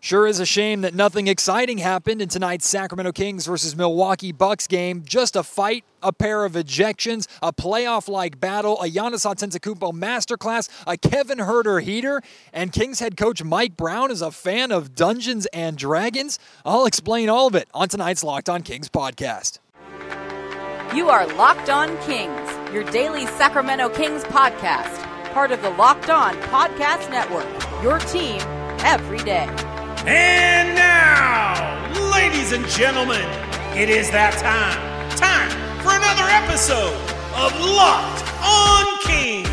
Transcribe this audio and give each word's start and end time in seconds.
Sure 0.00 0.28
is 0.28 0.38
a 0.38 0.46
shame 0.46 0.82
that 0.82 0.94
nothing 0.94 1.26
exciting 1.26 1.78
happened 1.78 2.22
in 2.22 2.28
tonight's 2.28 2.68
Sacramento 2.68 3.10
Kings 3.10 3.46
versus 3.46 3.74
Milwaukee 3.74 4.30
Bucks 4.30 4.68
game. 4.68 5.02
Just 5.04 5.34
a 5.34 5.42
fight, 5.42 5.84
a 6.04 6.12
pair 6.12 6.44
of 6.44 6.52
ejections, 6.52 7.26
a 7.42 7.52
playoff-like 7.52 8.38
battle, 8.38 8.80
a 8.80 8.88
Giannis 8.88 9.26
Antetokounmpo 9.26 9.92
masterclass, 9.92 10.68
a 10.86 10.96
Kevin 10.96 11.38
Huerter 11.38 11.82
heater, 11.82 12.22
and 12.52 12.72
Kings 12.72 13.00
head 13.00 13.16
coach 13.16 13.42
Mike 13.42 13.76
Brown 13.76 14.12
is 14.12 14.22
a 14.22 14.30
fan 14.30 14.70
of 14.70 14.94
Dungeons 14.94 15.46
and 15.46 15.76
Dragons. 15.76 16.38
I'll 16.64 16.86
explain 16.86 17.28
all 17.28 17.48
of 17.48 17.56
it 17.56 17.68
on 17.74 17.88
tonight's 17.88 18.22
Locked 18.22 18.48
On 18.48 18.62
Kings 18.62 18.88
podcast. 18.88 19.58
You 20.94 21.08
are 21.08 21.26
Locked 21.34 21.70
On 21.70 21.88
Kings, 22.02 22.72
your 22.72 22.84
daily 22.84 23.26
Sacramento 23.26 23.88
Kings 23.88 24.22
podcast, 24.22 25.02
part 25.32 25.50
of 25.50 25.60
the 25.60 25.70
Locked 25.70 26.08
On 26.08 26.34
Podcast 26.42 27.10
Network. 27.10 27.48
Your 27.82 27.98
team 27.98 28.40
every 28.84 29.18
day. 29.18 29.48
And 30.06 30.74
now, 30.74 32.12
ladies 32.12 32.52
and 32.52 32.66
gentlemen, 32.68 33.26
it 33.76 33.90
is 33.90 34.10
that 34.10 34.34
time. 34.38 34.78
Time 35.16 35.50
for 35.82 35.90
another 35.90 36.28
episode 36.30 36.94
of 37.34 37.52
Locked 37.60 38.22
on 38.40 38.86
Kings. 39.02 39.47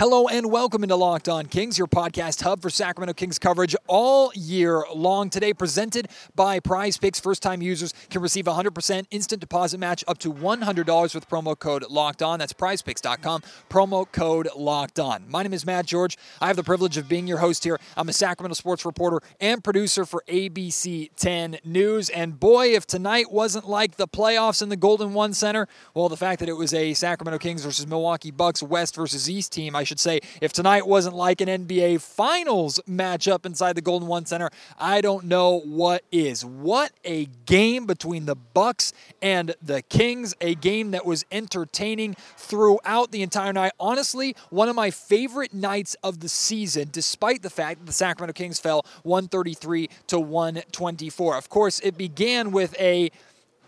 Hello 0.00 0.28
and 0.28 0.50
welcome 0.50 0.82
into 0.82 0.96
Locked 0.96 1.28
On 1.28 1.44
Kings, 1.44 1.76
your 1.76 1.86
podcast 1.86 2.40
hub 2.40 2.62
for 2.62 2.70
Sacramento 2.70 3.12
Kings 3.12 3.38
coverage 3.38 3.76
all 3.86 4.32
year 4.34 4.82
long. 4.94 5.28
Today, 5.28 5.52
presented 5.52 6.08
by 6.34 6.58
Prize 6.58 6.96
Picks. 6.96 7.20
First 7.20 7.42
time 7.42 7.60
users 7.60 7.92
can 8.08 8.22
receive 8.22 8.46
100% 8.46 9.04
instant 9.10 9.42
deposit 9.42 9.76
match 9.76 10.02
up 10.08 10.16
to 10.20 10.32
$100 10.32 11.14
with 11.14 11.28
promo 11.28 11.58
code 11.58 11.84
Locked 11.90 12.22
On. 12.22 12.38
That's 12.38 12.54
prizepicks.com, 12.54 13.42
promo 13.68 14.10
code 14.10 14.48
Locked 14.56 14.98
On. 14.98 15.26
My 15.28 15.42
name 15.42 15.52
is 15.52 15.66
Matt 15.66 15.84
George. 15.84 16.16
I 16.40 16.46
have 16.46 16.56
the 16.56 16.64
privilege 16.64 16.96
of 16.96 17.06
being 17.06 17.26
your 17.26 17.36
host 17.36 17.64
here. 17.64 17.78
I'm 17.94 18.08
a 18.08 18.14
Sacramento 18.14 18.54
sports 18.54 18.86
reporter 18.86 19.20
and 19.38 19.62
producer 19.62 20.06
for 20.06 20.24
ABC 20.28 21.10
10 21.16 21.58
News. 21.62 22.08
And 22.08 22.40
boy, 22.40 22.68
if 22.68 22.86
tonight 22.86 23.30
wasn't 23.30 23.68
like 23.68 23.96
the 23.96 24.08
playoffs 24.08 24.62
in 24.62 24.70
the 24.70 24.76
Golden 24.76 25.12
One 25.12 25.34
Center, 25.34 25.68
well, 25.92 26.08
the 26.08 26.16
fact 26.16 26.40
that 26.40 26.48
it 26.48 26.56
was 26.56 26.72
a 26.72 26.94
Sacramento 26.94 27.36
Kings 27.36 27.62
versus 27.62 27.86
Milwaukee 27.86 28.30
Bucks 28.30 28.62
West 28.62 28.96
versus 28.96 29.28
East 29.28 29.52
team, 29.52 29.76
I 29.76 29.89
should 29.90 30.00
say, 30.00 30.20
if 30.40 30.52
tonight 30.52 30.86
wasn't 30.86 31.16
like 31.16 31.40
an 31.40 31.48
NBA 31.48 32.00
Finals 32.00 32.78
matchup 32.88 33.44
inside 33.44 33.74
the 33.74 33.80
Golden 33.80 34.06
One 34.06 34.24
Center, 34.24 34.48
I 34.78 35.00
don't 35.00 35.24
know 35.24 35.58
what 35.58 36.04
is. 36.12 36.44
What 36.44 36.92
a 37.04 37.26
game 37.44 37.86
between 37.86 38.24
the 38.24 38.36
Bucks 38.36 38.92
and 39.20 39.56
the 39.60 39.82
Kings, 39.82 40.32
a 40.40 40.54
game 40.54 40.92
that 40.92 41.04
was 41.04 41.24
entertaining 41.32 42.14
throughout 42.36 43.10
the 43.10 43.22
entire 43.22 43.52
night. 43.52 43.72
Honestly, 43.80 44.36
one 44.50 44.68
of 44.68 44.76
my 44.76 44.92
favorite 44.92 45.52
nights 45.52 45.96
of 46.04 46.20
the 46.20 46.28
season, 46.28 46.88
despite 46.92 47.42
the 47.42 47.50
fact 47.50 47.80
that 47.80 47.86
the 47.86 47.92
Sacramento 47.92 48.32
Kings 48.34 48.60
fell 48.60 48.86
133 49.02 49.90
to 50.06 50.20
124. 50.20 51.36
Of 51.36 51.48
course, 51.48 51.80
it 51.80 51.98
began 51.98 52.52
with 52.52 52.78
a 52.78 53.10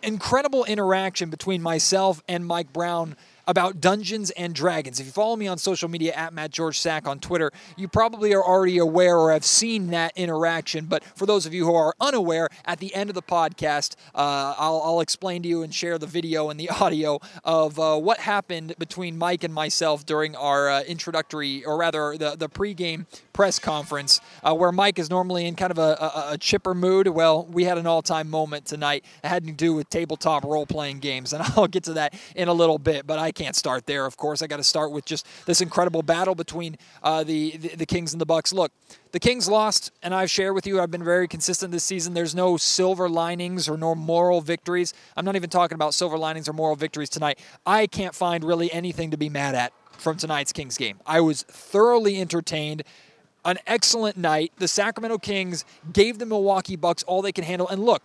incredible 0.04 0.64
interaction 0.66 1.30
between 1.30 1.62
myself 1.62 2.22
and 2.28 2.46
Mike 2.46 2.72
Brown 2.72 3.16
about 3.46 3.80
Dungeons 3.80 4.30
and 4.32 4.54
Dragons. 4.54 5.00
If 5.00 5.06
you 5.06 5.12
follow 5.12 5.36
me 5.36 5.46
on 5.46 5.58
social 5.58 5.88
media 5.88 6.12
at 6.12 6.32
Matt 6.32 6.50
George 6.50 6.78
Sack 6.78 7.06
on 7.06 7.18
Twitter, 7.18 7.50
you 7.76 7.88
probably 7.88 8.32
are 8.34 8.42
already 8.42 8.78
aware 8.78 9.18
or 9.18 9.32
have 9.32 9.44
seen 9.44 9.88
that 9.88 10.12
interaction. 10.16 10.86
But 10.86 11.04
for 11.04 11.26
those 11.26 11.46
of 11.46 11.54
you 11.54 11.66
who 11.66 11.74
are 11.74 11.94
unaware, 12.00 12.48
at 12.64 12.78
the 12.78 12.94
end 12.94 13.10
of 13.10 13.14
the 13.14 13.22
podcast, 13.22 13.96
uh, 14.14 14.54
I'll, 14.58 14.80
I'll, 14.84 15.02
explain 15.02 15.42
to 15.42 15.48
you 15.48 15.62
and 15.62 15.74
share 15.74 15.98
the 15.98 16.06
video 16.06 16.48
and 16.48 16.60
the 16.60 16.70
audio 16.80 17.20
of 17.44 17.78
uh, 17.78 17.96
what 17.98 18.18
happened 18.18 18.74
between 18.78 19.18
Mike 19.18 19.42
and 19.42 19.52
myself 19.52 20.06
during 20.06 20.36
our 20.36 20.70
uh, 20.70 20.82
introductory, 20.82 21.64
or 21.64 21.76
rather 21.76 22.16
the, 22.16 22.36
the 22.36 22.48
pregame 22.48 23.06
press 23.32 23.58
conference, 23.58 24.20
uh, 24.44 24.54
where 24.54 24.70
Mike 24.70 24.98
is 24.98 25.10
normally 25.10 25.46
in 25.46 25.56
kind 25.56 25.72
of 25.72 25.78
a, 25.78 25.96
a, 26.00 26.24
a 26.32 26.38
chipper 26.38 26.74
mood. 26.74 27.08
Well, 27.08 27.46
we 27.46 27.64
had 27.64 27.78
an 27.78 27.86
all 27.86 28.02
time 28.02 28.30
moment 28.30 28.64
tonight. 28.64 29.04
It 29.24 29.26
had 29.26 29.44
to 29.46 29.52
do 29.52 29.74
with 29.74 29.90
tabletop 29.90 30.44
role 30.44 30.66
playing 30.66 31.00
games, 31.00 31.32
and 31.32 31.42
I'll 31.56 31.66
get 31.66 31.84
to 31.84 31.94
that 31.94 32.14
in 32.36 32.48
a 32.48 32.52
little 32.52 32.78
bit. 32.78 33.06
But 33.06 33.18
I 33.18 33.31
can't 33.32 33.56
start 33.56 33.86
there, 33.86 34.06
of 34.06 34.16
course. 34.16 34.42
I 34.42 34.46
got 34.46 34.58
to 34.58 34.64
start 34.64 34.92
with 34.92 35.04
just 35.04 35.26
this 35.46 35.60
incredible 35.60 36.02
battle 36.02 36.34
between 36.34 36.76
uh, 37.02 37.24
the, 37.24 37.56
the 37.56 37.76
the 37.76 37.86
Kings 37.86 38.12
and 38.12 38.20
the 38.20 38.26
Bucks. 38.26 38.52
Look, 38.52 38.72
the 39.12 39.20
Kings 39.20 39.48
lost, 39.48 39.90
and 40.02 40.14
I've 40.14 40.30
shared 40.30 40.54
with 40.54 40.66
you, 40.66 40.80
I've 40.80 40.90
been 40.90 41.04
very 41.04 41.28
consistent 41.28 41.72
this 41.72 41.84
season. 41.84 42.14
There's 42.14 42.34
no 42.34 42.56
silver 42.56 43.08
linings 43.08 43.68
or 43.68 43.76
no 43.76 43.94
moral 43.94 44.40
victories. 44.40 44.94
I'm 45.16 45.24
not 45.24 45.36
even 45.36 45.50
talking 45.50 45.74
about 45.74 45.94
silver 45.94 46.18
linings 46.18 46.48
or 46.48 46.52
moral 46.52 46.76
victories 46.76 47.08
tonight. 47.08 47.38
I 47.66 47.86
can't 47.86 48.14
find 48.14 48.44
really 48.44 48.72
anything 48.72 49.10
to 49.10 49.16
be 49.16 49.28
mad 49.28 49.54
at 49.54 49.72
from 49.92 50.16
tonight's 50.16 50.52
Kings 50.52 50.76
game. 50.76 51.00
I 51.06 51.20
was 51.20 51.42
thoroughly 51.42 52.20
entertained. 52.20 52.82
An 53.44 53.58
excellent 53.66 54.16
night. 54.16 54.52
The 54.58 54.68
Sacramento 54.68 55.18
Kings 55.18 55.64
gave 55.92 56.20
the 56.20 56.26
Milwaukee 56.26 56.76
Bucks 56.76 57.02
all 57.02 57.22
they 57.22 57.32
can 57.32 57.42
handle. 57.42 57.66
And 57.66 57.84
look, 57.84 58.00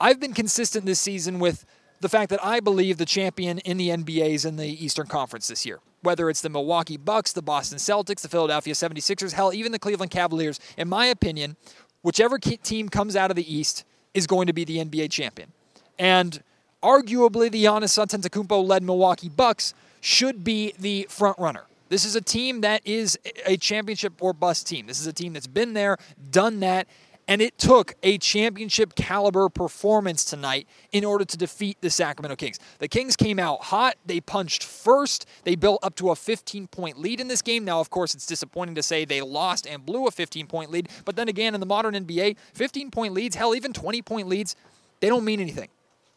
I've 0.00 0.18
been 0.18 0.32
consistent 0.32 0.86
this 0.86 0.98
season 0.98 1.38
with 1.38 1.66
the 2.00 2.08
fact 2.08 2.30
that 2.30 2.44
I 2.44 2.60
believe 2.60 2.96
the 2.96 3.06
champion 3.06 3.58
in 3.58 3.76
the 3.76 3.90
NBA 3.90 4.30
is 4.30 4.44
in 4.44 4.56
the 4.56 4.84
Eastern 4.84 5.06
Conference 5.06 5.48
this 5.48 5.66
year. 5.66 5.80
Whether 6.02 6.30
it's 6.30 6.40
the 6.40 6.48
Milwaukee 6.48 6.96
Bucks, 6.96 7.32
the 7.32 7.42
Boston 7.42 7.78
Celtics, 7.78 8.22
the 8.22 8.28
Philadelphia 8.28 8.72
76ers, 8.72 9.32
hell, 9.32 9.52
even 9.52 9.70
the 9.70 9.78
Cleveland 9.78 10.10
Cavaliers, 10.10 10.58
in 10.78 10.88
my 10.88 11.06
opinion, 11.06 11.56
whichever 12.02 12.38
team 12.38 12.88
comes 12.88 13.16
out 13.16 13.30
of 13.30 13.36
the 13.36 13.54
East 13.54 13.84
is 14.14 14.26
going 14.26 14.46
to 14.46 14.54
be 14.54 14.64
the 14.64 14.78
NBA 14.78 15.10
champion. 15.10 15.52
And 15.98 16.42
arguably, 16.82 17.50
the 17.50 17.64
Giannis 17.64 17.98
Antetokounmpo 17.98 18.66
led 18.66 18.82
Milwaukee 18.82 19.28
Bucks 19.28 19.74
should 20.00 20.42
be 20.42 20.72
the 20.78 21.06
front 21.10 21.38
runner. 21.38 21.64
This 21.90 22.04
is 22.04 22.16
a 22.16 22.20
team 22.20 22.62
that 22.62 22.80
is 22.86 23.18
a 23.44 23.56
championship 23.56 24.14
or 24.20 24.32
bust 24.32 24.66
team. 24.66 24.86
This 24.86 25.00
is 25.00 25.06
a 25.06 25.12
team 25.12 25.34
that's 25.34 25.46
been 25.48 25.74
there, 25.74 25.98
done 26.30 26.60
that, 26.60 26.86
and 27.30 27.40
it 27.40 27.56
took 27.58 27.94
a 28.02 28.18
championship 28.18 28.96
caliber 28.96 29.48
performance 29.48 30.24
tonight 30.24 30.66
in 30.90 31.04
order 31.04 31.24
to 31.24 31.36
defeat 31.36 31.80
the 31.80 31.88
Sacramento 31.88 32.34
Kings. 32.34 32.58
The 32.80 32.88
Kings 32.88 33.14
came 33.14 33.38
out 33.38 33.62
hot. 33.62 33.94
They 34.04 34.20
punched 34.20 34.64
first. 34.64 35.26
They 35.44 35.54
built 35.54 35.78
up 35.84 35.94
to 35.94 36.10
a 36.10 36.16
15 36.16 36.66
point 36.66 36.98
lead 36.98 37.20
in 37.20 37.28
this 37.28 37.40
game. 37.40 37.64
Now, 37.64 37.78
of 37.78 37.88
course, 37.88 38.16
it's 38.16 38.26
disappointing 38.26 38.74
to 38.74 38.82
say 38.82 39.04
they 39.04 39.22
lost 39.22 39.64
and 39.64 39.86
blew 39.86 40.08
a 40.08 40.10
15 40.10 40.48
point 40.48 40.72
lead. 40.72 40.88
But 41.04 41.14
then 41.14 41.28
again, 41.28 41.54
in 41.54 41.60
the 41.60 41.66
modern 41.66 41.94
NBA, 41.94 42.36
15 42.52 42.90
point 42.90 43.14
leads, 43.14 43.36
hell, 43.36 43.54
even 43.54 43.72
20 43.72 44.02
point 44.02 44.26
leads, 44.26 44.56
they 44.98 45.08
don't 45.08 45.24
mean 45.24 45.38
anything. 45.38 45.68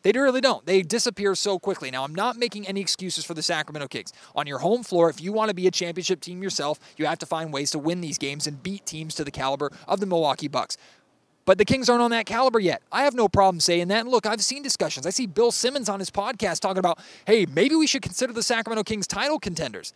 They 0.04 0.12
really 0.12 0.42
don't. 0.42 0.66
They 0.66 0.82
disappear 0.82 1.34
so 1.34 1.58
quickly. 1.58 1.90
Now, 1.90 2.04
I'm 2.04 2.14
not 2.14 2.36
making 2.36 2.68
any 2.68 2.82
excuses 2.82 3.24
for 3.24 3.34
the 3.34 3.42
Sacramento 3.42 3.88
Kings. 3.88 4.12
On 4.36 4.46
your 4.46 4.60
home 4.60 4.84
floor, 4.84 5.10
if 5.10 5.22
you 5.22 5.32
want 5.32 5.48
to 5.48 5.56
be 5.56 5.66
a 5.66 5.72
championship 5.72 6.20
team 6.20 6.44
yourself, 6.44 6.78
you 6.98 7.06
have 7.06 7.20
to 7.20 7.26
find 7.26 7.54
ways 7.54 7.72
to 7.72 7.80
win 7.80 8.02
these 8.02 8.18
games 8.18 8.46
and 8.46 8.62
beat 8.62 8.86
teams 8.86 9.16
to 9.16 9.24
the 9.24 9.32
caliber 9.32 9.72
of 9.88 10.02
the 10.02 10.06
Milwaukee 10.06 10.50
Bucks. 10.50 10.78
But 11.46 11.58
the 11.58 11.66
Kings 11.66 11.90
aren't 11.90 12.02
on 12.02 12.12
that 12.12 12.26
caliber 12.26 12.60
yet. 12.60 12.82
I 12.92 13.04
have 13.04 13.16
no 13.16 13.28
problem 13.28 13.60
saying 13.60 13.90
that. 13.90 14.02
And 14.02 14.10
look, 14.10 14.26
I've 14.26 14.44
seen 14.44 14.64
discussions. 14.64 15.06
I 15.06 15.10
see 15.10 15.26
Bill 15.26 15.52
Simmons 15.52 15.90
on 15.90 16.00
his 16.00 16.10
podcast 16.10 16.62
talking 16.62 16.80
about, 16.80 17.00
hey, 17.26 17.46
maybe 17.46 17.76
we 17.76 17.88
should 17.88 18.02
consider 18.02 18.32
the 18.32 18.44
Sacramento 18.44 18.84
Kings 18.84 19.08
title 19.08 19.40
contenders 19.40 19.94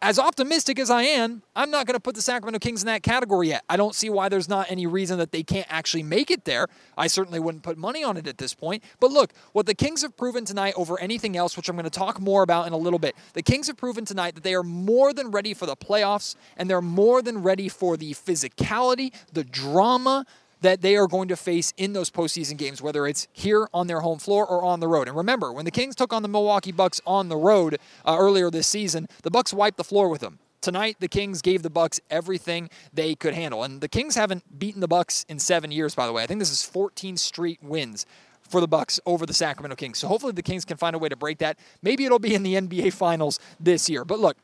as 0.00 0.18
optimistic 0.18 0.78
as 0.78 0.90
I 0.90 1.02
am, 1.02 1.42
I'm 1.56 1.70
not 1.70 1.86
going 1.86 1.94
to 1.94 2.00
put 2.00 2.14
the 2.14 2.22
Sacramento 2.22 2.60
Kings 2.60 2.82
in 2.82 2.86
that 2.86 3.02
category 3.02 3.48
yet. 3.48 3.64
I 3.68 3.76
don't 3.76 3.94
see 3.94 4.08
why 4.08 4.28
there's 4.28 4.48
not 4.48 4.70
any 4.70 4.86
reason 4.86 5.18
that 5.18 5.32
they 5.32 5.42
can't 5.42 5.66
actually 5.68 6.04
make 6.04 6.30
it 6.30 6.44
there. 6.44 6.68
I 6.96 7.08
certainly 7.08 7.40
wouldn't 7.40 7.64
put 7.64 7.76
money 7.76 8.04
on 8.04 8.16
it 8.16 8.28
at 8.28 8.38
this 8.38 8.54
point. 8.54 8.84
But 9.00 9.10
look, 9.10 9.32
what 9.52 9.66
the 9.66 9.74
Kings 9.74 10.02
have 10.02 10.16
proven 10.16 10.44
tonight 10.44 10.74
over 10.76 11.00
anything 11.00 11.36
else, 11.36 11.56
which 11.56 11.68
I'm 11.68 11.74
going 11.74 11.84
to 11.84 11.90
talk 11.90 12.20
more 12.20 12.42
about 12.42 12.66
in 12.68 12.72
a 12.72 12.76
little 12.76 13.00
bit, 13.00 13.16
the 13.32 13.42
Kings 13.42 13.66
have 13.66 13.76
proven 13.76 14.04
tonight 14.04 14.36
that 14.36 14.44
they 14.44 14.54
are 14.54 14.62
more 14.62 15.12
than 15.12 15.32
ready 15.32 15.52
for 15.52 15.66
the 15.66 15.76
playoffs 15.76 16.36
and 16.56 16.70
they're 16.70 16.80
more 16.80 17.20
than 17.20 17.42
ready 17.42 17.68
for 17.68 17.96
the 17.96 18.12
physicality, 18.12 19.12
the 19.32 19.42
drama, 19.42 20.26
that 20.60 20.80
they 20.80 20.96
are 20.96 21.06
going 21.06 21.28
to 21.28 21.36
face 21.36 21.72
in 21.76 21.92
those 21.92 22.10
postseason 22.10 22.56
games, 22.56 22.82
whether 22.82 23.06
it's 23.06 23.28
here 23.32 23.68
on 23.72 23.86
their 23.86 24.00
home 24.00 24.18
floor 24.18 24.46
or 24.46 24.64
on 24.64 24.80
the 24.80 24.88
road. 24.88 25.08
And 25.08 25.16
remember, 25.16 25.52
when 25.52 25.64
the 25.64 25.70
Kings 25.70 25.94
took 25.94 26.12
on 26.12 26.22
the 26.22 26.28
Milwaukee 26.28 26.72
Bucks 26.72 27.00
on 27.06 27.28
the 27.28 27.36
road 27.36 27.78
uh, 28.04 28.16
earlier 28.18 28.50
this 28.50 28.66
season, 28.66 29.08
the 29.22 29.30
Bucks 29.30 29.52
wiped 29.52 29.76
the 29.76 29.84
floor 29.84 30.08
with 30.08 30.20
them. 30.20 30.38
Tonight, 30.60 30.96
the 30.98 31.08
Kings 31.08 31.40
gave 31.40 31.62
the 31.62 31.70
Bucks 31.70 32.00
everything 32.10 32.68
they 32.92 33.14
could 33.14 33.32
handle, 33.32 33.62
and 33.62 33.80
the 33.80 33.88
Kings 33.88 34.16
haven't 34.16 34.58
beaten 34.58 34.80
the 34.80 34.88
Bucks 34.88 35.24
in 35.28 35.38
seven 35.38 35.70
years. 35.70 35.94
By 35.94 36.06
the 36.06 36.12
way, 36.12 36.24
I 36.24 36.26
think 36.26 36.40
this 36.40 36.50
is 36.50 36.64
14 36.64 37.16
straight 37.16 37.62
wins 37.62 38.06
for 38.48 38.60
the 38.60 38.66
Bucks 38.66 38.98
over 39.06 39.24
the 39.24 39.34
Sacramento 39.34 39.76
Kings. 39.76 39.98
So 39.98 40.08
hopefully, 40.08 40.32
the 40.32 40.42
Kings 40.42 40.64
can 40.64 40.76
find 40.76 40.96
a 40.96 40.98
way 40.98 41.08
to 41.08 41.16
break 41.16 41.38
that. 41.38 41.58
Maybe 41.80 42.04
it'll 42.04 42.18
be 42.18 42.34
in 42.34 42.42
the 42.42 42.54
NBA 42.54 42.92
Finals 42.92 43.38
this 43.60 43.88
year. 43.88 44.04
But 44.04 44.18
look, 44.18 44.36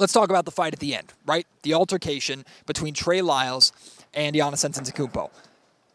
let's 0.00 0.12
talk 0.12 0.30
about 0.30 0.46
the 0.46 0.50
fight 0.50 0.72
at 0.72 0.80
the 0.80 0.96
end, 0.96 1.12
right? 1.24 1.46
The 1.62 1.74
altercation 1.74 2.44
between 2.66 2.94
Trey 2.94 3.22
Lyles 3.22 3.72
and 4.16 4.34
Giannis 4.34 4.68
Antetokounmpo. 4.68 5.30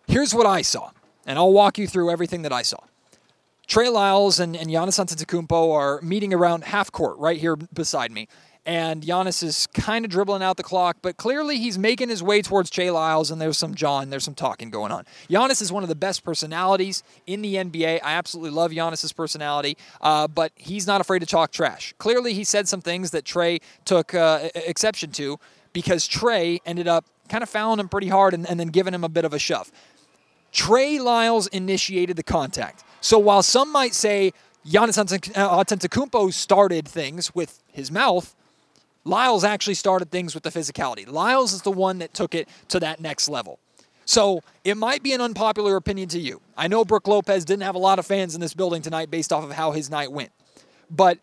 Here's 0.08 0.34
what 0.34 0.46
I 0.46 0.62
saw, 0.62 0.92
and 1.26 1.38
I'll 1.38 1.52
walk 1.52 1.78
you 1.78 1.88
through 1.88 2.12
everything 2.12 2.44
that 2.44 2.54
I 2.54 2.62
saw. 2.62 2.80
Trey 3.68 3.90
Lyles 3.90 4.40
and, 4.40 4.56
and 4.56 4.70
Giannis 4.70 5.04
Antetokounmpo 5.04 5.74
are 5.74 6.02
meeting 6.02 6.34
around 6.34 6.66
half 6.66 6.92
court 6.92 7.18
right 7.18 7.40
here 7.40 7.56
beside 7.56 8.12
me. 8.12 8.28
And 8.64 9.02
Giannis 9.02 9.42
is 9.42 9.66
kind 9.74 10.06
of 10.06 10.12
dribbling 10.12 10.44
out 10.44 10.58
the 10.58 10.64
clock, 10.64 10.98
but 11.02 11.18
clearly 11.18 11.58
he's 11.58 11.80
making 11.80 12.10
his 12.10 12.22
way 12.22 12.44
towards 12.44 12.70
Trey 12.70 12.92
Lyles, 12.92 13.32
and 13.32 13.42
there's 13.42 13.58
some 13.58 13.74
John, 13.74 14.12
there's 14.12 14.24
some 14.24 14.36
talking 14.36 14.70
going 14.70 14.92
on. 14.92 15.06
Giannis 15.30 15.64
is 15.64 15.72
one 15.72 15.82
of 15.82 15.90
the 15.90 15.96
best 15.96 16.24
personalities 16.24 17.02
in 17.26 17.42
the 17.42 17.56
NBA. 17.56 18.02
I 18.04 18.14
absolutely 18.14 18.52
love 18.52 18.70
Giannis's 18.70 19.14
personality, 19.14 19.78
uh, 20.02 20.28
but 20.28 20.52
he's 20.56 20.86
not 20.86 21.02
afraid 21.02 21.20
to 21.20 21.26
talk 21.26 21.52
trash. 21.52 21.96
Clearly, 21.98 22.34
he 22.34 22.44
said 22.44 22.68
some 22.68 22.82
things 22.82 23.10
that 23.12 23.26
Trey 23.26 23.60
took 23.84 24.14
uh, 24.14 24.50
exception 24.54 25.12
to 25.14 25.40
because 25.74 26.06
Trey 26.06 26.60
ended 26.64 26.88
up 26.88 27.06
kind 27.32 27.44
of 27.44 27.50
fouling 27.50 27.80
him 27.80 27.88
pretty 27.88 28.10
hard 28.10 28.34
and, 28.34 28.48
and 28.48 28.60
then 28.60 28.68
giving 28.68 28.94
him 28.94 29.04
a 29.04 29.10
bit 29.10 29.26
of 29.26 29.34
a 29.34 29.40
shove. 29.40 29.72
Trey 30.52 31.00
Lyles 31.00 31.48
initiated 31.48 32.18
the 32.18 32.24
contact. 32.24 32.84
So 33.00 33.18
while 33.18 33.42
some 33.42 33.72
might 33.72 33.94
say 33.94 34.34
Giannis 34.68 35.00
uh, 35.00 35.64
Antetokounmpo 35.64 36.34
started 36.34 36.88
things 36.88 37.34
with 37.34 37.64
his 37.72 37.90
mouth, 37.90 38.36
Lyles 39.06 39.44
actually 39.44 39.76
started 39.76 40.12
things 40.12 40.36
with 40.36 40.44
the 40.44 40.52
physicality. 40.52 41.10
Lyles 41.10 41.54
is 41.54 41.62
the 41.62 41.72
one 41.72 42.00
that 42.00 42.14
took 42.14 42.36
it 42.36 42.50
to 42.68 42.80
that 42.82 43.00
next 43.00 43.30
level. 43.30 43.60
So 44.06 44.42
it 44.66 44.76
might 44.76 45.02
be 45.02 45.14
an 45.14 45.22
unpopular 45.22 45.78
opinion 45.78 46.10
to 46.10 46.20
you. 46.20 46.42
I 46.58 46.68
know 46.68 46.84
Brook 46.84 47.08
Lopez 47.08 47.46
didn't 47.46 47.64
have 47.64 47.76
a 47.76 47.80
lot 47.80 47.98
of 47.98 48.06
fans 48.06 48.36
in 48.36 48.42
this 48.42 48.54
building 48.54 48.82
tonight 48.82 49.10
based 49.10 49.32
off 49.32 49.44
of 49.44 49.52
how 49.54 49.72
his 49.72 49.90
night 49.90 50.12
went. 50.12 50.32
But 50.90 51.18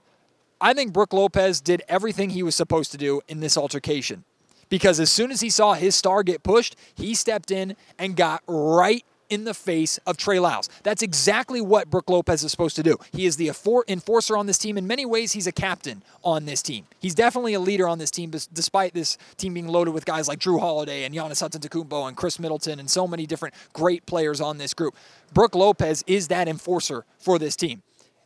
I 0.60 0.72
think 0.72 0.92
Brook 0.92 1.12
Lopez 1.12 1.60
did 1.60 1.82
everything 1.86 2.30
he 2.30 2.42
was 2.42 2.56
supposed 2.56 2.90
to 2.92 2.98
do 2.98 3.20
in 3.28 3.40
this 3.40 3.56
altercation 3.56 4.24
because 4.68 5.00
as 5.00 5.10
soon 5.10 5.30
as 5.30 5.40
he 5.40 5.50
saw 5.50 5.74
his 5.74 5.94
star 5.94 6.22
get 6.22 6.42
pushed, 6.42 6.76
he 6.94 7.14
stepped 7.14 7.50
in 7.50 7.76
and 7.98 8.16
got 8.16 8.42
right 8.46 9.04
in 9.30 9.44
the 9.44 9.54
face 9.54 9.98
of 10.06 10.16
Trey 10.16 10.38
Lyles. 10.38 10.68
That's 10.82 11.02
exactly 11.02 11.60
what 11.60 11.90
Brook 11.90 12.08
Lopez 12.08 12.42
is 12.42 12.50
supposed 12.50 12.76
to 12.76 12.82
do. 12.82 12.96
He 13.12 13.26
is 13.26 13.36
the 13.36 13.52
enforcer 13.88 14.36
on 14.36 14.46
this 14.46 14.58
team. 14.58 14.78
In 14.78 14.86
many 14.86 15.04
ways, 15.04 15.32
he's 15.32 15.46
a 15.46 15.52
captain 15.52 16.02
on 16.24 16.46
this 16.46 16.62
team. 16.62 16.86
He's 16.98 17.14
definitely 17.14 17.54
a 17.54 17.60
leader 17.60 17.86
on 17.88 17.98
this 17.98 18.10
team, 18.10 18.30
despite 18.30 18.94
this 18.94 19.18
team 19.36 19.54
being 19.54 19.68
loaded 19.68 19.92
with 19.92 20.04
guys 20.04 20.28
like 20.28 20.38
Jrue 20.38 20.60
Holiday 20.60 21.04
and 21.04 21.14
Giannis 21.14 21.46
Antetokounmpo 21.46 22.08
and 22.08 22.16
Khris 22.16 22.38
Middleton 22.38 22.80
and 22.80 22.88
so 22.88 23.06
many 23.06 23.26
different 23.26 23.54
great 23.72 24.06
players 24.06 24.40
on 24.40 24.58
this 24.58 24.72
group. 24.72 24.94
Brook 25.34 25.54
Lopez 25.54 26.04
is 26.06 26.28
that 26.28 26.48
enforcer 26.48 27.04
for 27.18 27.38
this 27.38 27.54
team. 27.54 27.82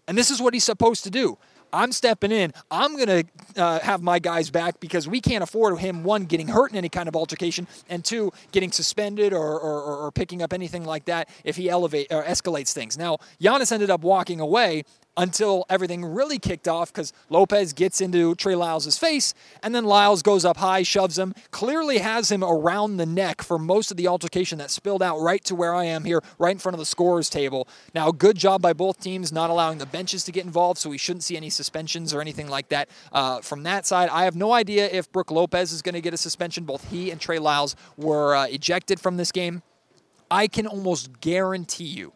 And 0.07 0.17
this 0.19 0.31
is 0.31 0.41
what 0.41 0.55
he's 0.55 0.65
supposed 0.65 1.05
to 1.05 1.11
do. 1.11 1.39
I'm 1.73 1.93
stepping 1.93 2.33
in. 2.33 2.53
I'm 2.71 2.97
going 2.97 3.25
to 3.25 3.63
uh, 3.63 3.79
have 3.81 4.03
my 4.03 4.19
guys 4.19 4.51
back 4.51 4.81
because 4.81 5.09
we 5.09 5.21
can't 5.21 5.43
afford 5.43 5.79
him, 5.79 6.05
one, 6.05 6.25
getting 6.25 6.49
hurt 6.49 6.71
in 6.71 6.77
any 6.77 6.89
kind 6.89 7.09
of 7.09 7.17
altercation, 7.17 7.67
and 7.89 8.05
two, 8.05 8.33
getting 8.53 8.73
suspended 8.73 9.33
or, 9.33 9.59
or, 9.61 10.05
or 10.05 10.13
picking 10.13 10.43
up 10.43 10.53
anything 10.53 10.85
like 10.85 11.07
that 11.07 11.29
if 11.45 11.57
he 11.57 11.71
elevate 11.71 12.09
or 12.11 12.23
escalates 12.25 12.73
things. 12.73 12.99
Now, 12.99 13.19
Giannis 13.41 13.73
ended 13.73 13.91
up 13.91 14.03
walking 14.03 14.41
away, 14.41 14.85
until 15.17 15.65
everything 15.69 16.05
really 16.05 16.39
kicked 16.39 16.67
off 16.67 16.93
because 16.93 17.13
Lopez 17.29 17.73
gets 17.73 18.01
into 18.01 18.35
Trey 18.35 18.55
Lyles' 18.55 18.97
face, 18.97 19.35
and 19.63 19.75
then 19.75 19.85
Lyles 19.85 20.23
goes 20.23 20.45
up 20.45 20.57
high, 20.57 20.83
shoves 20.83 21.19
him, 21.19 21.35
clearly 21.51 21.99
has 21.99 22.31
him 22.31 22.43
around 22.43 22.97
the 22.97 23.07
neck 23.07 23.43
for 23.43 23.59
most 23.59 23.91
of 23.91 23.97
the 23.97 24.09
altercation 24.09 24.59
that 24.59 24.71
spilled 24.71 25.03
out 25.03 25.19
right 25.19 25.45
to 25.45 25.55
where 25.55 25.75
I 25.75 25.85
am 25.85 26.05
here, 26.05 26.23
right 26.39 26.53
in 26.53 26.59
front 26.59 26.75
of 26.75 26.79
the 26.79 26.87
scorers 26.87 27.29
table. 27.29 27.69
Now, 27.95 28.11
good 28.11 28.37
job 28.37 28.63
by 28.63 28.73
both 28.73 29.01
teams 29.01 29.33
not 29.33 29.51
allowing 29.51 29.79
the 29.79 29.87
benches 29.87 30.25
to 30.25 30.33
get 30.33 30.45
involved, 30.45 30.79
so 30.79 30.89
we 30.89 30.99
shouldn't 30.99 31.25
see 31.25 31.37
any 31.37 31.51
suspensions 31.51 32.15
or 32.15 32.21
anything 32.21 32.49
like 32.49 32.69
that 32.69 32.89
uh, 33.13 33.41
from 33.41 33.65
that 33.65 33.87
side. 33.87 34.09
I 34.09 34.25
have 34.25 34.37
no 34.37 34.53
idea 34.53 34.89
if 34.91 35.11
Brook 35.13 35.31
Lopez 35.31 35.73
is 35.73 35.83
going 35.83 35.95
to 35.95 36.01
get 36.01 36.15
a 36.15 36.19
suspension. 36.19 36.65
Both 36.65 36.91
he 36.91 37.11
and 37.11 37.21
Trey 37.21 37.39
Lyles 37.39 37.77
were 37.97 38.35
uh, 38.35 38.47
ejected 38.47 38.99
from 39.01 39.17
this 39.17 39.33
game. 39.33 39.63
I 40.31 40.47
can 40.47 40.67
almost 40.67 41.21
guarantee 41.21 41.85
you 41.85 42.15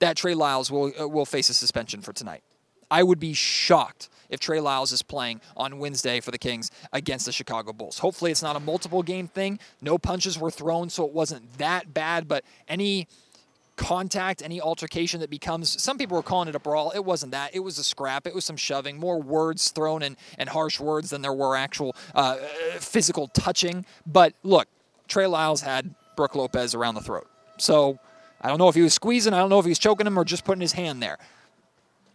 that 0.00 0.16
Trey 0.16 0.34
Lyles 0.34 0.70
will 0.70 0.92
uh, 1.00 1.08
will 1.08 1.26
face 1.26 1.48
a 1.48 1.54
suspension 1.54 2.00
for 2.02 2.12
tonight. 2.12 2.42
I 2.90 3.02
would 3.04 3.20
be 3.20 3.32
shocked 3.32 4.08
if 4.28 4.40
Trey 4.40 4.60
Lyles 4.60 4.90
is 4.90 5.02
playing 5.02 5.40
on 5.56 5.78
Wednesday 5.78 6.20
for 6.20 6.32
the 6.32 6.38
Kings 6.38 6.70
against 6.92 7.26
the 7.26 7.32
Chicago 7.32 7.72
Bulls. 7.72 7.98
Hopefully, 7.98 8.32
it's 8.32 8.42
not 8.42 8.56
a 8.56 8.60
multiple 8.60 9.02
game 9.02 9.28
thing. 9.28 9.58
No 9.80 9.96
punches 9.96 10.38
were 10.38 10.50
thrown, 10.50 10.90
so 10.90 11.06
it 11.06 11.12
wasn't 11.12 11.58
that 11.58 11.94
bad. 11.94 12.26
But 12.26 12.44
any 12.66 13.06
contact, 13.76 14.42
any 14.42 14.60
altercation 14.60 15.20
that 15.20 15.30
becomes, 15.30 15.82
some 15.82 15.96
people 15.96 16.16
were 16.16 16.22
calling 16.22 16.48
it 16.48 16.54
a 16.54 16.58
brawl. 16.58 16.90
It 16.90 17.04
wasn't 17.04 17.32
that. 17.32 17.54
It 17.54 17.60
was 17.60 17.78
a 17.78 17.84
scrap. 17.84 18.26
It 18.26 18.34
was 18.34 18.44
some 18.44 18.56
shoving, 18.56 18.98
more 18.98 19.20
words 19.20 19.70
thrown 19.70 20.02
and, 20.02 20.16
and 20.36 20.48
harsh 20.48 20.78
words 20.78 21.10
than 21.10 21.22
there 21.22 21.32
were 21.32 21.56
actual 21.56 21.96
uh, 22.14 22.36
physical 22.78 23.28
touching. 23.28 23.86
But 24.06 24.34
look, 24.42 24.68
Trey 25.08 25.26
Lyles 25.26 25.62
had 25.62 25.94
Brook 26.16 26.34
Lopez 26.34 26.74
around 26.74 26.94
the 26.94 27.00
throat. 27.00 27.28
So 27.58 27.98
I 28.40 28.48
don't 28.48 28.58
know 28.58 28.68
if 28.68 28.74
he 28.74 28.82
was 28.82 28.94
squeezing. 28.94 29.34
I 29.34 29.38
don't 29.38 29.50
know 29.50 29.58
if 29.58 29.64
he 29.64 29.70
was 29.70 29.78
choking 29.78 30.06
him 30.06 30.18
or 30.18 30.24
just 30.24 30.44
putting 30.44 30.60
his 30.60 30.72
hand 30.72 31.02
there. 31.02 31.18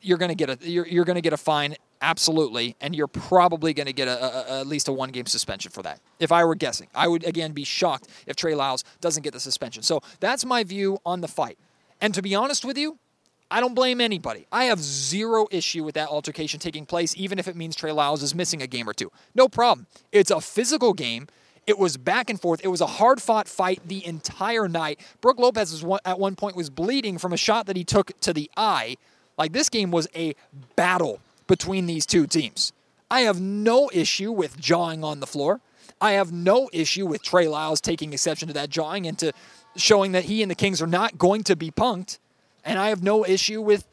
You're 0.02 0.18
gonna 0.18 0.36
get 0.36 0.50
a 0.50 0.58
you're, 0.70 0.88
you're 0.88 1.06
gonna 1.06 1.22
get 1.22 1.34
a 1.34 1.38
fine, 1.38 1.76
absolutely, 2.02 2.76
and 2.80 2.96
you're 2.96 3.08
probably 3.08 3.74
gonna 3.74 3.94
get 3.94 4.08
a, 4.08 4.24
a, 4.24 4.58
a, 4.58 4.60
at 4.60 4.68
least 4.68 4.88
a 4.88 4.92
one 4.94 5.10
game 5.10 5.26
suspension 5.26 5.72
for 5.72 5.82
that. 5.84 6.00
If 6.20 6.32
I 6.32 6.44
were 6.46 6.56
guessing, 6.56 6.88
I 6.94 7.08
would 7.08 7.24
again 7.24 7.54
be 7.54 7.64
shocked 7.64 8.08
if 8.28 8.36
Trey 8.36 8.56
Lyles 8.56 8.84
doesn't 9.02 9.24
get 9.24 9.34
the 9.34 9.40
suspension. 9.40 9.82
So 9.84 10.02
that's 10.20 10.46
my 10.46 10.64
view 10.64 11.00
on 11.06 11.22
the 11.22 11.28
fight. 11.28 11.58
And 12.02 12.14
to 12.14 12.22
be 12.22 12.36
honest 12.36 12.66
with 12.66 12.78
you, 12.78 13.00
I 13.50 13.62
don't 13.62 13.76
blame 13.76 14.02
anybody. 14.02 14.48
I 14.52 14.66
have 14.66 14.80
zero 14.80 15.48
issue 15.52 15.84
with 15.84 15.96
that 15.96 16.10
altercation 16.10 16.60
taking 16.60 16.86
place, 16.86 17.16
even 17.16 17.40
if 17.40 17.48
it 17.48 17.56
means 17.56 17.76
Trey 17.76 17.92
Lyles 17.92 18.24
is 18.24 18.34
missing 18.36 18.62
a 18.62 18.68
game 18.68 18.90
or 18.90 18.94
two. 18.94 19.12
No 19.34 19.48
problem. 19.48 19.88
It's 20.12 20.32
a 20.32 20.42
physical 20.42 20.94
game. 20.94 21.28
It 21.68 21.80
was 21.80 21.98
back 21.98 22.30
and 22.30 22.40
forth. 22.40 22.62
It 22.64 22.68
was 22.68 22.82
a 22.82 22.86
hard 22.86 23.22
fought 23.22 23.48
fight 23.48 23.82
the 23.88 24.06
entire 24.06 24.68
night. 24.68 25.00
Brook 25.22 25.40
Lopez 25.40 25.72
was 25.72 25.84
one, 25.84 26.00
at 26.06 26.20
one 26.20 26.36
point 26.36 26.56
was 26.56 26.70
bleeding 26.70 27.18
from 27.18 27.34
a 27.34 27.38
shot 27.38 27.66
that 27.66 27.76
he 27.76 27.84
took 27.84 28.20
to 28.22 28.34
the 28.34 28.50
eye. 28.56 28.98
Like 29.38 29.52
this 29.52 29.70
game 29.70 29.92
was 29.92 30.08
a 30.16 30.36
battle 30.76 31.20
between 31.48 31.88
these 31.88 32.06
two 32.06 32.28
teams. 32.28 32.72
I 33.10 33.22
have 33.22 33.42
no 33.42 33.90
issue 33.94 34.32
with 34.32 34.60
jawing 34.60 35.04
on 35.04 35.20
the 35.20 35.28
floor. 35.28 35.60
I 36.02 36.14
have 36.14 36.32
no 36.32 36.70
issue 36.74 37.06
with 37.06 37.24
Trey 37.24 37.48
Lyles 37.48 37.82
taking 37.82 38.14
exception 38.14 38.48
to 38.48 38.54
that 38.54 38.70
jawing 38.70 39.08
and 39.08 39.18
to 39.20 39.32
showing 39.76 40.12
that 40.12 40.26
he 40.26 40.42
and 40.42 40.52
the 40.52 40.56
Kings 40.56 40.82
are 40.82 40.88
not 40.88 41.18
going 41.18 41.44
to 41.44 41.56
be 41.56 41.72
punked. 41.72 42.20
And 42.64 42.80
I 42.80 42.90
have 42.90 43.04
no 43.04 43.26
issue 43.26 43.62
with 43.62 43.88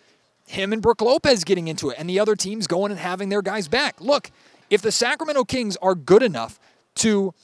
him 0.46 0.72
and 0.72 0.82
Brook 0.82 1.00
Lopez 1.00 1.44
getting 1.44 1.68
into 1.68 1.90
it 1.90 1.96
and 1.98 2.08
the 2.08 2.18
other 2.18 2.36
teams 2.36 2.66
going 2.66 2.90
and 2.90 3.00
having 3.00 3.28
their 3.28 3.42
guys 3.42 3.68
back. 3.68 4.00
Look, 4.00 4.30
if 4.70 4.82
the 4.82 4.92
Sacramento 4.92 5.44
Kings 5.44 5.76
are 5.76 5.94
good 5.94 6.22
enough 6.22 6.58
to 6.96 7.34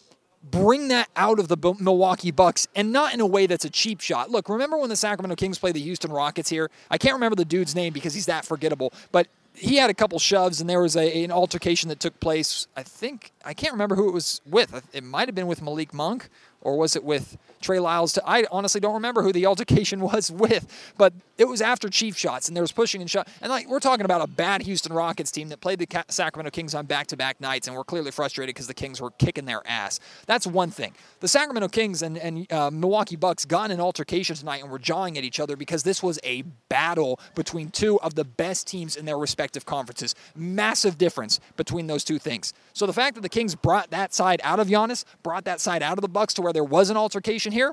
bring 0.50 0.88
that 0.88 1.08
out 1.16 1.38
of 1.38 1.48
the 1.48 1.56
Milwaukee 1.78 2.30
Bucks 2.30 2.66
and 2.74 2.92
not 2.92 3.14
in 3.14 3.20
a 3.20 3.26
way 3.26 3.46
that's 3.46 3.64
a 3.64 3.70
cheap 3.70 4.00
shot. 4.00 4.30
Look, 4.30 4.48
remember 4.48 4.78
when 4.78 4.88
the 4.88 4.96
Sacramento 4.96 5.36
Kings 5.36 5.58
played 5.58 5.74
the 5.74 5.80
Houston 5.80 6.10
Rockets 6.10 6.48
here? 6.48 6.70
I 6.90 6.98
can't 6.98 7.14
remember 7.14 7.36
the 7.36 7.44
dude's 7.44 7.74
name 7.74 7.92
because 7.92 8.14
he's 8.14 8.26
that 8.26 8.44
forgettable, 8.44 8.92
but 9.12 9.28
he 9.54 9.76
had 9.76 9.90
a 9.90 9.94
couple 9.94 10.18
shoves 10.18 10.60
and 10.60 10.70
there 10.70 10.80
was 10.80 10.96
a, 10.96 11.24
an 11.24 11.32
altercation 11.32 11.88
that 11.88 12.00
took 12.00 12.18
place. 12.20 12.66
I 12.76 12.82
think 12.82 13.32
I 13.44 13.54
can't 13.54 13.72
remember 13.72 13.96
who 13.96 14.08
it 14.08 14.12
was 14.12 14.40
with. 14.46 14.88
It 14.92 15.04
might 15.04 15.28
have 15.28 15.34
been 15.34 15.46
with 15.46 15.62
Malik 15.62 15.92
Monk 15.92 16.28
or 16.60 16.76
was 16.76 16.96
it 16.96 17.04
with 17.04 17.36
Trey 17.60 17.78
Lyles? 17.78 18.12
To, 18.14 18.28
I 18.28 18.44
honestly 18.50 18.80
don't 18.80 18.94
remember 18.94 19.22
who 19.22 19.32
the 19.32 19.46
altercation 19.46 20.00
was 20.12 20.30
with, 20.30 20.66
but 20.96 21.12
it 21.38 21.46
was 21.46 21.62
after 21.62 21.88
Chief 21.88 22.16
shots, 22.16 22.48
and 22.48 22.56
there 22.56 22.62
was 22.62 22.72
pushing 22.72 23.00
and 23.00 23.10
shot. 23.10 23.28
And 23.40 23.50
like 23.50 23.68
we're 23.68 23.80
talking 23.80 24.04
about 24.04 24.20
a 24.20 24.26
bad 24.26 24.62
Houston 24.62 24.92
Rockets 24.92 25.30
team 25.30 25.48
that 25.50 25.60
played 25.60 25.78
the 25.78 26.04
Sacramento 26.08 26.50
Kings 26.50 26.74
on 26.74 26.86
back-to-back 26.86 27.40
nights, 27.40 27.68
and 27.68 27.76
were 27.76 27.84
clearly 27.84 28.10
frustrated 28.10 28.54
because 28.54 28.66
the 28.66 28.74
Kings 28.74 29.00
were 29.00 29.12
kicking 29.12 29.44
their 29.44 29.62
ass. 29.66 30.00
That's 30.26 30.46
one 30.46 30.70
thing. 30.70 30.94
The 31.20 31.28
Sacramento 31.28 31.68
Kings 31.68 32.02
and, 32.02 32.18
and 32.18 32.52
uh, 32.52 32.70
Milwaukee 32.70 33.16
Bucks 33.16 33.44
got 33.44 33.66
in 33.66 33.72
an 33.72 33.80
altercation 33.80 34.34
tonight 34.34 34.62
and 34.62 34.70
were 34.70 34.78
jawing 34.78 35.16
at 35.16 35.24
each 35.24 35.38
other 35.38 35.56
because 35.56 35.82
this 35.84 36.02
was 36.02 36.18
a 36.24 36.42
battle 36.68 37.20
between 37.34 37.70
two 37.70 38.00
of 38.00 38.14
the 38.14 38.24
best 38.24 38.66
teams 38.66 38.96
in 38.96 39.04
their 39.04 39.18
respective 39.18 39.64
conferences. 39.64 40.14
Massive 40.34 40.98
difference 40.98 41.40
between 41.56 41.86
those 41.86 42.02
two 42.04 42.18
things. 42.18 42.52
So 42.72 42.86
the 42.86 42.92
fact 42.92 43.14
that 43.14 43.20
the 43.20 43.28
Kings 43.28 43.54
brought 43.54 43.90
that 43.90 44.12
side 44.12 44.40
out 44.42 44.58
of 44.58 44.68
Giannis, 44.68 45.04
brought 45.22 45.44
that 45.44 45.60
side 45.60 45.82
out 45.82 45.98
of 45.98 46.02
the 46.02 46.08
Bucks 46.08 46.34
to 46.34 46.42
where 46.42 46.52
there 46.58 46.64
was 46.64 46.90
an 46.90 46.96
altercation 46.96 47.52
here, 47.52 47.68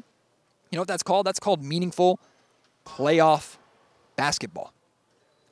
you 0.69 0.75
know 0.75 0.81
what 0.81 0.87
that's 0.87 1.01
called? 1.01 1.25
That's 1.25 1.39
called 1.39 1.63
meaningful 1.63 2.19
playoff 2.85 3.57
basketball. 4.15 4.73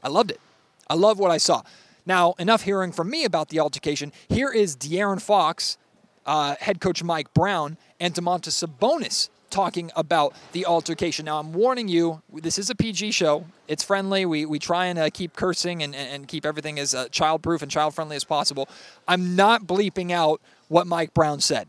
I 0.03 0.09
loved 0.09 0.29
it. 0.29 0.39
I 0.87 0.93
love 0.93 1.17
what 1.17 1.31
I 1.31 1.37
saw. 1.37 1.63
Now, 2.05 2.35
enough 2.37 2.61
hearing 2.61 2.91
from 2.91 3.09
me 3.09 3.25
about 3.25 3.49
the 3.49 3.59
altercation. 3.59 4.13
Here 4.29 4.51
is 4.51 4.77
De'Aaron 4.77 5.19
Fox, 5.19 5.79
uh, 6.27 6.57
head 6.59 6.79
coach 6.79 7.03
Mike 7.03 7.33
Brown, 7.33 7.77
and 7.99 8.13
Domantas 8.13 8.63
Sabonis 8.63 9.29
talking 9.49 9.89
about 9.95 10.35
the 10.51 10.67
altercation. 10.67 11.25
Now, 11.25 11.39
I'm 11.39 11.53
warning 11.53 11.87
you, 11.87 12.21
this 12.31 12.59
is 12.59 12.69
a 12.69 12.75
PG 12.75 13.13
show. 13.13 13.47
It's 13.67 13.83
friendly. 13.83 14.27
We, 14.27 14.45
we 14.45 14.59
try 14.59 14.85
and 14.85 14.99
uh, 14.99 15.09
keep 15.11 15.35
cursing 15.35 15.81
and, 15.81 15.95
and 15.95 16.27
keep 16.27 16.45
everything 16.45 16.77
as 16.77 16.93
uh, 16.93 17.07
child 17.09 17.41
proof 17.41 17.63
and 17.63 17.71
child 17.71 17.95
friendly 17.95 18.15
as 18.15 18.25
possible. 18.25 18.69
I'm 19.07 19.35
not 19.35 19.63
bleeping 19.63 20.11
out 20.11 20.39
what 20.67 20.85
Mike 20.85 21.15
Brown 21.15 21.39
said 21.39 21.67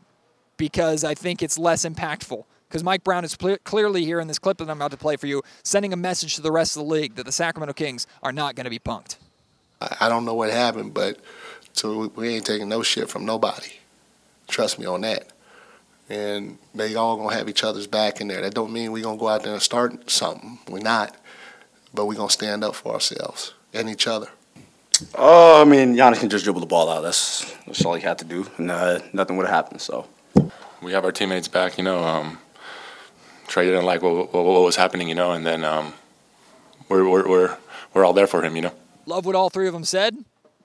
because 0.57 1.05
I 1.05 1.15
think 1.15 1.43
it's 1.43 1.59
less 1.59 1.85
impactful. 1.85 2.45
Because 2.69 2.83
Mike 2.83 3.05
Brown 3.05 3.25
is 3.25 3.37
ple- 3.37 3.59
clearly 3.65 4.05
here 4.05 4.21
in 4.21 4.27
this 4.27 4.39
clip 4.39 4.59
that 4.59 4.69
I'm 4.69 4.79
about 4.79 4.91
to 4.91 4.97
play 4.97 5.17
for 5.17 5.27
you, 5.27 5.43
sending 5.63 5.93
a 5.93 5.97
message 5.97 6.35
to 6.37 6.43
the 6.43 6.51
rest 6.51 6.77
of 6.77 6.83
the 6.83 6.89
league 6.89 7.15
that 7.15 7.25
the 7.25 7.33
Sacramento 7.33 7.75
Kings 7.75 8.07
are 8.23 8.33
not 8.33 8.57
going 8.57 8.65
to 8.65 8.71
be 8.71 8.79
punked. 8.81 9.17
I 10.01 10.09
don't 10.09 10.25
know 10.25 10.35
what 10.35 10.51
happened, 10.51 10.95
but 10.95 11.19
so 11.73 12.11
we 12.17 12.31
ain't 12.31 12.47
taking 12.47 12.69
no 12.69 12.83
shit 12.83 13.09
from 13.09 13.25
nobody. 13.25 13.73
Trust 14.49 14.79
me 14.79 14.87
on 14.87 15.03
that 15.03 15.31
and 16.09 16.59
they 16.75 16.95
all 16.95 17.17
gonna 17.17 17.35
have 17.35 17.49
each 17.49 17.65
other's 17.65 17.87
back 17.87 18.21
in 18.21 18.29
there. 18.29 18.41
That 18.43 18.55
don't 18.55 18.73
mean 18.73 18.93
we 18.93 19.01
gonna 19.03 19.19
go 19.19 19.29
out 19.29 19.43
there 19.43 19.53
and 19.53 19.63
start 19.63 20.11
something. 20.11 20.59
We're 20.69 20.81
not, 20.81 21.17
but 21.93 22.07
we 22.07 22.17
gonna 22.17 22.31
stand 22.31 22.65
up 22.65 22.75
for 22.75 22.93
ourselves 22.93 23.55
and 23.73 23.89
each 23.89 24.07
other. 24.07 24.29
Oh, 25.17 25.59
uh, 25.59 25.63
I 25.63 25.65
mean, 25.65 25.97
Giannis 25.97 26.21
can 26.21 26.29
just 26.29 26.45
dribble 26.45 26.61
the 26.61 26.67
ball 26.67 26.89
out. 26.89 27.03
That's 27.03 27.53
that's 27.67 27.85
all 27.85 27.95
he 27.95 28.03
had 28.03 28.19
to 28.19 28.25
do, 28.25 28.47
and 28.59 28.71
uh, 28.71 29.01
nothing 29.13 29.37
would 29.37 29.47
have 29.47 29.55
happened. 29.55 29.81
So 29.81 30.07
we 30.85 30.93
have 30.93 31.05
our 31.05 31.13
teammates 31.13 31.49
back. 31.49 31.79
You 31.79 31.85
know, 31.85 32.05
um, 32.05 32.39
Trey 33.47 33.65
didn't 33.65 33.87
like 33.87 34.03
what, 34.03 34.33
what, 34.33 34.45
what, 34.45 34.63
was 34.63 34.77
happening. 34.77 35.09
You 35.09 35.15
know, 35.15 35.33
and 35.33 35.45
then 35.45 35.65
um, 35.65 35.95
we're, 36.89 37.09
we're 37.09 37.29
we're 37.29 37.57
we're 37.95 38.05
all 38.05 38.13
there 38.13 38.27
for 38.27 38.43
him. 38.43 38.55
You 38.55 38.63
know. 38.63 38.73
Love 39.07 39.27
what 39.27 39.35
all 39.35 39.51
three 39.51 39.67
of 39.67 39.73
them 39.73 39.85
said. 39.85 40.17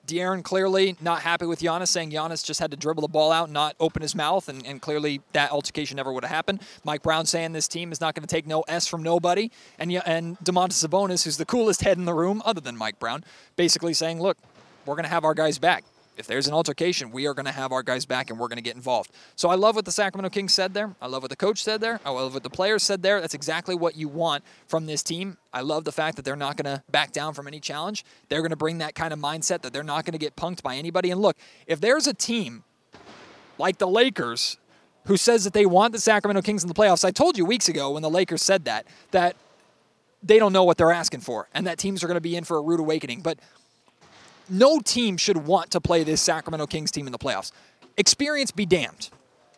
De'Aaron 0.06 0.42
clearly 0.42 0.96
not 1.00 1.22
happy 1.22 1.46
with 1.46 1.60
Giannis, 1.60 1.88
saying 1.88 2.10
Giannis 2.10 2.44
just 2.44 2.58
had 2.58 2.72
to 2.72 2.76
dribble 2.76 3.02
the 3.02 3.08
ball 3.08 3.30
out 3.30 3.48
not 3.48 3.76
open 3.78 4.02
his 4.02 4.14
mouth, 4.14 4.48
and, 4.48 4.66
and 4.66 4.82
clearly 4.82 5.20
that 5.34 5.52
altercation 5.52 5.96
never 5.96 6.12
would 6.12 6.24
have 6.24 6.32
happened. 6.34 6.62
Mike 6.82 7.02
Brown 7.02 7.26
saying 7.26 7.52
this 7.52 7.68
team 7.68 7.92
is 7.92 8.00
not 8.00 8.14
going 8.14 8.26
to 8.26 8.34
take 8.34 8.46
no 8.46 8.62
S 8.62 8.88
from 8.88 9.02
nobody, 9.02 9.50
and 9.78 9.92
and 10.06 10.38
Domantas 10.40 10.84
Sabonis, 10.84 11.24
who's 11.24 11.36
the 11.36 11.44
coolest 11.44 11.82
head 11.82 11.96
in 11.96 12.06
the 12.06 12.14
room 12.14 12.42
other 12.44 12.60
than 12.60 12.76
Mike 12.76 12.98
Brown, 12.98 13.24
basically 13.56 13.94
saying, 13.94 14.20
look, 14.20 14.36
we're 14.84 14.96
going 14.96 15.04
to 15.04 15.10
have 15.10 15.24
our 15.24 15.34
guys 15.34 15.58
back 15.58 15.84
if 16.20 16.26
there's 16.26 16.46
an 16.46 16.52
altercation, 16.54 17.10
we 17.10 17.26
are 17.26 17.34
going 17.34 17.46
to 17.46 17.52
have 17.52 17.72
our 17.72 17.82
guys 17.82 18.04
back 18.04 18.30
and 18.30 18.38
we're 18.38 18.46
going 18.46 18.58
to 18.58 18.62
get 18.62 18.76
involved. 18.76 19.10
So 19.34 19.48
I 19.48 19.56
love 19.56 19.74
what 19.74 19.86
the 19.86 19.90
Sacramento 19.90 20.32
Kings 20.32 20.52
said 20.52 20.74
there. 20.74 20.94
I 21.00 21.06
love 21.06 21.22
what 21.22 21.30
the 21.30 21.36
coach 21.36 21.62
said 21.64 21.80
there. 21.80 21.98
I 22.04 22.10
love 22.10 22.34
what 22.34 22.42
the 22.42 22.50
players 22.50 22.82
said 22.82 23.02
there. 23.02 23.20
That's 23.20 23.34
exactly 23.34 23.74
what 23.74 23.96
you 23.96 24.06
want 24.06 24.44
from 24.68 24.86
this 24.86 25.02
team. 25.02 25.38
I 25.52 25.62
love 25.62 25.84
the 25.84 25.92
fact 25.92 26.16
that 26.16 26.24
they're 26.24 26.36
not 26.36 26.56
going 26.56 26.76
to 26.76 26.84
back 26.90 27.12
down 27.12 27.34
from 27.34 27.48
any 27.48 27.58
challenge. 27.58 28.04
They're 28.28 28.42
going 28.42 28.50
to 28.50 28.56
bring 28.56 28.78
that 28.78 28.94
kind 28.94 29.12
of 29.12 29.18
mindset 29.18 29.62
that 29.62 29.72
they're 29.72 29.82
not 29.82 30.04
going 30.04 30.12
to 30.12 30.18
get 30.18 30.36
punked 30.36 30.62
by 30.62 30.76
anybody. 30.76 31.10
And 31.10 31.20
look, 31.20 31.36
if 31.66 31.80
there's 31.80 32.06
a 32.06 32.14
team 32.14 32.62
like 33.58 33.78
the 33.78 33.88
Lakers 33.88 34.58
who 35.06 35.16
says 35.16 35.44
that 35.44 35.54
they 35.54 35.64
want 35.64 35.92
the 35.92 35.98
Sacramento 35.98 36.42
Kings 36.42 36.62
in 36.62 36.68
the 36.68 36.74
playoffs, 36.74 37.04
I 37.04 37.10
told 37.10 37.38
you 37.38 37.46
weeks 37.46 37.68
ago 37.68 37.92
when 37.92 38.02
the 38.02 38.10
Lakers 38.10 38.42
said 38.42 38.66
that, 38.66 38.86
that 39.10 39.36
they 40.22 40.38
don't 40.38 40.52
know 40.52 40.64
what 40.64 40.76
they're 40.76 40.92
asking 40.92 41.20
for 41.20 41.48
and 41.54 41.66
that 41.66 41.78
teams 41.78 42.04
are 42.04 42.06
going 42.06 42.16
to 42.16 42.20
be 42.20 42.36
in 42.36 42.44
for 42.44 42.58
a 42.58 42.60
rude 42.60 42.80
awakening. 42.80 43.22
But 43.22 43.38
no 44.50 44.80
team 44.80 45.16
should 45.16 45.36
want 45.38 45.70
to 45.72 45.80
play 45.80 46.04
this 46.04 46.20
Sacramento 46.20 46.66
Kings 46.66 46.90
team 46.90 47.06
in 47.06 47.12
the 47.12 47.18
playoffs. 47.18 47.52
Experience 47.96 48.50
be 48.50 48.66
damned. 48.66 49.10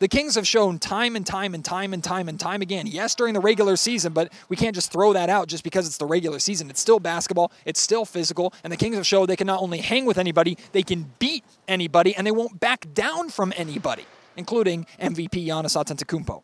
The 0.03 0.09
Kings 0.09 0.35
have 0.35 0.49
shown 0.49 0.81
time 0.81 1.15
and 1.15 1.25
time 1.25 1.55
and 1.55 1.65
time 1.65 1.93
and 1.93 2.03
time 2.03 2.29
and 2.29 2.41
time 2.41 2.61
again. 2.61 2.89
Yes, 2.89 3.15
during 3.15 3.35
the 3.35 3.41
regular 3.41 3.77
season, 3.77 4.13
but 4.13 4.33
we 4.49 4.57
can't 4.57 4.75
just 4.75 4.91
throw 4.91 5.13
that 5.13 5.31
out 5.31 5.47
just 5.47 5.63
because 5.63 5.87
it's 5.87 5.97
the 5.97 6.07
regular 6.07 6.41
season. 6.41 6.71
It's 6.71 6.81
still 6.81 6.99
basketball, 6.99 7.53
it's 7.65 7.81
still 7.81 8.05
physical, 8.05 8.53
and 8.65 8.73
the 8.73 8.77
Kings 8.77 8.97
have 8.97 9.07
shown 9.07 9.29
they 9.29 9.37
can 9.37 9.47
not 9.47 9.63
only 9.63 9.79
hang 9.79 10.05
with 10.05 10.19
anybody, 10.19 10.59
they 10.73 10.83
can 10.83 11.13
beat 11.21 11.45
anybody, 11.69 12.17
and 12.17 12.27
they 12.27 12.33
won't 12.33 12.59
back 12.59 12.93
down 12.95 13.29
from 13.29 13.53
anybody, 13.57 14.05
including 14.37 14.89
MVP 15.01 15.47
Giannis 15.47 15.81
Antetokounmpo. 15.81 16.43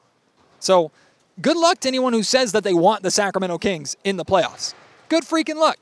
So, 0.61 0.93
good 1.41 1.57
luck 1.57 1.81
to 1.81 1.89
anyone 1.89 2.13
who 2.13 2.23
says 2.23 2.53
that 2.53 2.63
they 2.63 2.75
want 2.75 3.03
the 3.03 3.11
Sacramento 3.11 3.59
Kings 3.59 3.97
in 4.05 4.19
the 4.19 4.25
playoffs. 4.25 4.73
Good 5.09 5.25
freaking 5.25 5.57
luck, 5.57 5.79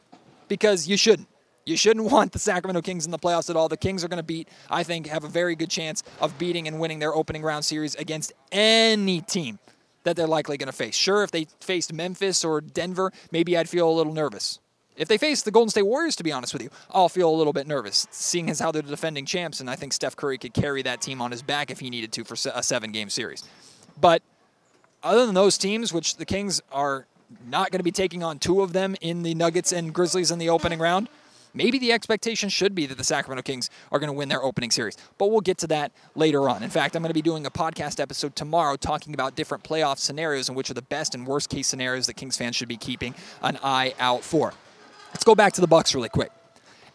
because 0.49 0.89
you 0.89 0.97
shouldn't. 0.97 1.29
You 1.67 1.77
shouldn't 1.77 2.07
want 2.11 2.33
the 2.33 2.39
Sacramento 2.39 2.81
Kings 2.81 3.05
in 3.05 3.11
the 3.11 3.19
playoffs 3.19 3.51
at 3.51 3.57
all. 3.57 3.69
The 3.69 3.77
Kings 3.77 4.03
are 4.03 4.09
going 4.09 4.19
to 4.19 4.23
beat, 4.23 4.49
I 4.71 4.83
think, 4.83 5.09
have 5.09 5.25
a 5.25 5.29
very 5.29 5.55
good 5.55 5.69
chance 5.69 6.03
of 6.21 6.39
beating 6.39 6.67
and 6.67 6.81
winning 6.81 7.01
their 7.01 7.15
opening 7.15 7.43
round 7.43 7.65
series 7.65 7.95
against 7.97 8.33
any 8.51 9.21
team 9.21 9.59
that 10.05 10.17
they're 10.17 10.27
likely 10.27 10.57
going 10.57 10.69
to 10.69 10.73
face. 10.73 10.95
Sure, 10.95 11.25
if 11.25 11.33
they 11.33 11.47
faced 11.61 11.93
Memphis 11.93 12.45
or 12.45 12.61
Denver, 12.61 13.13
maybe 13.33 13.59
I'd 13.59 13.69
feel 13.69 13.91
a 13.91 13.93
little 13.93 14.15
nervous. 14.15 14.61
If 14.97 15.09
they 15.09 15.19
face 15.19 15.43
the 15.43 15.51
Golden 15.51 15.69
State 15.69 15.83
Warriors, 15.83 16.17
to 16.17 16.25
be 16.25 16.33
honest 16.33 16.55
with 16.55 16.63
you, 16.63 16.71
I'll 16.91 17.11
feel 17.11 17.29
a 17.29 17.37
little 17.37 17.53
bit 17.53 17.67
nervous, 17.67 18.07
seeing 18.11 18.49
as 18.49 18.61
how 18.61 18.73
they're 18.73 18.81
the 18.81 18.89
defending 18.89 19.27
champs, 19.27 19.61
and 19.61 19.69
I 19.69 19.77
think 19.77 19.93
Steph 19.93 20.17
Curry 20.17 20.39
could 20.39 20.55
carry 20.55 20.81
that 20.83 21.03
team 21.03 21.21
on 21.21 21.33
his 21.33 21.43
back 21.43 21.71
if 21.71 21.81
he 21.81 21.91
needed 21.91 22.13
to 22.13 22.25
for 22.25 22.37
a 22.55 22.63
seven-game 22.63 23.11
series. 23.11 23.45
But 24.01 24.23
other 25.03 25.27
than 25.27 25.35
those 25.35 25.59
teams, 25.59 25.93
which 25.93 26.17
the 26.17 26.25
Kings 26.25 26.63
are 26.73 27.07
not 27.47 27.73
going 27.73 27.81
to 27.81 27.85
be 27.85 27.93
taking 27.93 28.23
on 28.23 28.39
two 28.39 28.63
of 28.63 28.73
them 28.73 28.97
in 29.03 29.23
the 29.23 29.35
Nuggets 29.35 29.73
and 29.73 29.93
Grizzlies 29.93 30.31
in 30.31 30.39
the 30.39 30.49
opening 30.49 30.79
round, 30.79 31.09
maybe 31.57 31.79
the 31.79 31.93
expectation 31.93 32.49
should 32.49 32.75
be 32.75 32.87
that 32.87 32.99
the 32.99 33.05
Sacramento 33.05 33.43
Kings 33.43 33.71
are 33.91 33.99
going 33.99 34.09
to 34.09 34.13
win 34.13 34.29
their 34.29 34.43
opening 34.43 34.71
series. 34.71 34.97
But 35.19 35.31
we'll 35.31 35.41
get 35.41 35.59
to 35.59 35.67
that 35.69 35.93
later 36.15 36.49
on. 36.49 36.63
In 36.63 36.71
fact, 36.71 36.95
I'm 36.95 37.03
going 37.03 37.11
to 37.11 37.15
be 37.15 37.23
doing 37.23 37.47
a 37.47 37.51
podcast 37.51 37.99
episode 37.99 38.37
tomorrow 38.37 38.77
talking 38.77 39.15
about 39.15 39.35
different 39.35 39.65
playoff 39.65 39.99
scenarios 39.99 40.49
and 40.49 40.57
which 40.57 40.71
are 40.71 40.75
the 40.75 40.83
best 40.83 41.15
and 41.15 41.27
worst 41.27 41.49
case 41.49 41.67
scenarios 41.67 42.07
that 42.07 42.15
Kings 42.15 42.37
fans 42.37 42.55
should 42.55 42.69
be 42.69 42.77
keeping 42.77 43.15
an 43.43 43.59
eye 43.65 43.95
out 43.99 44.23
for. 44.23 44.53
Let's 45.09 45.25
go 45.25 45.35
back 45.35 45.55
to 45.55 45.61
the 45.61 45.67
Bucks 45.67 45.95
really 45.95 46.11
quick. 46.11 46.31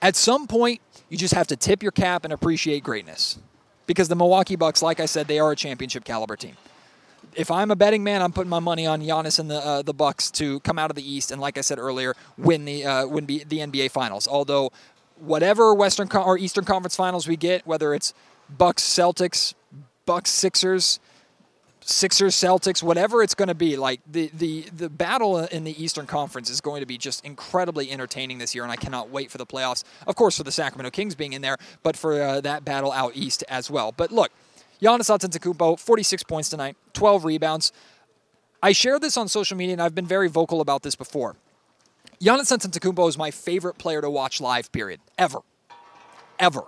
At 0.01 0.15
some 0.15 0.47
point, 0.47 0.81
you 1.09 1.17
just 1.17 1.33
have 1.33 1.47
to 1.47 1.55
tip 1.55 1.83
your 1.83 1.91
cap 1.91 2.23
and 2.23 2.31
appreciate 2.31 2.83
greatness. 2.83 3.39
Because 3.87 4.07
the 4.07 4.15
Milwaukee 4.15 4.55
Bucks, 4.55 4.81
like 4.81 4.99
I 4.99 5.05
said, 5.05 5.27
they 5.27 5.39
are 5.39 5.51
a 5.51 5.55
championship 5.55 6.05
caliber 6.05 6.35
team 6.35 6.55
if 7.35 7.51
I'm 7.51 7.71
a 7.71 7.75
betting 7.75 8.03
man, 8.03 8.21
I'm 8.21 8.31
putting 8.31 8.49
my 8.49 8.59
money 8.59 8.85
on 8.85 9.01
Giannis 9.01 9.39
and 9.39 9.49
the 9.49 9.65
uh, 9.65 9.81
the 9.81 9.93
Bucks 9.93 10.31
to 10.31 10.59
come 10.61 10.77
out 10.77 10.89
of 10.89 10.95
the 10.95 11.09
East 11.09 11.31
and, 11.31 11.39
like 11.39 11.57
I 11.57 11.61
said 11.61 11.79
earlier, 11.79 12.15
win 12.37 12.65
the 12.65 12.85
uh, 12.85 13.07
win 13.07 13.25
the 13.25 13.45
NBA 13.45 13.91
Finals. 13.91 14.27
Although, 14.27 14.71
whatever 15.17 15.73
Western 15.73 16.09
or 16.11 16.37
Eastern 16.37 16.65
Conference 16.65 16.95
Finals 16.95 17.27
we 17.27 17.37
get, 17.37 17.65
whether 17.65 17.93
it's 17.93 18.13
Bucks 18.49 18.83
Celtics, 18.83 19.53
Bucks 20.05 20.29
Sixers, 20.29 20.99
Sixers 21.81 22.35
Celtics, 22.35 22.83
whatever 22.83 23.23
it's 23.23 23.35
going 23.35 23.47
to 23.47 23.55
be, 23.55 23.77
like 23.77 24.01
the 24.09 24.29
the 24.33 24.61
the 24.75 24.89
battle 24.89 25.39
in 25.39 25.63
the 25.63 25.81
Eastern 25.81 26.05
Conference 26.05 26.49
is 26.49 26.61
going 26.61 26.81
to 26.81 26.85
be 26.85 26.97
just 26.97 27.23
incredibly 27.25 27.91
entertaining 27.91 28.39
this 28.39 28.53
year, 28.53 28.63
and 28.63 28.71
I 28.71 28.75
cannot 28.75 29.09
wait 29.09 29.31
for 29.31 29.37
the 29.37 29.45
playoffs. 29.45 29.83
Of 30.05 30.15
course, 30.15 30.37
for 30.37 30.43
the 30.43 30.51
Sacramento 30.51 30.91
Kings 30.91 31.15
being 31.15 31.33
in 31.33 31.41
there, 31.41 31.57
but 31.81 31.95
for 31.95 32.21
uh, 32.21 32.41
that 32.41 32.65
battle 32.65 32.91
out 32.91 33.13
east 33.15 33.43
as 33.47 33.71
well. 33.71 33.91
But 33.91 34.11
look 34.11 34.31
Giannis 34.81 35.15
Antetokounmpo, 35.15 35.79
46 35.79 36.23
points 36.23 36.49
tonight, 36.49 36.75
12 36.93 37.25
rebounds. 37.25 37.71
I 38.63 38.71
shared 38.71 39.01
this 39.01 39.15
on 39.15 39.27
social 39.27 39.55
media, 39.55 39.73
and 39.73 39.81
I've 39.81 39.93
been 39.93 40.07
very 40.07 40.27
vocal 40.27 40.59
about 40.59 40.81
this 40.81 40.95
before. 40.95 41.35
Giannis 42.19 42.51
Antetokounmpo 42.51 43.07
is 43.07 43.17
my 43.17 43.31
favorite 43.31 43.77
player 43.77 44.01
to 44.01 44.09
watch 44.09 44.41
live, 44.41 44.71
period, 44.71 44.99
ever. 45.17 45.39
Ever. 46.39 46.63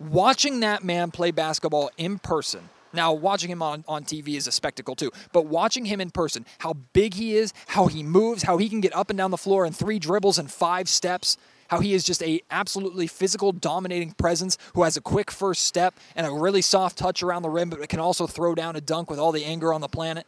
Watching 0.00 0.60
that 0.60 0.82
man 0.82 1.10
play 1.10 1.30
basketball 1.30 1.90
in 1.96 2.18
person, 2.18 2.68
now, 2.92 3.12
watching 3.12 3.50
him 3.50 3.62
on, 3.62 3.84
on 3.86 4.04
TV 4.04 4.36
is 4.36 4.46
a 4.46 4.52
spectacle 4.52 4.94
too, 4.94 5.10
but 5.32 5.46
watching 5.46 5.84
him 5.84 6.00
in 6.00 6.10
person, 6.10 6.46
how 6.58 6.72
big 6.94 7.14
he 7.14 7.36
is, 7.36 7.52
how 7.66 7.86
he 7.86 8.02
moves, 8.02 8.44
how 8.44 8.56
he 8.56 8.68
can 8.68 8.80
get 8.80 8.96
up 8.96 9.10
and 9.10 9.18
down 9.18 9.30
the 9.30 9.36
floor 9.36 9.66
in 9.66 9.72
three 9.72 9.98
dribbles 9.98 10.38
and 10.38 10.50
five 10.50 10.88
steps, 10.88 11.36
how 11.68 11.80
he 11.80 11.94
is 11.94 12.04
just 12.04 12.22
a 12.22 12.40
absolutely 12.50 13.06
physical, 13.06 13.52
dominating 13.52 14.12
presence 14.12 14.58
who 14.74 14.82
has 14.82 14.96
a 14.96 15.00
quick 15.00 15.30
first 15.30 15.62
step 15.62 15.94
and 16.16 16.26
a 16.26 16.30
really 16.30 16.62
soft 16.62 16.98
touch 16.98 17.22
around 17.22 17.42
the 17.42 17.50
rim, 17.50 17.70
but 17.70 17.86
can 17.88 18.00
also 18.00 18.26
throw 18.26 18.54
down 18.54 18.76
a 18.76 18.80
dunk 18.80 19.08
with 19.08 19.18
all 19.18 19.32
the 19.32 19.44
anger 19.44 19.72
on 19.72 19.80
the 19.80 19.88
planet. 19.88 20.26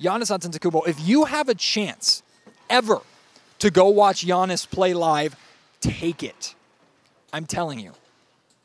Giannis 0.00 0.30
Antetokounmpo, 0.30 0.86
if 0.86 1.00
you 1.00 1.24
have 1.24 1.48
a 1.48 1.54
chance 1.54 2.22
ever 2.70 3.00
to 3.58 3.70
go 3.70 3.88
watch 3.88 4.24
Giannis 4.24 4.70
play 4.70 4.94
live, 4.94 5.34
take 5.80 6.22
it. 6.22 6.54
I'm 7.32 7.46
telling 7.46 7.78
you. 7.80 7.92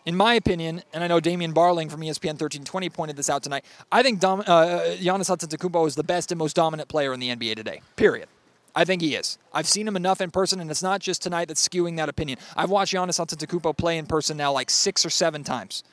in 0.06 0.16
my 0.18 0.34
opinion, 0.34 0.84
and 0.94 1.04
I 1.04 1.08
know 1.08 1.20
Damian 1.20 1.54
Barling 1.54 1.90
from 1.90 2.02
ESPN 2.02 2.36
1320 2.36 2.90
pointed 2.90 3.16
this 3.16 3.30
out 3.30 3.42
tonight, 3.42 3.64
I 3.92 4.04
think 4.04 4.20
Dom, 4.20 4.42
uh, 4.42 4.82
Giannis 5.00 5.30
Antetokounmpo 5.30 5.88
is 5.88 5.96
the 5.96 6.04
best 6.04 6.32
and 6.32 6.40
most 6.40 6.56
dominant 6.56 6.90
player 6.90 7.14
in 7.14 7.20
the 7.20 7.30
NBA 7.30 7.56
today. 7.56 7.82
Period. 7.96 8.28
I 8.76 8.86
think 8.86 9.02
he 9.02 9.16
is. 9.16 9.38
I've 9.54 9.68
seen 9.68 9.88
him 9.88 9.96
enough 9.96 10.20
in 10.20 10.32
person, 10.32 10.60
and 10.60 10.72
it's 10.72 10.82
not 10.82 11.00
just 11.00 11.22
tonight 11.22 11.48
that's 11.48 11.68
skewing 11.68 11.98
that 11.98 12.10
opinion. 12.10 12.40
I've 12.58 12.72
watched 12.72 12.94
Giannis 12.94 13.20
Antetokounmpo 13.20 13.78
play 13.78 13.98
in 13.98 14.08
person 14.08 14.36
now 14.38 14.52
like 14.52 14.70
six 14.70 15.06
or 15.06 15.10
seven 15.10 15.44
times. 15.44 15.84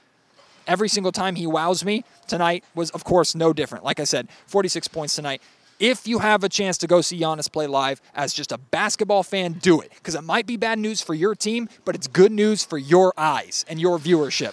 Every 0.66 0.88
single 0.88 1.12
time 1.12 1.34
he 1.34 1.46
wows 1.46 1.84
me, 1.84 2.04
tonight 2.26 2.64
was, 2.74 2.90
of 2.90 3.04
course, 3.04 3.34
no 3.34 3.52
different. 3.52 3.84
Like 3.84 4.00
I 4.00 4.04
said, 4.04 4.28
46 4.46 4.88
points 4.88 5.16
tonight. 5.16 5.42
If 5.78 6.06
you 6.06 6.18
have 6.18 6.44
a 6.44 6.48
chance 6.48 6.76
to 6.78 6.86
go 6.86 7.00
see 7.00 7.18
Giannis 7.18 7.50
play 7.50 7.66
live 7.66 8.00
as 8.14 8.34
just 8.34 8.52
a 8.52 8.58
basketball 8.58 9.22
fan, 9.22 9.54
do 9.54 9.80
it. 9.80 9.90
Because 9.94 10.14
it 10.14 10.22
might 10.22 10.46
be 10.46 10.56
bad 10.56 10.78
news 10.78 11.00
for 11.00 11.14
your 11.14 11.34
team, 11.34 11.68
but 11.84 11.94
it's 11.94 12.06
good 12.06 12.32
news 12.32 12.62
for 12.64 12.76
your 12.76 13.14
eyes 13.16 13.64
and 13.68 13.80
your 13.80 13.98
viewership. 13.98 14.52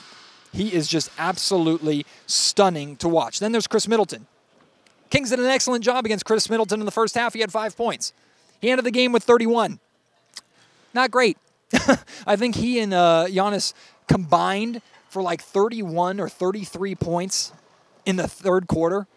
He 0.54 0.74
is 0.74 0.88
just 0.88 1.12
absolutely 1.18 2.06
stunning 2.26 2.96
to 2.98 3.10
watch. 3.10 3.40
Then 3.40 3.52
there's 3.52 3.68
Khris 3.68 3.88
Middleton. 3.88 4.26
Kings 5.10 5.30
did 5.30 5.40
an 5.40 5.46
excellent 5.46 5.84
job 5.84 6.06
against 6.06 6.26
Khris 6.26 6.50
Middleton 6.50 6.80
in 6.80 6.86
the 6.86 6.92
first 6.92 7.16
half. 7.16 7.34
He 7.34 7.40
had 7.40 7.52
five 7.52 7.76
points. 7.76 8.14
He 8.62 8.70
ended 8.70 8.86
the 8.86 8.92
game 8.92 9.12
with 9.12 9.24
31. 9.24 9.80
Not 10.94 11.12
great. 11.12 11.38
I 12.26 12.36
think 12.36 12.56
he 12.56 12.80
and 12.80 12.94
uh, 12.94 13.26
Giannis 13.28 13.74
combined 14.08 14.82
for 15.10 15.22
like 15.22 15.42
31 15.42 16.20
or 16.20 16.30
33 16.30 16.96
points 16.96 17.54
in 18.06 18.16
the 18.16 18.28
third 18.28 18.68
quarter. 18.68 19.08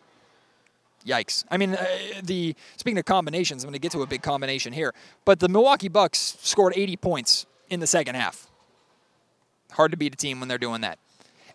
Yikes. 1.07 1.45
I 1.51 1.57
mean, 1.57 1.75
uh, 1.75 1.87
the 2.23 2.55
speaking 2.77 2.99
of 2.99 3.07
combinations, 3.07 3.65
I'm 3.65 3.69
going 3.69 3.75
to 3.75 3.81
get 3.81 3.93
to 3.93 4.03
a 4.03 4.07
big 4.07 4.23
combination 4.23 4.73
here, 4.73 4.93
but 5.25 5.41
the 5.41 5.49
Milwaukee 5.49 5.89
Bucks 5.89 6.37
scored 6.43 6.75
80 6.77 6.97
points 6.99 7.47
in 7.71 7.81
the 7.81 7.87
second 7.87 8.17
half. 8.17 8.49
Hard 9.73 9.93
to 9.93 9.97
beat 9.97 10.13
a 10.13 10.17
team 10.17 10.41
when 10.41 10.49
they're 10.49 10.59
doing 10.59 10.83
that. 10.83 10.99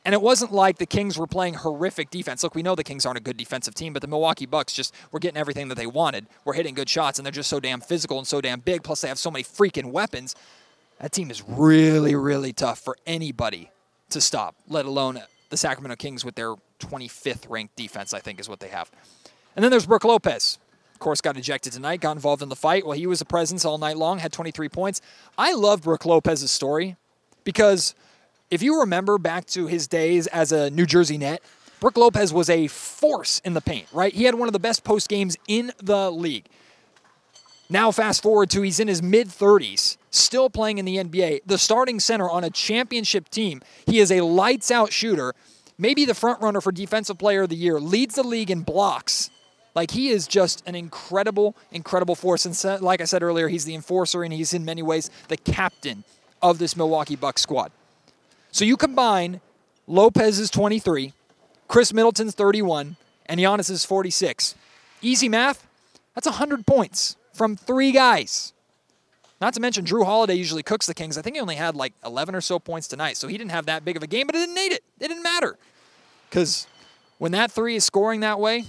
And 0.05 0.13
it 0.13 0.21
wasn't 0.21 0.53
like 0.53 0.77
the 0.77 0.85
Kings 0.85 1.17
were 1.17 1.25
playing 1.25 1.55
horrific 1.55 2.11
defense. 2.11 2.43
Look, 2.43 2.53
we 2.53 2.61
know 2.61 2.75
the 2.75 2.83
Kings 2.83 3.07
aren't 3.07 3.17
a 3.17 3.23
good 3.23 3.37
defensive 3.37 3.73
team, 3.73 3.91
but 3.91 4.03
the 4.03 4.07
Milwaukee 4.07 4.45
Bucks 4.45 4.71
just 4.71 4.93
were 5.11 5.19
getting 5.19 5.37
everything 5.37 5.67
that 5.69 5.75
they 5.75 5.87
wanted. 5.87 6.27
We're 6.45 6.53
hitting 6.53 6.75
good 6.75 6.87
shots, 6.87 7.17
and 7.17 7.25
they're 7.25 7.31
just 7.31 7.49
so 7.49 7.59
damn 7.59 7.81
physical 7.81 8.19
and 8.19 8.27
so 8.27 8.39
damn 8.39 8.59
big. 8.59 8.83
Plus, 8.83 9.01
they 9.01 9.07
have 9.07 9.17
so 9.17 9.31
many 9.31 9.43
freaking 9.43 9.91
weapons. 9.91 10.35
That 10.99 11.11
team 11.11 11.31
is 11.31 11.43
really, 11.47 12.13
really 12.13 12.53
tough 12.53 12.79
for 12.79 12.95
anybody 13.07 13.71
to 14.11 14.21
stop, 14.21 14.55
let 14.67 14.85
alone 14.85 15.21
the 15.49 15.57
Sacramento 15.57 15.95
Kings 15.95 16.23
with 16.23 16.35
their 16.35 16.53
25th 16.79 17.49
ranked 17.49 17.75
defense, 17.75 18.13
I 18.13 18.19
think 18.19 18.39
is 18.39 18.47
what 18.47 18.59
they 18.59 18.67
have. 18.67 18.91
And 19.55 19.63
then 19.63 19.71
there's 19.71 19.87
Brook 19.87 20.03
Lopez. 20.03 20.59
Of 20.93 20.99
course, 20.99 21.19
got 21.19 21.35
ejected 21.35 21.73
tonight, 21.73 21.99
got 21.99 22.11
involved 22.11 22.41
in 22.43 22.49
the 22.49 22.55
fight. 22.55 22.85
Well, 22.85 22.97
he 22.97 23.07
was 23.07 23.21
a 23.21 23.25
presence 23.25 23.65
all 23.65 23.77
night 23.77 23.97
long, 23.97 24.19
had 24.19 24.31
23 24.31 24.69
points. 24.69 25.01
I 25.37 25.53
love 25.53 25.81
Brook 25.81 26.05
Lopez's 26.05 26.51
story 26.51 26.95
because 27.43 27.95
if 28.51 28.61
you 28.61 28.79
remember 28.81 29.17
back 29.17 29.45
to 29.47 29.67
his 29.67 29.87
days 29.87 30.27
as 30.27 30.51
a 30.51 30.69
New 30.69 30.85
Jersey 30.85 31.17
net, 31.17 31.41
Brook 31.79 31.97
Lopez 31.97 32.33
was 32.33 32.49
a 32.49 32.67
force 32.67 33.41
in 33.43 33.53
the 33.53 33.61
paint, 33.61 33.87
right? 33.91 34.13
He 34.13 34.23
had 34.23 34.35
one 34.35 34.47
of 34.47 34.53
the 34.53 34.59
best 34.59 34.83
post 34.83 35.09
games 35.09 35.35
in 35.47 35.71
the 35.81 36.09
league. 36.11 36.47
Now, 37.69 37.91
fast 37.91 38.21
forward 38.21 38.51
to 38.51 38.61
he's 38.61 38.79
in 38.79 38.87
his 38.87 39.01
mid 39.01 39.27
30s, 39.27 39.97
still 40.11 40.49
playing 40.49 40.77
in 40.77 40.85
the 40.85 40.97
NBA, 40.97 41.41
the 41.45 41.57
starting 41.57 41.99
center 41.99 42.29
on 42.29 42.43
a 42.43 42.49
championship 42.49 43.29
team. 43.29 43.61
He 43.87 43.99
is 43.99 44.11
a 44.11 44.21
lights 44.21 44.69
out 44.69 44.93
shooter, 44.93 45.33
maybe 45.77 46.05
the 46.05 46.13
front 46.13 46.41
runner 46.41 46.61
for 46.61 46.71
Defensive 46.71 47.17
Player 47.17 47.43
of 47.43 47.49
the 47.49 47.55
Year, 47.55 47.79
leads 47.79 48.15
the 48.15 48.23
league 48.23 48.51
in 48.51 48.61
blocks. 48.61 49.31
Like, 49.73 49.91
he 49.91 50.09
is 50.09 50.27
just 50.27 50.65
an 50.67 50.75
incredible, 50.75 51.55
incredible 51.71 52.15
force. 52.15 52.45
And 52.45 52.81
like 52.81 53.01
I 53.01 53.05
said 53.05 53.23
earlier, 53.23 53.47
he's 53.49 53.65
the 53.65 53.75
enforcer 53.75 54.23
and 54.23 54.31
he's 54.31 54.53
in 54.53 54.63
many 54.63 54.83
ways 54.83 55.09
the 55.27 55.35
captain 55.35 56.03
of 56.41 56.59
this 56.59 56.77
Milwaukee 56.77 57.15
Bucks 57.15 57.41
squad. 57.41 57.71
So 58.55 58.63
you 58.63 58.77
combine 58.77 59.41
Lopez's 59.85 60.49
23, 60.49 61.11
Khris 61.67 61.91
Middleton's 61.91 62.35
31, 62.35 62.95
and 63.25 63.37
Giannis's 63.37 63.83
46. 63.83 64.55
Easy 65.01 65.27
math, 65.27 65.67
that's 66.13 66.25
100 66.25 66.65
points 66.65 67.17
from 67.33 67.57
three 67.57 67.91
guys. 67.91 68.53
Not 69.41 69.53
to 69.55 69.59
mention, 69.59 69.83
Jrue 69.83 70.05
Holiday 70.05 70.35
usually 70.35 70.63
cooks 70.63 70.85
the 70.85 70.93
Kings. 70.93 71.17
I 71.17 71.21
think 71.21 71.35
he 71.35 71.41
only 71.41 71.57
had 71.57 71.75
like 71.75 71.91
11 72.05 72.33
or 72.33 72.39
so 72.39 72.57
points 72.57 72.87
tonight, 72.87 73.17
so 73.17 73.27
he 73.27 73.37
didn't 73.37 73.51
have 73.51 73.65
that 73.65 73.83
big 73.83 73.97
of 73.97 74.03
a 74.03 74.07
game, 74.07 74.25
but 74.25 74.35
it 74.35 74.39
didn't 74.39 74.55
need 74.55 74.71
it. 74.71 74.85
It 75.01 75.09
didn't 75.09 75.23
matter. 75.23 75.57
Because 76.29 76.65
when 77.17 77.33
that 77.33 77.51
three 77.51 77.75
is 77.75 77.83
scoring 77.83 78.21
that 78.21 78.39
way, 78.39 78.63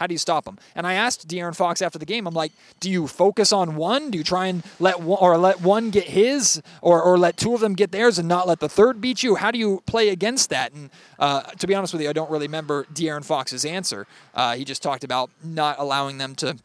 how 0.00 0.06
do 0.06 0.14
you 0.14 0.18
stop 0.18 0.46
them? 0.46 0.58
And 0.74 0.86
I 0.86 0.94
asked 0.94 1.28
De'Aaron 1.28 1.54
Fox 1.54 1.82
after 1.82 1.98
the 1.98 2.06
game, 2.06 2.26
I'm 2.26 2.32
like, 2.32 2.52
do 2.80 2.90
you 2.90 3.06
focus 3.06 3.52
on 3.52 3.76
one? 3.76 4.10
Do 4.10 4.16
you 4.16 4.24
try 4.24 4.46
and 4.46 4.64
let 4.78 5.00
one, 5.00 5.18
or 5.20 5.36
let 5.36 5.60
one 5.60 5.90
get 5.90 6.04
his, 6.04 6.62
or, 6.80 7.02
or 7.02 7.18
let 7.18 7.36
two 7.36 7.52
of 7.52 7.60
them 7.60 7.74
get 7.74 7.92
theirs 7.92 8.18
and 8.18 8.26
not 8.26 8.48
let 8.48 8.60
the 8.60 8.68
third 8.68 9.02
beat 9.02 9.22
you? 9.22 9.34
How 9.34 9.50
do 9.50 9.58
you 9.58 9.82
play 9.84 10.08
against 10.08 10.48
that? 10.48 10.72
And 10.72 10.88
uh, 11.18 11.42
to 11.42 11.66
be 11.66 11.74
honest 11.74 11.92
with 11.92 12.00
you, 12.00 12.08
I 12.08 12.14
don't 12.14 12.30
really 12.30 12.46
remember 12.46 12.84
De'Aaron 12.84 13.22
Fox's 13.22 13.66
answer. 13.66 14.06
Uh, 14.34 14.54
he 14.54 14.64
just 14.64 14.82
talked 14.82 15.04
about 15.04 15.30
not 15.44 15.78
allowing 15.78 16.16
them 16.16 16.34
to 16.36 16.56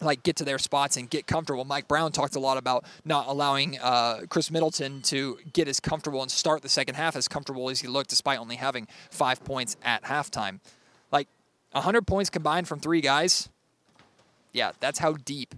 like 0.00 0.22
get 0.22 0.36
to 0.36 0.44
their 0.44 0.58
spots 0.58 0.96
and 0.96 1.10
get 1.10 1.26
comfortable. 1.26 1.66
Mike 1.66 1.88
Brown 1.88 2.10
talked 2.10 2.36
a 2.36 2.40
lot 2.40 2.56
about 2.56 2.86
not 3.04 3.26
allowing 3.26 3.78
uh, 3.80 4.20
Khris 4.30 4.50
Middleton 4.50 5.02
to 5.02 5.38
get 5.52 5.68
as 5.68 5.78
comfortable 5.78 6.22
and 6.22 6.30
start 6.30 6.62
the 6.62 6.68
second 6.70 6.94
half 6.94 7.16
as 7.16 7.28
comfortable 7.28 7.68
as 7.68 7.80
he 7.80 7.88
looked, 7.88 8.08
despite 8.08 8.38
only 8.38 8.56
having 8.56 8.88
five 9.10 9.44
points 9.44 9.76
at 9.82 10.04
halftime. 10.04 10.60
Like 11.72 11.84
100 11.84 12.06
points 12.06 12.30
combined 12.30 12.68
from 12.68 12.80
three 12.80 13.00
guys. 13.00 13.48
Yeah, 14.52 14.72
that's 14.80 14.98
how 14.98 15.12
deep 15.12 15.54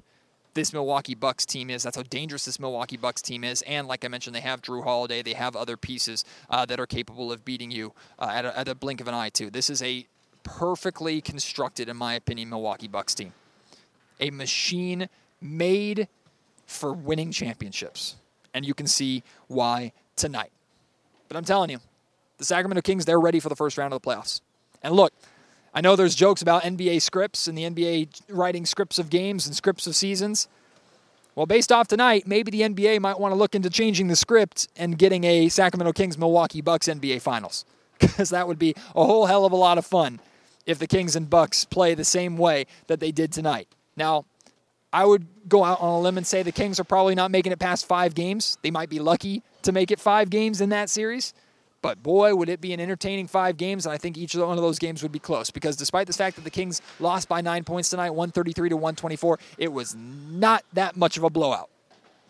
this 0.54 0.72
Milwaukee 0.72 1.14
Bucks 1.14 1.46
team 1.46 1.70
is. 1.70 1.82
That's 1.82 1.96
how 1.96 2.02
dangerous 2.02 2.44
this 2.44 2.58
Milwaukee 2.58 2.96
Bucks 2.96 3.22
team 3.22 3.44
is. 3.44 3.62
And 3.62 3.86
like 3.86 4.04
I 4.04 4.08
mentioned, 4.08 4.34
they 4.34 4.40
have 4.40 4.62
Jrue 4.62 4.82
Holiday. 4.82 5.22
They 5.22 5.34
have 5.34 5.54
other 5.54 5.76
pieces 5.76 6.24
uh, 6.48 6.66
that 6.66 6.80
are 6.80 6.86
capable 6.86 7.30
of 7.30 7.44
beating 7.44 7.70
you 7.70 7.92
uh, 8.18 8.30
at, 8.32 8.44
a, 8.44 8.58
at 8.58 8.68
a 8.68 8.74
blink 8.74 9.00
of 9.00 9.08
an 9.08 9.14
eye, 9.14 9.28
too. 9.28 9.50
This 9.50 9.70
is 9.70 9.82
a 9.82 10.06
perfectly 10.42 11.20
constructed, 11.20 11.88
in 11.88 11.96
my 11.96 12.14
opinion, 12.14 12.50
Milwaukee 12.50 12.88
Bucks 12.88 13.14
team. 13.14 13.32
A 14.18 14.30
machine 14.30 15.08
made 15.40 16.08
for 16.66 16.92
winning 16.92 17.30
championships. 17.30 18.16
And 18.52 18.66
you 18.66 18.74
can 18.74 18.86
see 18.86 19.22
why 19.46 19.92
tonight. 20.16 20.50
But 21.28 21.36
I'm 21.36 21.44
telling 21.44 21.70
you, 21.70 21.78
the 22.38 22.44
Sacramento 22.44 22.82
Kings, 22.82 23.04
they're 23.04 23.20
ready 23.20 23.38
for 23.38 23.48
the 23.48 23.56
first 23.56 23.78
round 23.78 23.92
of 23.92 24.02
the 24.02 24.08
playoffs. 24.08 24.40
And 24.82 24.94
look, 24.94 25.12
I 25.72 25.80
know 25.80 25.94
there's 25.94 26.14
jokes 26.14 26.42
about 26.42 26.62
NBA 26.62 27.00
scripts 27.00 27.46
and 27.46 27.56
the 27.56 27.62
NBA 27.62 28.22
writing 28.28 28.66
scripts 28.66 28.98
of 28.98 29.08
games 29.08 29.46
and 29.46 29.54
scripts 29.54 29.86
of 29.86 29.94
seasons. 29.94 30.48
Well, 31.36 31.46
based 31.46 31.70
off 31.70 31.86
tonight, 31.86 32.26
maybe 32.26 32.50
the 32.50 32.62
NBA 32.62 33.00
might 33.00 33.20
want 33.20 33.32
to 33.32 33.36
look 33.38 33.54
into 33.54 33.70
changing 33.70 34.08
the 34.08 34.16
script 34.16 34.68
and 34.76 34.98
getting 34.98 35.24
a 35.24 35.48
Sacramento 35.48 35.92
Kings 35.92 36.18
Milwaukee 36.18 36.60
Bucks 36.60 36.88
NBA 36.88 37.22
Finals. 37.22 37.64
Because 38.00 38.30
that 38.30 38.48
would 38.48 38.58
be 38.58 38.74
a 38.96 39.04
whole 39.04 39.26
hell 39.26 39.44
of 39.44 39.52
a 39.52 39.56
lot 39.56 39.76
of 39.76 39.84
fun 39.84 40.20
if 40.64 40.78
the 40.78 40.86
Kings 40.86 41.16
and 41.16 41.28
Bucks 41.28 41.66
play 41.66 41.94
the 41.94 42.02
same 42.02 42.38
way 42.38 42.64
that 42.86 42.98
they 42.98 43.12
did 43.12 43.30
tonight. 43.30 43.68
Now, 43.94 44.24
I 44.90 45.04
would 45.04 45.26
go 45.48 45.64
out 45.64 45.82
on 45.82 45.88
a 45.88 46.00
limb 46.00 46.16
and 46.16 46.26
say 46.26 46.42
the 46.42 46.50
Kings 46.50 46.80
are 46.80 46.84
probably 46.84 47.14
not 47.14 47.30
making 47.30 47.52
it 47.52 47.58
past 47.58 47.84
five 47.86 48.14
games. 48.14 48.56
They 48.62 48.70
might 48.70 48.88
be 48.88 49.00
lucky 49.00 49.42
to 49.62 49.72
make 49.72 49.90
it 49.90 50.00
five 50.00 50.30
games 50.30 50.62
in 50.62 50.70
that 50.70 50.88
series. 50.88 51.34
But 51.82 52.02
boy, 52.02 52.34
would 52.34 52.48
it 52.48 52.60
be 52.60 52.72
an 52.72 52.80
entertaining 52.80 53.26
five 53.26 53.56
games, 53.56 53.86
and 53.86 53.92
I 53.92 53.98
think 53.98 54.18
each 54.18 54.34
one 54.34 54.56
of 54.56 54.62
those 54.62 54.78
games 54.78 55.02
would 55.02 55.12
be 55.12 55.18
close 55.18 55.50
because 55.50 55.76
despite 55.76 56.06
the 56.06 56.12
fact 56.12 56.36
that 56.36 56.42
the 56.42 56.50
Kings 56.50 56.82
lost 56.98 57.28
by 57.28 57.40
nine 57.40 57.64
points 57.64 57.90
tonight, 57.90 58.10
133 58.10 58.68
to 58.68 58.76
124, 58.76 59.38
it 59.58 59.72
was 59.72 59.94
not 59.94 60.64
that 60.74 60.96
much 60.96 61.16
of 61.16 61.24
a 61.24 61.30
blowout. 61.30 61.70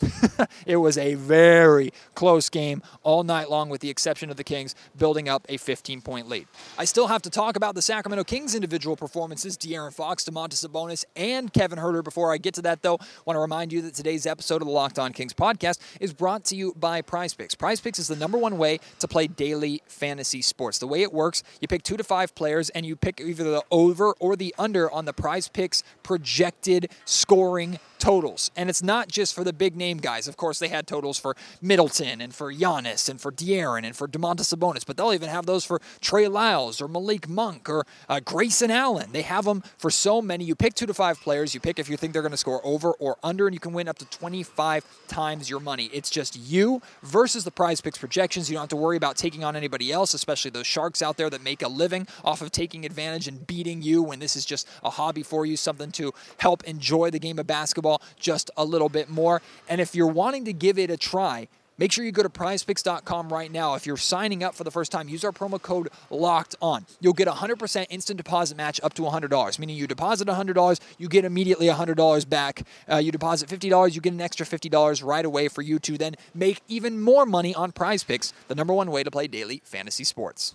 it 0.66 0.76
was 0.76 0.98
a 0.98 1.14
very 1.14 1.92
close 2.14 2.48
game 2.48 2.82
all 3.02 3.22
night 3.22 3.50
long, 3.50 3.68
with 3.68 3.80
the 3.80 3.90
exception 3.90 4.30
of 4.30 4.36
the 4.36 4.44
Kings 4.44 4.74
building 4.96 5.28
up 5.28 5.46
a 5.48 5.56
15 5.56 6.00
point 6.02 6.28
lead. 6.28 6.46
I 6.78 6.84
still 6.84 7.08
have 7.08 7.22
to 7.22 7.30
talk 7.30 7.56
about 7.56 7.74
the 7.74 7.82
Sacramento 7.82 8.24
Kings 8.24 8.54
individual 8.54 8.96
performances 8.96 9.56
De'Aaron 9.56 9.92
Fox, 9.92 10.24
Domantas 10.24 10.66
Sabonis, 10.66 11.04
and 11.16 11.52
Kevin 11.52 11.78
Huerter. 11.78 12.02
Before 12.02 12.32
I 12.32 12.38
get 12.38 12.54
to 12.54 12.62
that, 12.62 12.82
though, 12.82 12.96
I 13.00 13.06
want 13.24 13.36
to 13.36 13.40
remind 13.40 13.72
you 13.72 13.82
that 13.82 13.94
today's 13.94 14.26
episode 14.26 14.62
of 14.62 14.66
the 14.66 14.72
Locked 14.72 14.98
On 14.98 15.12
Kings 15.12 15.34
podcast 15.34 15.78
is 16.00 16.12
brought 16.12 16.44
to 16.46 16.56
you 16.56 16.74
by 16.78 17.02
Prize 17.02 17.34
Picks. 17.34 17.54
Prize 17.54 17.80
Picks 17.80 17.98
is 17.98 18.08
the 18.08 18.16
number 18.16 18.38
one 18.38 18.58
way 18.58 18.78
to 18.98 19.08
play 19.08 19.26
daily 19.26 19.82
fantasy 19.86 20.42
sports. 20.42 20.78
The 20.78 20.86
way 20.86 21.02
it 21.02 21.12
works, 21.12 21.42
you 21.60 21.68
pick 21.68 21.82
two 21.82 21.96
to 21.96 22.04
five 22.04 22.34
players 22.34 22.70
and 22.70 22.86
you 22.86 22.96
pick 22.96 23.20
either 23.20 23.44
the 23.44 23.64
over 23.70 24.14
or 24.18 24.36
the 24.36 24.54
under 24.58 24.90
on 24.90 25.04
the 25.04 25.12
Prize 25.12 25.48
Picks 25.48 25.82
projected 26.02 26.90
scoring 27.04 27.78
totals. 27.98 28.50
And 28.56 28.68
it's 28.68 28.82
not 28.82 29.08
just 29.08 29.34
for 29.34 29.44
the 29.44 29.52
big 29.52 29.76
name 29.76 29.89
guys. 29.98 30.28
Of 30.28 30.36
course, 30.36 30.58
they 30.58 30.68
had 30.68 30.86
totals 30.86 31.18
for 31.18 31.36
Middleton 31.60 32.20
and 32.20 32.34
for 32.34 32.52
Giannis 32.52 33.08
and 33.08 33.20
for 33.20 33.32
De'Aaron 33.32 33.84
and 33.84 33.94
for 33.94 34.08
Domantas 34.08 34.54
Sabonis, 34.54 34.84
but 34.86 34.96
they'll 34.96 35.12
even 35.12 35.28
have 35.28 35.46
those 35.46 35.64
for 35.64 35.80
Trey 36.00 36.28
Lyles 36.28 36.80
or 36.80 36.88
Malik 36.88 37.28
Monk 37.28 37.68
or 37.68 37.86
uh, 38.08 38.20
Grayson 38.20 38.70
Allen. 38.70 39.10
They 39.12 39.22
have 39.22 39.44
them 39.44 39.62
for 39.78 39.90
so 39.90 40.20
many. 40.20 40.44
You 40.44 40.54
pick 40.54 40.74
two 40.74 40.86
to 40.86 40.94
five 40.94 41.20
players. 41.20 41.54
You 41.54 41.60
pick 41.60 41.78
if 41.78 41.88
you 41.88 41.96
think 41.96 42.12
they're 42.12 42.22
going 42.22 42.30
to 42.32 42.36
score 42.38 42.60
over 42.64 42.92
or 42.92 43.16
under, 43.22 43.46
and 43.46 43.54
you 43.54 43.60
can 43.60 43.72
win 43.72 43.88
up 43.88 43.98
to 43.98 44.04
25 44.06 44.84
times 45.08 45.48
your 45.50 45.60
money. 45.60 45.90
It's 45.92 46.10
just 46.10 46.36
you 46.36 46.82
versus 47.02 47.44
the 47.44 47.50
prize 47.50 47.80
picks 47.80 47.98
projections. 47.98 48.48
You 48.48 48.54
don't 48.54 48.62
have 48.62 48.70
to 48.70 48.76
worry 48.76 48.96
about 48.96 49.16
taking 49.16 49.44
on 49.44 49.56
anybody 49.56 49.92
else, 49.92 50.14
especially 50.14 50.50
those 50.50 50.66
sharks 50.66 51.02
out 51.02 51.16
there 51.16 51.30
that 51.30 51.42
make 51.42 51.62
a 51.62 51.68
living 51.68 52.06
off 52.24 52.42
of 52.42 52.52
taking 52.52 52.84
advantage 52.84 53.28
and 53.28 53.46
beating 53.46 53.82
you 53.82 54.02
when 54.02 54.18
this 54.18 54.36
is 54.36 54.44
just 54.44 54.68
a 54.82 54.90
hobby 54.90 55.22
for 55.22 55.46
you, 55.46 55.56
something 55.56 55.90
to 55.92 56.12
help 56.38 56.64
enjoy 56.64 57.10
the 57.10 57.18
game 57.18 57.38
of 57.38 57.46
basketball 57.46 58.02
just 58.18 58.50
a 58.56 58.64
little 58.64 58.88
bit 58.88 59.08
more. 59.08 59.42
And 59.68 59.79
if 59.80 59.94
you're 59.94 60.06
wanting 60.06 60.44
to 60.46 60.52
give 60.52 60.78
it 60.78 60.90
a 60.90 60.96
try, 60.96 61.48
Make 61.80 61.92
sure 61.92 62.04
you 62.04 62.12
go 62.12 62.22
to 62.22 62.28
prizepicks.com 62.28 63.32
right 63.32 63.50
now. 63.50 63.74
If 63.74 63.86
you're 63.86 63.96
signing 63.96 64.44
up 64.44 64.54
for 64.54 64.64
the 64.64 64.70
first 64.70 64.92
time, 64.92 65.08
use 65.08 65.24
our 65.24 65.32
promo 65.32 65.60
code 65.60 65.88
locked 66.10 66.54
on. 66.60 66.84
You'll 67.00 67.14
get 67.14 67.26
a 67.26 67.30
100% 67.30 67.86
instant 67.88 68.18
deposit 68.18 68.54
match 68.58 68.82
up 68.82 68.92
to 68.94 69.02
$100, 69.02 69.58
meaning 69.58 69.76
you 69.76 69.86
deposit 69.86 70.28
$100, 70.28 70.80
you 70.98 71.08
get 71.08 71.24
immediately 71.24 71.68
$100 71.68 72.28
back. 72.28 72.66
Uh, 72.86 72.96
you 72.96 73.10
deposit 73.10 73.48
$50, 73.48 73.94
you 73.94 74.02
get 74.02 74.12
an 74.12 74.20
extra 74.20 74.44
$50 74.44 75.02
right 75.02 75.24
away 75.24 75.48
for 75.48 75.62
you 75.62 75.78
to 75.78 75.96
then 75.96 76.16
make 76.34 76.60
even 76.68 77.00
more 77.00 77.24
money 77.24 77.54
on 77.54 77.72
prize 77.72 78.04
picks, 78.04 78.34
the 78.48 78.54
number 78.54 78.74
one 78.74 78.90
way 78.90 79.02
to 79.02 79.10
play 79.10 79.26
daily 79.26 79.62
fantasy 79.64 80.04
sports. 80.04 80.54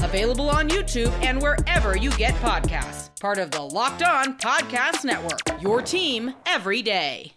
available 0.00 0.50
on 0.50 0.68
YouTube 0.68 1.12
and 1.22 1.40
wherever 1.40 1.96
you 1.96 2.10
get 2.12 2.34
podcasts. 2.36 3.10
Part 3.20 3.38
of 3.38 3.50
the 3.50 3.62
Locked 3.62 4.02
On 4.02 4.38
Podcast 4.38 5.04
Network, 5.04 5.40
your 5.60 5.82
team 5.82 6.34
every 6.46 6.82
day. 6.82 7.32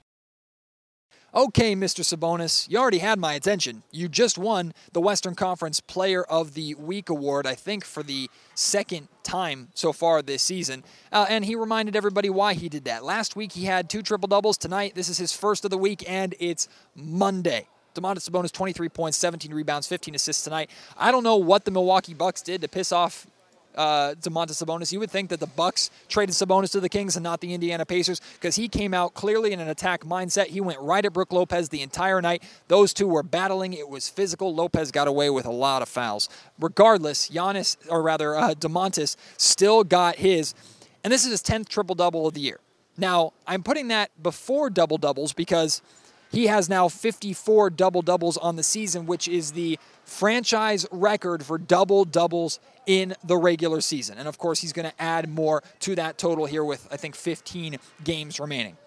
Okay, 1.33 1.77
Mr. 1.77 2.03
Sabonis, 2.03 2.69
you 2.69 2.77
already 2.77 2.97
had 2.97 3.17
my 3.17 3.35
attention. 3.35 3.83
You 3.89 4.09
just 4.09 4.37
won 4.37 4.73
the 4.91 4.99
Western 4.99 5.33
Conference 5.33 5.79
Player 5.79 6.23
of 6.23 6.55
the 6.55 6.75
Week 6.75 7.07
award, 7.07 7.47
I 7.47 7.55
think, 7.55 7.85
for 7.85 8.03
the 8.03 8.29
second 8.53 9.07
time 9.23 9.69
so 9.73 9.93
far 9.93 10.21
this 10.21 10.43
season. 10.43 10.83
Uh, 11.09 11.25
and 11.29 11.45
he 11.45 11.55
reminded 11.55 11.95
everybody 11.95 12.29
why 12.29 12.53
he 12.53 12.67
did 12.67 12.83
that. 12.83 13.05
Last 13.05 13.37
week 13.37 13.53
he 13.53 13.63
had 13.63 13.89
two 13.89 14.01
triple 14.01 14.27
doubles. 14.27 14.57
Tonight, 14.57 14.93
this 14.93 15.07
is 15.07 15.17
his 15.17 15.31
first 15.31 15.63
of 15.63 15.71
the 15.71 15.77
week, 15.77 16.03
and 16.05 16.35
it's 16.37 16.67
Monday. 16.95 17.69
Domantas 17.95 18.29
Sabonis, 18.29 18.51
23 18.51 18.89
points, 18.89 19.17
17 19.17 19.53
rebounds, 19.53 19.87
15 19.87 20.15
assists 20.15 20.43
tonight. 20.43 20.69
I 20.97 21.11
don't 21.11 21.23
know 21.23 21.37
what 21.37 21.65
the 21.65 21.71
Milwaukee 21.71 22.13
Bucks 22.13 22.41
did 22.41 22.61
to 22.61 22.67
piss 22.67 22.91
off 22.91 23.27
uh, 23.75 24.15
Sabonis. 24.19 24.91
You 24.91 24.99
would 24.99 25.11
think 25.11 25.29
that 25.29 25.39
the 25.39 25.47
Bucks 25.47 25.89
traded 26.09 26.35
Sabonis 26.35 26.71
to 26.71 26.79
the 26.79 26.89
Kings 26.89 27.15
and 27.15 27.23
not 27.23 27.41
the 27.41 27.53
Indiana 27.53 27.85
Pacers 27.85 28.21
because 28.33 28.55
he 28.55 28.67
came 28.67 28.93
out 28.93 29.13
clearly 29.13 29.51
in 29.51 29.59
an 29.59 29.67
attack 29.67 30.01
mindset. 30.01 30.47
He 30.47 30.61
went 30.61 30.79
right 30.79 31.03
at 31.03 31.13
Brook 31.13 31.31
Lopez 31.31 31.69
the 31.69 31.81
entire 31.81 32.21
night. 32.21 32.43
Those 32.67 32.93
two 32.93 33.07
were 33.07 33.23
battling. 33.23 33.73
It 33.73 33.89
was 33.89 34.09
physical. 34.09 34.53
Lopez 34.53 34.91
got 34.91 35.07
away 35.07 35.29
with 35.29 35.45
a 35.45 35.51
lot 35.51 35.81
of 35.81 35.89
fouls. 35.89 36.29
Regardless, 36.59 37.29
Giannis, 37.29 37.77
or 37.89 38.01
rather 38.01 38.35
uh, 38.35 38.53
Domantas, 38.53 39.15
still 39.37 39.83
got 39.83 40.17
his, 40.17 40.53
and 41.03 41.11
this 41.11 41.25
is 41.25 41.31
his 41.31 41.41
10th 41.41 41.69
triple 41.69 41.95
double 41.95 42.27
of 42.27 42.33
the 42.33 42.41
year. 42.41 42.59
Now, 42.97 43.33
I'm 43.47 43.63
putting 43.63 43.87
that 43.87 44.11
before 44.21 44.69
double 44.69 44.97
doubles 44.97 45.33
because 45.33 45.81
he 46.31 46.47
has 46.47 46.69
now 46.69 46.87
54 46.87 47.69
double 47.71 48.01
doubles 48.01 48.37
on 48.37 48.55
the 48.55 48.63
season, 48.63 49.05
which 49.05 49.27
is 49.27 49.51
the 49.51 49.77
franchise 50.05 50.85
record 50.91 51.43
for 51.43 51.57
double 51.57 52.05
doubles 52.05 52.59
in 52.85 53.15
the 53.23 53.37
regular 53.37 53.81
season. 53.81 54.17
And 54.17 54.27
of 54.27 54.37
course, 54.37 54.61
he's 54.61 54.73
going 54.73 54.89
to 54.89 55.01
add 55.01 55.29
more 55.29 55.61
to 55.81 55.95
that 55.95 56.17
total 56.17 56.45
here 56.45 56.63
with, 56.63 56.87
I 56.91 56.97
think, 56.97 57.15
15 57.15 57.77
games 58.03 58.39
remaining. 58.39 58.77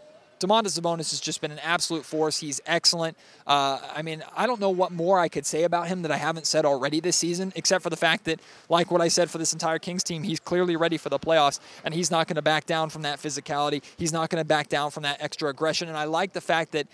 Domantas 0.40 0.78
Sabonis 0.78 1.10
has 1.10 1.20
just 1.20 1.40
been 1.40 1.52
an 1.52 1.60
absolute 1.60 2.04
force. 2.04 2.38
He's 2.38 2.60
excellent. 2.66 3.16
Uh, 3.46 3.80
I 3.94 4.02
mean, 4.02 4.22
I 4.36 4.46
don't 4.46 4.60
know 4.60 4.70
what 4.70 4.92
more 4.92 5.18
I 5.18 5.28
could 5.28 5.46
say 5.46 5.62
about 5.62 5.88
him 5.88 6.02
that 6.02 6.10
I 6.10 6.16
haven't 6.16 6.46
said 6.46 6.64
already 6.64 7.00
this 7.00 7.16
season, 7.16 7.52
except 7.56 7.82
for 7.82 7.88
the 7.88 7.96
fact 7.96 8.24
that, 8.24 8.40
like 8.68 8.90
what 8.90 9.00
I 9.00 9.08
said 9.08 9.30
for 9.30 9.38
this 9.38 9.52
entire 9.52 9.78
Kings 9.78 10.02
team, 10.02 10.22
he's 10.22 10.40
clearly 10.40 10.76
ready 10.76 10.98
for 10.98 11.08
the 11.08 11.18
playoffs, 11.18 11.60
and 11.84 11.94
he's 11.94 12.10
not 12.10 12.26
going 12.26 12.36
to 12.36 12.42
back 12.42 12.66
down 12.66 12.90
from 12.90 13.02
that 13.02 13.20
physicality. 13.20 13.82
He's 13.96 14.12
not 14.12 14.28
going 14.28 14.40
to 14.40 14.46
back 14.46 14.68
down 14.68 14.90
from 14.90 15.04
that 15.04 15.22
extra 15.22 15.48
aggression. 15.48 15.88
And 15.88 15.96
I 15.96 16.04
like 16.04 16.32
the 16.32 16.40
fact 16.40 16.72
that 16.72 16.88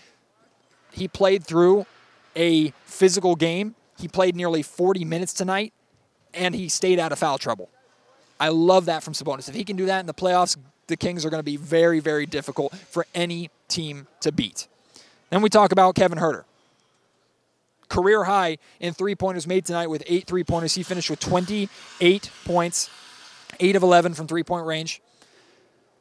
he 0.92 1.08
played 1.08 1.44
through 1.44 1.86
a 2.36 2.72
physical 2.84 3.36
game. 3.36 3.74
He 3.98 4.08
played 4.08 4.36
nearly 4.36 4.62
40 4.62 5.04
minutes 5.04 5.32
tonight, 5.32 5.72
and 6.32 6.54
he 6.54 6.68
stayed 6.68 6.98
out 6.98 7.12
of 7.12 7.18
foul 7.18 7.38
trouble. 7.38 7.68
I 8.38 8.48
love 8.48 8.86
that 8.86 9.02
from 9.02 9.12
Sabonis. 9.12 9.48
If 9.48 9.54
he 9.54 9.64
can 9.64 9.76
do 9.76 9.86
that 9.86 10.00
in 10.00 10.06
the 10.06 10.14
playoffs, 10.14 10.56
the 10.86 10.96
Kings 10.96 11.24
are 11.24 11.30
going 11.30 11.40
to 11.40 11.44
be 11.44 11.56
very, 11.56 12.00
very 12.00 12.26
difficult 12.26 12.74
for 12.74 13.06
any 13.14 13.50
team 13.68 14.06
to 14.20 14.32
beat. 14.32 14.66
Then 15.28 15.42
we 15.42 15.48
talk 15.48 15.72
about 15.72 15.94
Kevin 15.94 16.18
Huerter. 16.18 16.44
Career 17.88 18.24
high 18.24 18.58
in 18.78 18.94
three 18.94 19.14
pointers 19.14 19.46
made 19.46 19.64
tonight 19.64 19.88
with 19.88 20.02
eight 20.06 20.26
three 20.26 20.44
pointers. 20.44 20.74
He 20.74 20.82
finished 20.82 21.10
with 21.10 21.20
28 21.20 22.30
points, 22.44 22.88
8 23.58 23.76
of 23.76 23.82
11 23.82 24.14
from 24.14 24.26
three 24.26 24.44
point 24.44 24.64
range. 24.64 25.02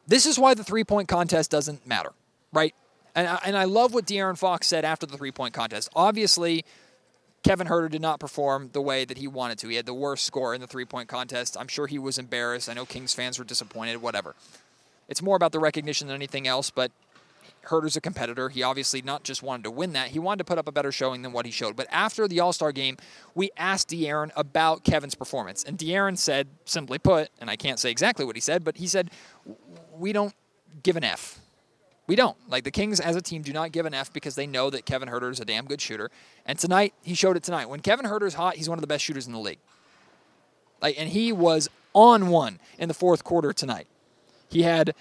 This 0.07 0.25
is 0.25 0.39
why 0.39 0.53
the 0.53 0.63
three 0.63 0.83
point 0.83 1.07
contest 1.07 1.51
doesn't 1.51 1.85
matter, 1.87 2.11
right? 2.53 2.73
And 3.19 3.27
I, 3.27 3.39
and 3.45 3.57
I 3.57 3.65
love 3.65 3.93
what 3.93 4.05
De'Aaron 4.05 4.37
Fox 4.37 4.65
said 4.67 4.85
after 4.85 5.05
the 5.05 5.17
three 5.17 5.31
point 5.31 5.53
contest. 5.53 5.89
Obviously, 5.93 6.63
Kevin 7.43 7.67
Huerter 7.67 7.89
did 7.89 8.01
not 8.01 8.19
perform 8.19 8.69
the 8.71 8.81
way 8.81 9.03
that 9.03 9.17
he 9.17 9.27
wanted 9.27 9.57
to. 9.59 9.67
He 9.67 9.75
had 9.75 9.85
the 9.85 9.93
worst 9.93 10.25
score 10.25 10.55
in 10.55 10.61
the 10.61 10.67
three 10.67 10.85
point 10.85 11.09
contest. 11.09 11.57
I'm 11.59 11.67
sure 11.67 11.87
he 11.87 11.99
was 11.99 12.17
embarrassed. 12.17 12.69
I 12.69 12.73
know 12.73 12.85
Kings 12.85 13.13
fans 13.13 13.37
were 13.37 13.43
disappointed, 13.43 14.01
whatever. 14.01 14.35
It's 15.09 15.21
more 15.21 15.35
about 15.35 15.51
the 15.51 15.59
recognition 15.59 16.07
than 16.07 16.15
anything 16.15 16.47
else, 16.47 16.69
but 16.69 16.91
Huerter's 17.65 17.97
a 17.97 18.01
competitor. 18.01 18.47
He 18.47 18.63
obviously 18.63 19.01
not 19.01 19.23
just 19.23 19.43
wanted 19.43 19.63
to 19.63 19.71
win 19.71 19.91
that, 19.93 20.09
he 20.09 20.19
wanted 20.19 20.37
to 20.39 20.43
put 20.45 20.57
up 20.57 20.69
a 20.69 20.71
better 20.71 20.91
showing 20.91 21.21
than 21.21 21.33
what 21.33 21.45
he 21.45 21.51
showed. 21.51 21.75
But 21.75 21.87
after 21.91 22.25
the 22.25 22.39
All 22.39 22.53
Star 22.53 22.71
game, 22.71 22.95
we 23.35 23.51
asked 23.57 23.89
De'Aaron 23.89 24.31
about 24.37 24.85
Kevin's 24.85 25.15
performance. 25.15 25.63
And 25.65 25.77
De'Aaron 25.77 26.17
said, 26.17 26.47
simply 26.63 26.99
put, 26.99 27.29
and 27.41 27.49
I 27.49 27.57
can't 27.57 27.79
say 27.79 27.91
exactly 27.91 28.23
what 28.23 28.35
he 28.35 28.41
said, 28.41 28.63
but 28.63 28.77
he 28.77 28.87
said, 28.87 29.11
We 29.93 30.13
don't 30.13 30.33
give 30.83 30.95
an 30.95 31.03
F. 31.03 31.39
We 32.09 32.15
don't. 32.15 32.35
Like 32.49 32.63
the 32.63 32.71
Kings 32.71 32.99
as 32.99 33.15
a 33.15 33.21
team 33.21 33.43
do 33.43 33.53
not 33.53 33.71
give 33.71 33.85
an 33.85 33.93
F 33.93 34.11
because 34.11 34.33
they 34.33 34.47
know 34.47 34.71
that 34.71 34.83
Kevin 34.83 35.07
Huerter 35.07 35.29
is 35.29 35.39
a 35.39 35.45
damn 35.45 35.65
good 35.65 35.79
shooter. 35.79 36.09
And 36.43 36.57
tonight, 36.57 36.95
he 37.03 37.13
showed 37.13 37.37
it 37.37 37.43
tonight. 37.43 37.69
When 37.69 37.81
Kevin 37.81 38.07
Huerter's 38.07 38.33
hot, 38.33 38.55
he's 38.55 38.67
one 38.67 38.79
of 38.79 38.81
the 38.81 38.87
best 38.87 39.03
shooters 39.03 39.27
in 39.27 39.33
the 39.33 39.37
league. 39.39 39.59
Like, 40.81 40.95
and 40.97 41.09
he 41.09 41.31
was 41.31 41.69
on 41.93 42.29
one 42.29 42.59
in 42.79 42.87
the 42.87 42.95
fourth 42.95 43.23
quarter 43.23 43.53
tonight. 43.53 43.85
He 44.49 44.63
had, 44.63 44.95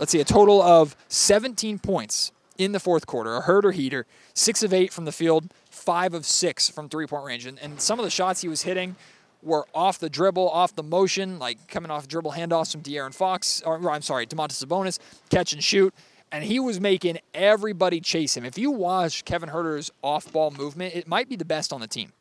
let's 0.00 0.10
see, 0.10 0.18
a 0.18 0.24
total 0.24 0.60
of 0.60 0.96
17 1.06 1.78
points 1.78 2.32
in 2.56 2.72
the 2.72 2.80
fourth 2.80 3.06
quarter, 3.06 3.36
a 3.36 3.42
Huerter 3.42 3.72
heater, 3.72 4.04
six 4.34 4.64
of 4.64 4.72
eight 4.74 4.92
from 4.92 5.04
the 5.04 5.12
field, 5.12 5.54
five 5.70 6.12
of 6.12 6.26
six 6.26 6.68
from 6.68 6.88
three 6.88 7.06
point 7.06 7.24
range. 7.24 7.46
And, 7.46 7.60
and 7.60 7.80
some 7.80 8.00
of 8.00 8.04
the 8.04 8.10
shots 8.10 8.40
he 8.40 8.48
was 8.48 8.62
hitting 8.62 8.96
were 9.44 9.64
off 9.72 10.00
the 10.00 10.10
dribble, 10.10 10.48
off 10.48 10.74
the 10.74 10.82
motion, 10.82 11.38
like 11.38 11.68
coming 11.68 11.92
off 11.92 12.08
dribble 12.08 12.32
handoffs 12.32 12.72
from 12.72 12.82
De'Aaron 12.82 13.14
Fox, 13.14 13.62
or 13.64 13.76
I'm 13.88 14.02
sorry, 14.02 14.26
Domantas 14.26 14.64
Sabonis, 14.64 14.98
catch 15.30 15.52
and 15.52 15.62
shoot 15.62 15.94
and 16.30 16.44
he 16.44 16.60
was 16.60 16.80
making 16.80 17.18
everybody 17.34 18.00
chase 18.00 18.36
him. 18.36 18.44
If 18.44 18.58
you 18.58 18.70
watch 18.70 19.24
Kevin 19.24 19.48
Huerter's 19.48 19.90
off-ball 20.02 20.52
movement, 20.52 20.94
it 20.94 21.08
might 21.08 21.28
be 21.28 21.36
the 21.36 21.44
best 21.44 21.72
on 21.72 21.80
the 21.80 21.86
team. 21.86 22.12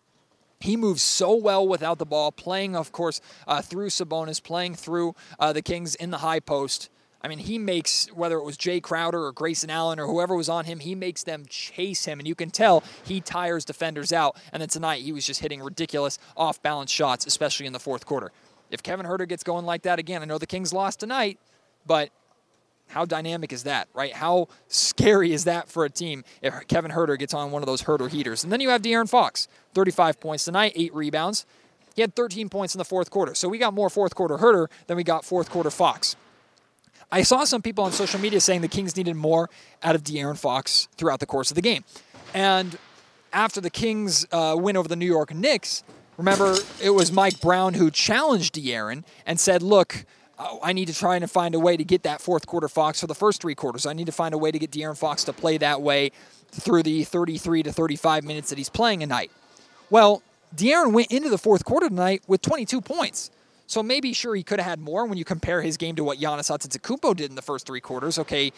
He 0.60 0.76
moves 0.76 1.02
so 1.02 1.36
well 1.36 1.68
without 1.68 2.00
the 2.00 2.06
ball, 2.06 2.32
playing, 2.32 2.76
of 2.76 2.92
course, 2.92 3.22
uh, 3.48 3.62
through 3.62 3.90
Sabonis, 3.90 4.42
playing 4.42 4.76
through 4.76 5.16
uh, 5.40 5.54
the 5.54 5.62
Kings 5.62 5.94
in 5.96 6.10
the 6.10 6.18
high 6.20 6.40
post. 6.40 6.90
I 7.22 7.28
mean, 7.28 7.40
he 7.40 7.58
makes, 7.58 8.08
whether 8.14 8.38
it 8.38 8.44
was 8.44 8.58
Jae 8.58 8.82
Crowder 8.82 9.24
or 9.24 9.32
Grayson 9.32 9.70
Allen 9.70 10.00
or 10.00 10.08
whoever 10.08 10.36
was 10.36 10.50
on 10.50 10.66
him, 10.66 10.80
he 10.80 10.96
makes 10.96 11.24
them 11.24 11.46
chase 11.48 12.06
him. 12.06 12.20
And 12.20 12.28
you 12.28 12.36
can 12.36 12.50
tell 12.50 12.84
he 13.04 13.22
tires 13.22 13.66
defenders 13.66 14.14
out. 14.14 14.38
And 14.54 14.62
then 14.62 14.70
tonight, 14.70 15.02
he 15.02 15.12
was 15.12 15.26
just 15.26 15.42
hitting 15.42 15.62
ridiculous 15.62 16.20
off 16.36 16.62
balance 16.62 16.92
shots, 16.92 17.26
especially 17.26 17.66
in 17.66 17.74
the 17.74 17.80
fourth 17.80 18.06
quarter. 18.06 18.32
If 18.72 18.82
Kevin 18.84 19.06
Huerter 19.06 19.28
gets 19.28 19.44
going 19.44 19.66
like 19.66 19.84
that 19.84 20.00
again, 20.00 20.22
I 20.22 20.26
know 20.26 20.38
the 20.38 20.48
Kings 20.48 20.74
lost 20.74 21.00
tonight, 21.00 21.40
but 21.86 22.10
how 22.88 23.06
dynamic 23.06 23.52
is 23.52 23.64
that, 23.64 23.88
right? 23.94 24.14
How 24.14 24.48
scary 24.68 25.34
is 25.34 25.44
that 25.44 25.70
for 25.70 25.86
a 25.86 25.90
team 25.90 26.24
if 26.42 26.68
Kevin 26.68 26.92
Huerter 26.92 27.18
gets 27.18 27.34
on 27.34 27.52
one 27.52 27.62
of 27.62 27.68
those 27.68 27.84
Huerter 27.84 28.10
heaters? 28.10 28.44
And 28.44 28.52
then 28.52 28.62
you 28.62 28.70
have 28.70 28.82
De'Aaron 28.82 29.10
Fox, 29.10 29.48
35 29.74 30.20
points 30.20 30.46
tonight, 30.46 30.74
eight 30.76 30.94
rebounds. 30.94 31.46
He 31.96 32.02
had 32.02 32.16
13 32.16 32.50
points 32.50 32.76
in 32.76 32.80
the 32.80 32.86
fourth 32.86 33.10
quarter. 33.10 33.36
So 33.36 33.50
we 33.50 33.58
got 33.58 33.74
more 33.74 33.90
fourth 33.90 34.16
quarter 34.16 34.38
Huerter 34.38 34.68
than 34.86 34.98
we 34.98 35.04
got 35.04 35.26
fourth 35.26 35.50
quarter 35.50 35.72
Fox. 35.72 36.16
I 37.12 37.24
saw 37.24 37.44
some 37.46 37.62
people 37.62 37.84
on 37.84 37.92
social 37.92 38.20
media 38.20 38.42
saying 38.42 38.62
the 38.62 38.68
Kings 38.68 38.96
needed 38.96 39.16
more 39.16 39.50
out 39.82 39.96
of 39.96 40.04
De'Aaron 40.04 40.38
Fox 40.38 40.88
throughout 40.98 41.20
the 41.20 41.26
course 41.26 41.52
of 41.52 41.56
the 41.56 41.62
game. 41.62 41.86
And 42.34 42.78
after 43.32 43.62
the 43.62 43.70
Kings 43.70 44.26
uh, 44.32 44.56
win 44.58 44.78
over 44.78 44.88
the 44.88 44.96
New 44.96 45.06
York 45.06 45.34
Knicks, 45.34 45.84
remember 46.18 46.56
it 46.82 46.90
was 46.92 47.12
Mike 47.12 47.40
Brown 47.40 47.76
who 47.76 47.90
challenged 47.90 48.56
De'Aaron 48.56 49.04
and 49.26 49.40
said, 49.40 49.62
look, 49.62 50.06
Oh, 50.40 50.60
I 50.62 50.74
need 50.74 50.88
to 50.88 50.94
try 50.94 51.16
and 51.16 51.30
find 51.30 51.56
a 51.56 51.60
way 51.60 51.78
to 51.78 51.84
get 51.84 52.04
that 52.04 52.22
fourth 52.22 52.46
quarter 52.46 52.68
Fox 52.68 53.02
for 53.02 53.08
the 53.08 53.16
first 53.16 53.42
three 53.42 53.56
quarters. 53.56 53.86
I 53.86 53.94
need 53.94 54.06
to 54.06 54.12
find 54.12 54.36
a 54.36 54.38
way 54.38 54.52
to 54.52 54.60
get 54.60 54.72
De'Aaron 54.72 54.98
Fox 54.98 55.24
to 55.24 55.34
play 55.34 55.58
that 55.58 55.82
way 55.82 56.12
through 56.52 56.84
the 56.84 57.04
33 57.04 57.64
to 57.64 57.72
35 57.72 58.24
minutes 58.24 58.50
that 58.50 58.58
he's 58.58 58.70
playing 58.70 59.02
a 59.02 59.08
night. 59.08 59.32
Well, 59.90 60.22
De'Aaron 60.56 60.94
went 60.94 61.12
into 61.12 61.30
the 61.30 61.38
fourth 61.38 61.66
quarter 61.66 61.90
tonight 61.90 62.22
with 62.28 62.42
22 62.42 62.82
points. 62.82 63.32
So 63.66 63.84
maybe, 63.84 64.14
sure, 64.14 64.36
he 64.36 64.44
could 64.44 64.60
have 64.60 64.70
had 64.70 64.80
more 64.80 65.06
when 65.06 65.18
you 65.18 65.26
compare 65.26 65.62
his 65.62 65.76
game 65.76 65.96
to 65.96 66.04
what 66.04 66.20
Giannis 66.20 66.50
Antetokounmpo 66.50 67.16
did 67.16 67.30
in 67.30 67.36
the 67.36 67.42
first 67.42 67.66
three 67.66 67.82
quarters. 67.82 68.18
Okay, 68.20 68.54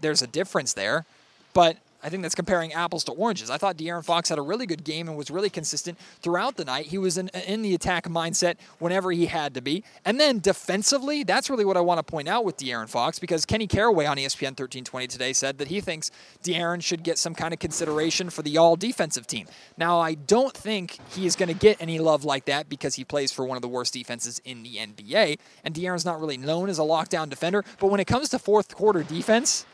there's 0.00 0.22
a 0.22 0.26
difference 0.26 0.72
there. 0.72 1.04
But 1.52 1.76
I 2.04 2.10
think 2.10 2.22
that's 2.22 2.34
comparing 2.34 2.74
apples 2.74 3.02
to 3.04 3.12
oranges. 3.12 3.48
I 3.48 3.56
thought 3.56 3.78
De'Aaron 3.78 4.04
Fox 4.04 4.28
had 4.28 4.38
a 4.38 4.42
really 4.42 4.66
good 4.66 4.84
game 4.84 5.08
and 5.08 5.16
was 5.16 5.30
really 5.30 5.48
consistent 5.48 5.98
throughout 6.20 6.56
the 6.56 6.64
night. 6.64 6.86
He 6.86 6.98
was 6.98 7.16
in, 7.16 7.28
in 7.30 7.62
the 7.62 7.74
attack 7.74 8.06
mindset 8.06 8.56
whenever 8.78 9.10
he 9.10 9.24
had 9.24 9.54
to 9.54 9.62
be. 9.62 9.82
And 10.04 10.20
then 10.20 10.38
defensively, 10.38 11.24
that's 11.24 11.48
really 11.48 11.64
what 11.64 11.78
I 11.78 11.80
want 11.80 11.98
to 11.98 12.02
point 12.02 12.28
out 12.28 12.44
with 12.44 12.58
De'Aaron 12.58 12.90
Fox 12.90 13.18
because 13.18 13.46
Kenny 13.46 13.66
Caraway 13.66 14.04
on 14.04 14.18
ESPN 14.18 14.52
1320 14.52 15.06
today 15.06 15.32
said 15.32 15.56
that 15.56 15.68
he 15.68 15.80
thinks 15.80 16.10
De'Aaron 16.42 16.82
should 16.82 17.02
get 17.02 17.16
some 17.16 17.34
kind 17.34 17.54
of 17.54 17.58
consideration 17.58 18.28
for 18.28 18.42
the 18.42 18.58
all 18.58 18.76
defensive 18.76 19.26
team. 19.26 19.46
Now, 19.78 19.98
I 19.98 20.12
don't 20.12 20.54
think 20.54 20.98
he 21.10 21.24
is 21.24 21.36
going 21.36 21.48
to 21.48 21.54
get 21.54 21.78
any 21.80 21.98
love 21.98 22.22
like 22.22 22.44
that 22.44 22.68
because 22.68 22.96
he 22.96 23.04
plays 23.04 23.32
for 23.32 23.46
one 23.46 23.56
of 23.56 23.62
the 23.62 23.68
worst 23.68 23.94
defenses 23.94 24.42
in 24.44 24.62
the 24.62 24.76
NBA. 24.76 25.38
And 25.64 25.74
De'Aaron's 25.74 26.04
not 26.04 26.20
really 26.20 26.36
known 26.36 26.68
as 26.68 26.78
a 26.78 26.82
lockdown 26.82 27.30
defender. 27.30 27.64
But 27.80 27.86
when 27.86 27.98
it 27.98 28.06
comes 28.06 28.28
to 28.28 28.38
fourth 28.38 28.74
quarter 28.74 29.02
defense, 29.02 29.64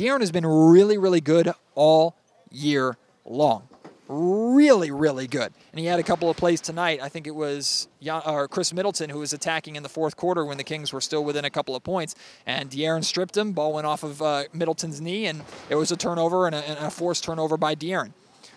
De'Aaron 0.00 0.20
has 0.20 0.32
been 0.32 0.46
really, 0.46 0.96
really 0.96 1.20
good 1.20 1.52
all 1.74 2.16
year 2.50 2.96
long. 3.26 3.68
Really, 4.08 4.90
really 4.90 5.26
good. 5.26 5.52
And 5.72 5.78
he 5.78 5.84
had 5.84 6.00
a 6.00 6.02
couple 6.02 6.30
of 6.30 6.38
plays 6.38 6.62
tonight. 6.62 7.00
I 7.02 7.10
think 7.10 7.26
it 7.26 7.34
was 7.34 7.86
Khris 8.50 8.72
Middleton 8.72 9.10
who 9.10 9.18
was 9.18 9.34
attacking 9.34 9.76
in 9.76 9.82
the 9.82 9.90
fourth 9.90 10.16
quarter 10.16 10.42
when 10.46 10.56
the 10.56 10.64
Kings 10.64 10.90
were 10.90 11.02
still 11.02 11.22
within 11.22 11.44
a 11.44 11.50
couple 11.50 11.76
of 11.76 11.84
points. 11.84 12.14
And 12.46 12.70
De'Aaron 12.70 13.04
stripped 13.04 13.36
him. 13.36 13.52
Ball 13.52 13.74
went 13.74 13.86
off 13.86 14.02
of 14.02 14.22
uh, 14.22 14.44
Middleton's 14.54 15.02
knee, 15.02 15.26
and 15.26 15.42
it 15.68 15.74
was 15.74 15.92
a 15.92 15.98
turnover 15.98 16.46
and 16.46 16.54
a, 16.54 16.66
and 16.66 16.78
a 16.78 16.90
forced 16.90 17.22
turnover 17.22 17.58
by 17.58 17.74
De'Aaron. 17.74 18.12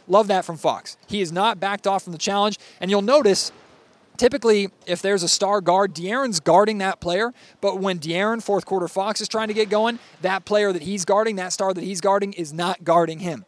Love 0.08 0.28
that 0.28 0.46
from 0.46 0.56
Fox. 0.56 0.96
He 1.08 1.20
is 1.20 1.34
not 1.34 1.60
backed 1.60 1.86
off 1.86 2.04
from 2.04 2.14
the 2.14 2.20
challenge. 2.20 2.58
And 2.80 2.90
you'll 2.90 3.02
notice 3.02 3.52
typically 4.24 4.70
if 4.86 5.02
there's 5.02 5.22
a 5.22 5.28
star 5.28 5.60
guard, 5.60 5.94
De'Aaron's 5.94 6.40
guarding 6.40 6.78
that 6.78 7.02
player. 7.02 7.34
But 7.60 7.82
when 7.82 8.00
De'Aaron, 8.00 8.42
fourth 8.42 8.66
quarter 8.66 8.88
Fox, 8.88 9.20
is 9.20 9.28
trying 9.28 9.50
to 9.50 9.54
get 9.54 9.70
going, 9.70 10.00
that 10.22 10.46
player 10.46 10.72
that 10.72 10.84
he's 10.84 11.04
guarding, 11.04 11.36
that 11.36 11.52
star 11.52 11.74
that 11.74 11.84
he's 11.84 12.00
guarding, 12.00 12.32
is 12.32 12.54
not 12.54 12.86
guarding 12.86 13.20
him. 13.20 13.44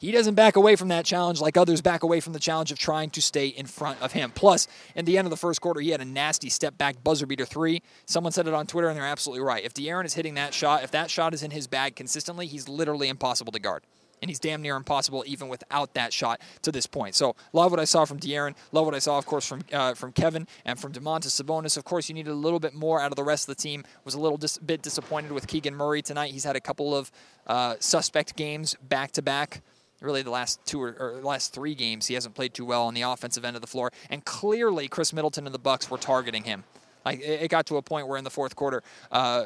He 0.00 0.10
doesn't 0.10 0.34
back 0.34 0.56
away 0.56 0.74
from 0.74 0.88
that 0.88 1.04
challenge 1.04 1.40
like 1.40 1.56
others 1.56 1.80
back 1.80 2.02
away 2.02 2.18
from 2.18 2.32
the 2.32 2.40
challenge 2.40 2.72
of 2.72 2.80
trying 2.80 3.10
to 3.10 3.22
stay 3.22 3.46
in 3.46 3.66
front 3.66 4.02
of 4.02 4.10
him. 4.10 4.32
Plus, 4.32 4.66
in 4.96 5.04
the 5.04 5.18
end 5.18 5.26
of 5.26 5.30
the 5.30 5.36
first 5.36 5.60
quarter, 5.60 5.80
he 5.80 5.90
had 5.90 6.00
a 6.00 6.04
nasty 6.04 6.48
step 6.48 6.76
back 6.76 7.04
buzzer 7.04 7.24
beater 7.26 7.44
three. 7.44 7.80
Someone 8.06 8.32
said 8.32 8.48
it 8.48 8.54
on 8.54 8.66
Twitter, 8.66 8.88
and 8.88 8.96
they're 8.96 9.06
absolutely 9.06 9.44
right. 9.44 9.64
If 9.64 9.72
De'Aaron 9.74 10.04
is 10.04 10.14
hitting 10.14 10.34
that 10.34 10.52
shot, 10.52 10.82
if 10.82 10.90
that 10.90 11.12
shot 11.12 11.32
is 11.32 11.44
in 11.44 11.52
his 11.52 11.68
bag 11.68 11.94
consistently, 11.94 12.48
he's 12.48 12.68
literally 12.68 13.08
impossible 13.08 13.52
to 13.52 13.60
guard 13.60 13.84
and 14.22 14.30
he's 14.30 14.38
damn 14.38 14.62
near 14.62 14.76
impossible 14.76 15.24
even 15.26 15.48
without 15.48 15.94
that 15.94 16.12
shot 16.12 16.40
to 16.62 16.72
this 16.72 16.86
point. 16.86 17.14
So 17.14 17.36
love 17.52 17.70
what 17.70 17.80
I 17.80 17.84
saw 17.84 18.04
from 18.04 18.18
De'Aaron. 18.18 18.54
Love 18.72 18.86
what 18.86 18.94
I 18.94 18.98
saw, 18.98 19.18
of 19.18 19.26
course, 19.26 19.46
from 19.46 19.62
uh, 19.72 19.94
from 19.94 20.12
Kevin 20.12 20.46
and 20.64 20.78
from 20.78 20.92
Domantas 20.92 21.40
Sabonis. 21.40 21.76
Of 21.76 21.84
course, 21.84 22.08
you 22.08 22.14
needed 22.14 22.30
a 22.30 22.34
little 22.34 22.60
bit 22.60 22.74
more 22.74 23.00
out 23.00 23.12
of 23.12 23.16
the 23.16 23.24
rest 23.24 23.48
of 23.48 23.56
the 23.56 23.62
team. 23.62 23.84
Was 24.04 24.14
a 24.14 24.20
little 24.20 24.38
dis- 24.38 24.58
bit 24.58 24.82
disappointed 24.82 25.32
with 25.32 25.46
Keegan 25.46 25.74
Murray 25.74 26.02
tonight. 26.02 26.32
He's 26.32 26.44
had 26.44 26.56
a 26.56 26.60
couple 26.60 26.94
of 26.94 27.10
uh, 27.46 27.76
suspect 27.80 28.36
games 28.36 28.76
back 28.82 29.12
to 29.12 29.22
back. 29.22 29.62
Really, 30.00 30.22
the 30.22 30.30
last 30.30 30.64
two 30.64 30.80
or, 30.80 30.94
or 30.98 31.20
last 31.22 31.52
three 31.52 31.74
games, 31.74 32.06
he 32.06 32.14
hasn't 32.14 32.36
played 32.36 32.54
too 32.54 32.64
well 32.64 32.86
on 32.86 32.94
the 32.94 33.02
offensive 33.02 33.44
end 33.44 33.56
of 33.56 33.62
the 33.62 33.66
floor. 33.66 33.90
And 34.10 34.24
clearly, 34.24 34.86
Khris 34.86 35.12
Middleton 35.12 35.44
and 35.46 35.54
the 35.54 35.58
Bucks 35.58 35.90
were 35.90 35.98
targeting 35.98 36.44
him. 36.44 36.62
It 37.12 37.50
got 37.50 37.66
to 37.66 37.76
a 37.76 37.82
point 37.82 38.08
where 38.08 38.18
in 38.18 38.24
the 38.24 38.30
fourth 38.30 38.56
quarter, 38.56 38.82
uh, 39.10 39.44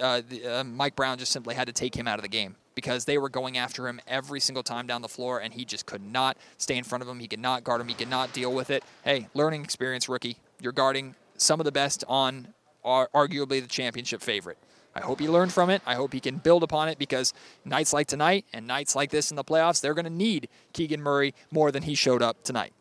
uh, 0.00 0.22
the, 0.28 0.46
uh, 0.46 0.64
Mike 0.64 0.96
Brown 0.96 1.18
just 1.18 1.32
simply 1.32 1.54
had 1.54 1.66
to 1.66 1.72
take 1.72 1.94
him 1.94 2.08
out 2.08 2.18
of 2.18 2.22
the 2.22 2.28
game 2.28 2.56
because 2.74 3.04
they 3.04 3.18
were 3.18 3.28
going 3.28 3.58
after 3.58 3.86
him 3.86 4.00
every 4.06 4.40
single 4.40 4.62
time 4.62 4.86
down 4.86 5.02
the 5.02 5.08
floor, 5.08 5.40
and 5.40 5.52
he 5.54 5.64
just 5.64 5.86
could 5.86 6.02
not 6.02 6.36
stay 6.56 6.76
in 6.76 6.84
front 6.84 7.02
of 7.02 7.08
him. 7.08 7.18
He 7.18 7.28
could 7.28 7.40
not 7.40 7.64
guard 7.64 7.80
him. 7.80 7.88
He 7.88 7.94
could 7.94 8.08
not 8.08 8.32
deal 8.32 8.52
with 8.52 8.70
it. 8.70 8.84
Hey, 9.04 9.28
learning 9.34 9.62
experience, 9.62 10.08
rookie. 10.08 10.38
You're 10.60 10.72
guarding 10.72 11.14
some 11.36 11.60
of 11.60 11.64
the 11.64 11.72
best 11.72 12.04
on 12.08 12.54
arguably 12.84 13.60
the 13.60 13.68
championship 13.68 14.22
favorite. 14.22 14.58
I 14.94 15.00
hope 15.00 15.20
he 15.20 15.28
learned 15.28 15.52
from 15.52 15.70
it. 15.70 15.82
I 15.86 15.94
hope 15.94 16.12
he 16.12 16.20
can 16.20 16.38
build 16.38 16.62
upon 16.62 16.88
it 16.88 16.98
because 16.98 17.32
nights 17.64 17.92
like 17.92 18.08
tonight 18.08 18.44
and 18.52 18.66
nights 18.66 18.96
like 18.96 19.10
this 19.10 19.30
in 19.30 19.36
the 19.36 19.44
playoffs, 19.44 19.80
they're 19.80 19.94
going 19.94 20.04
to 20.04 20.10
need 20.10 20.48
Keegan 20.72 21.00
Murray 21.00 21.34
more 21.52 21.70
than 21.70 21.84
he 21.84 21.94
showed 21.94 22.22
up 22.22 22.42
tonight. 22.42 22.72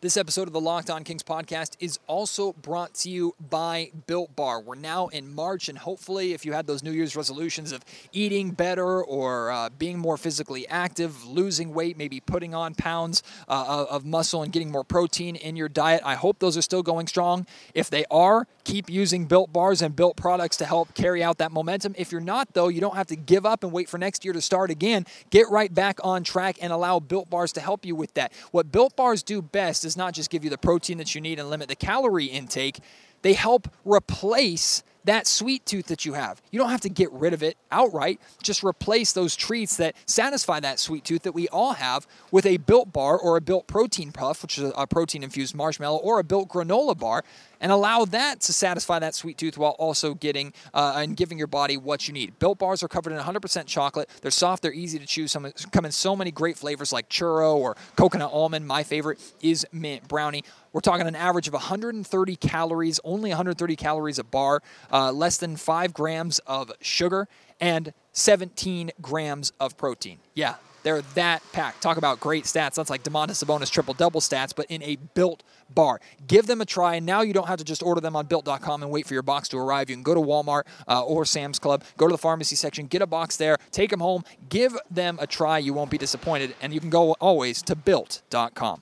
This 0.00 0.16
episode 0.16 0.46
of 0.46 0.52
the 0.52 0.60
Locked 0.60 0.90
On 0.90 1.02
Kings 1.02 1.24
podcast 1.24 1.72
is 1.80 1.98
also 2.06 2.52
brought 2.52 2.94
to 2.94 3.10
you 3.10 3.34
by 3.50 3.90
Built 4.06 4.36
Bar. 4.36 4.60
We're 4.60 4.76
now 4.76 5.08
in 5.08 5.34
March, 5.34 5.68
and 5.68 5.76
hopefully, 5.76 6.34
if 6.34 6.46
you 6.46 6.52
had 6.52 6.68
those 6.68 6.84
New 6.84 6.92
Year's 6.92 7.16
resolutions 7.16 7.72
of 7.72 7.84
eating 8.12 8.52
better 8.52 9.02
or 9.02 9.50
uh, 9.50 9.70
being 9.70 9.98
more 9.98 10.16
physically 10.16 10.68
active, 10.68 11.24
losing 11.24 11.74
weight, 11.74 11.98
maybe 11.98 12.20
putting 12.20 12.54
on 12.54 12.76
pounds 12.76 13.24
uh, 13.48 13.86
of 13.90 14.04
muscle 14.04 14.44
and 14.44 14.52
getting 14.52 14.70
more 14.70 14.84
protein 14.84 15.34
in 15.34 15.56
your 15.56 15.68
diet, 15.68 16.00
I 16.04 16.14
hope 16.14 16.38
those 16.38 16.56
are 16.56 16.62
still 16.62 16.84
going 16.84 17.08
strong. 17.08 17.44
If 17.74 17.90
they 17.90 18.04
are, 18.08 18.46
keep 18.62 18.88
using 18.88 19.24
Built 19.24 19.52
Bars 19.52 19.82
and 19.82 19.96
Built 19.96 20.16
products 20.16 20.58
to 20.58 20.64
help 20.64 20.94
carry 20.94 21.24
out 21.24 21.38
that 21.38 21.50
momentum. 21.50 21.96
If 21.98 22.12
you're 22.12 22.20
not, 22.20 22.54
though, 22.54 22.68
you 22.68 22.80
don't 22.80 22.94
have 22.94 23.08
to 23.08 23.16
give 23.16 23.44
up 23.44 23.64
and 23.64 23.72
wait 23.72 23.88
for 23.88 23.98
next 23.98 24.24
year 24.24 24.32
to 24.32 24.40
start 24.40 24.70
again. 24.70 25.06
Get 25.30 25.50
right 25.50 25.74
back 25.74 25.98
on 26.04 26.22
track 26.22 26.58
and 26.62 26.72
allow 26.72 27.00
Built 27.00 27.28
Bars 27.28 27.50
to 27.54 27.60
help 27.60 27.84
you 27.84 27.96
with 27.96 28.14
that. 28.14 28.32
What 28.52 28.70
Built 28.70 28.94
Bars 28.94 29.24
do 29.24 29.42
best 29.42 29.87
does 29.88 29.96
not 29.96 30.12
just 30.12 30.28
give 30.28 30.44
you 30.44 30.50
the 30.50 30.58
protein 30.58 30.98
that 30.98 31.14
you 31.14 31.20
need 31.22 31.38
and 31.38 31.48
limit 31.48 31.66
the 31.66 31.74
calorie 31.74 32.26
intake, 32.26 32.80
they 33.22 33.32
help 33.32 33.68
replace 33.86 34.82
that 35.04 35.26
sweet 35.26 35.64
tooth 35.64 35.86
that 35.86 36.04
you 36.04 36.12
have. 36.12 36.42
You 36.50 36.58
don't 36.58 36.68
have 36.68 36.82
to 36.82 36.90
get 36.90 37.10
rid 37.10 37.32
of 37.32 37.42
it 37.42 37.56
outright. 37.70 38.20
Just 38.42 38.62
replace 38.62 39.14
those 39.14 39.34
treats 39.34 39.78
that 39.78 39.96
satisfy 40.04 40.60
that 40.60 40.78
sweet 40.78 41.04
tooth 41.04 41.22
that 41.22 41.32
we 41.32 41.48
all 41.48 41.72
have 41.72 42.06
with 42.30 42.44
a 42.44 42.58
built 42.58 42.92
bar 42.92 43.18
or 43.18 43.38
a 43.38 43.40
built 43.40 43.66
protein 43.66 44.12
puff, 44.12 44.42
which 44.42 44.58
is 44.58 44.70
a 44.76 44.86
protein 44.86 45.22
infused 45.22 45.54
marshmallow, 45.54 45.96
or 45.96 46.18
a 46.18 46.24
built 46.24 46.50
granola 46.50 46.98
bar, 46.98 47.24
and 47.60 47.72
allow 47.72 48.04
that 48.06 48.40
to 48.40 48.52
satisfy 48.52 48.98
that 48.98 49.14
sweet 49.14 49.38
tooth 49.38 49.58
while 49.58 49.72
also 49.72 50.14
getting 50.14 50.52
uh, 50.74 50.94
and 50.96 51.16
giving 51.16 51.38
your 51.38 51.46
body 51.46 51.76
what 51.76 52.08
you 52.08 52.14
need. 52.14 52.38
Built 52.38 52.58
bars 52.58 52.82
are 52.82 52.88
covered 52.88 53.12
in 53.12 53.18
100% 53.18 53.66
chocolate. 53.66 54.08
They're 54.22 54.30
soft, 54.30 54.62
they're 54.62 54.72
easy 54.72 54.98
to 54.98 55.06
chew. 55.06 55.28
Some 55.28 55.50
come 55.72 55.84
in 55.84 55.92
so 55.92 56.14
many 56.16 56.30
great 56.30 56.56
flavors 56.56 56.92
like 56.92 57.08
churro 57.08 57.56
or 57.56 57.76
coconut 57.96 58.30
almond. 58.32 58.66
My 58.66 58.82
favorite 58.82 59.18
is 59.40 59.66
mint 59.72 60.06
brownie. 60.08 60.44
We're 60.72 60.80
talking 60.80 61.06
an 61.06 61.16
average 61.16 61.48
of 61.48 61.54
130 61.54 62.36
calories, 62.36 63.00
only 63.02 63.30
130 63.30 63.76
calories 63.76 64.18
a 64.18 64.24
bar, 64.24 64.62
uh, 64.92 65.12
less 65.12 65.38
than 65.38 65.56
five 65.56 65.94
grams 65.94 66.38
of 66.40 66.70
sugar, 66.80 67.26
and 67.60 67.92
17 68.12 68.92
grams 69.00 69.52
of 69.58 69.76
protein. 69.76 70.18
Yeah, 70.34 70.56
they're 70.88 71.02
that 71.14 71.42
packed. 71.52 71.82
Talk 71.82 71.98
about 71.98 72.18
great 72.18 72.44
stats. 72.44 72.76
That's 72.76 72.88
like 72.88 73.02
Domantas 73.02 73.44
Sabonis 73.44 73.70
triple 73.70 73.92
double 73.92 74.22
stats, 74.22 74.54
but 74.56 74.64
in 74.70 74.82
a 74.82 74.96
built 75.12 75.42
bar. 75.68 76.00
Give 76.26 76.46
them 76.46 76.62
a 76.62 76.64
try. 76.64 76.94
and 76.94 77.04
Now 77.04 77.20
you 77.20 77.34
don't 77.34 77.46
have 77.46 77.58
to 77.58 77.64
just 77.64 77.82
order 77.82 78.00
them 78.00 78.16
on 78.16 78.24
built.com 78.24 78.82
and 78.82 78.90
wait 78.90 79.06
for 79.06 79.12
your 79.12 79.22
box 79.22 79.48
to 79.50 79.58
arrive. 79.58 79.90
You 79.90 79.96
can 79.96 80.02
go 80.02 80.14
to 80.14 80.20
Walmart 80.20 80.62
uh, 80.88 81.02
or 81.04 81.26
Sam's 81.26 81.58
Club, 81.58 81.84
go 81.98 82.08
to 82.08 82.12
the 82.12 82.18
pharmacy 82.18 82.56
section, 82.56 82.86
get 82.86 83.02
a 83.02 83.06
box 83.06 83.36
there, 83.36 83.58
take 83.70 83.90
them 83.90 84.00
home, 84.00 84.24
give 84.48 84.78
them 84.90 85.18
a 85.20 85.26
try. 85.26 85.58
You 85.58 85.74
won't 85.74 85.90
be 85.90 85.98
disappointed. 85.98 86.54
And 86.62 86.72
you 86.72 86.80
can 86.80 86.88
go 86.88 87.12
always 87.20 87.60
to 87.62 87.76
built.com. 87.76 88.80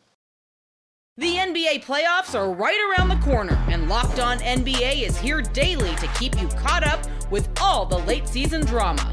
The 1.18 1.36
NBA 1.36 1.82
playoffs 1.84 2.38
are 2.38 2.52
right 2.52 2.78
around 2.90 3.08
the 3.08 3.16
corner, 3.24 3.54
and 3.68 3.88
Locked 3.88 4.20
On 4.20 4.38
NBA 4.38 5.00
is 5.00 5.16
here 5.16 5.40
daily 5.40 5.96
to 5.96 6.06
keep 6.08 6.38
you 6.38 6.46
caught 6.48 6.86
up 6.86 7.02
with 7.30 7.48
all 7.58 7.86
the 7.86 7.98
late 7.98 8.28
season 8.28 8.64
drama. 8.66 9.12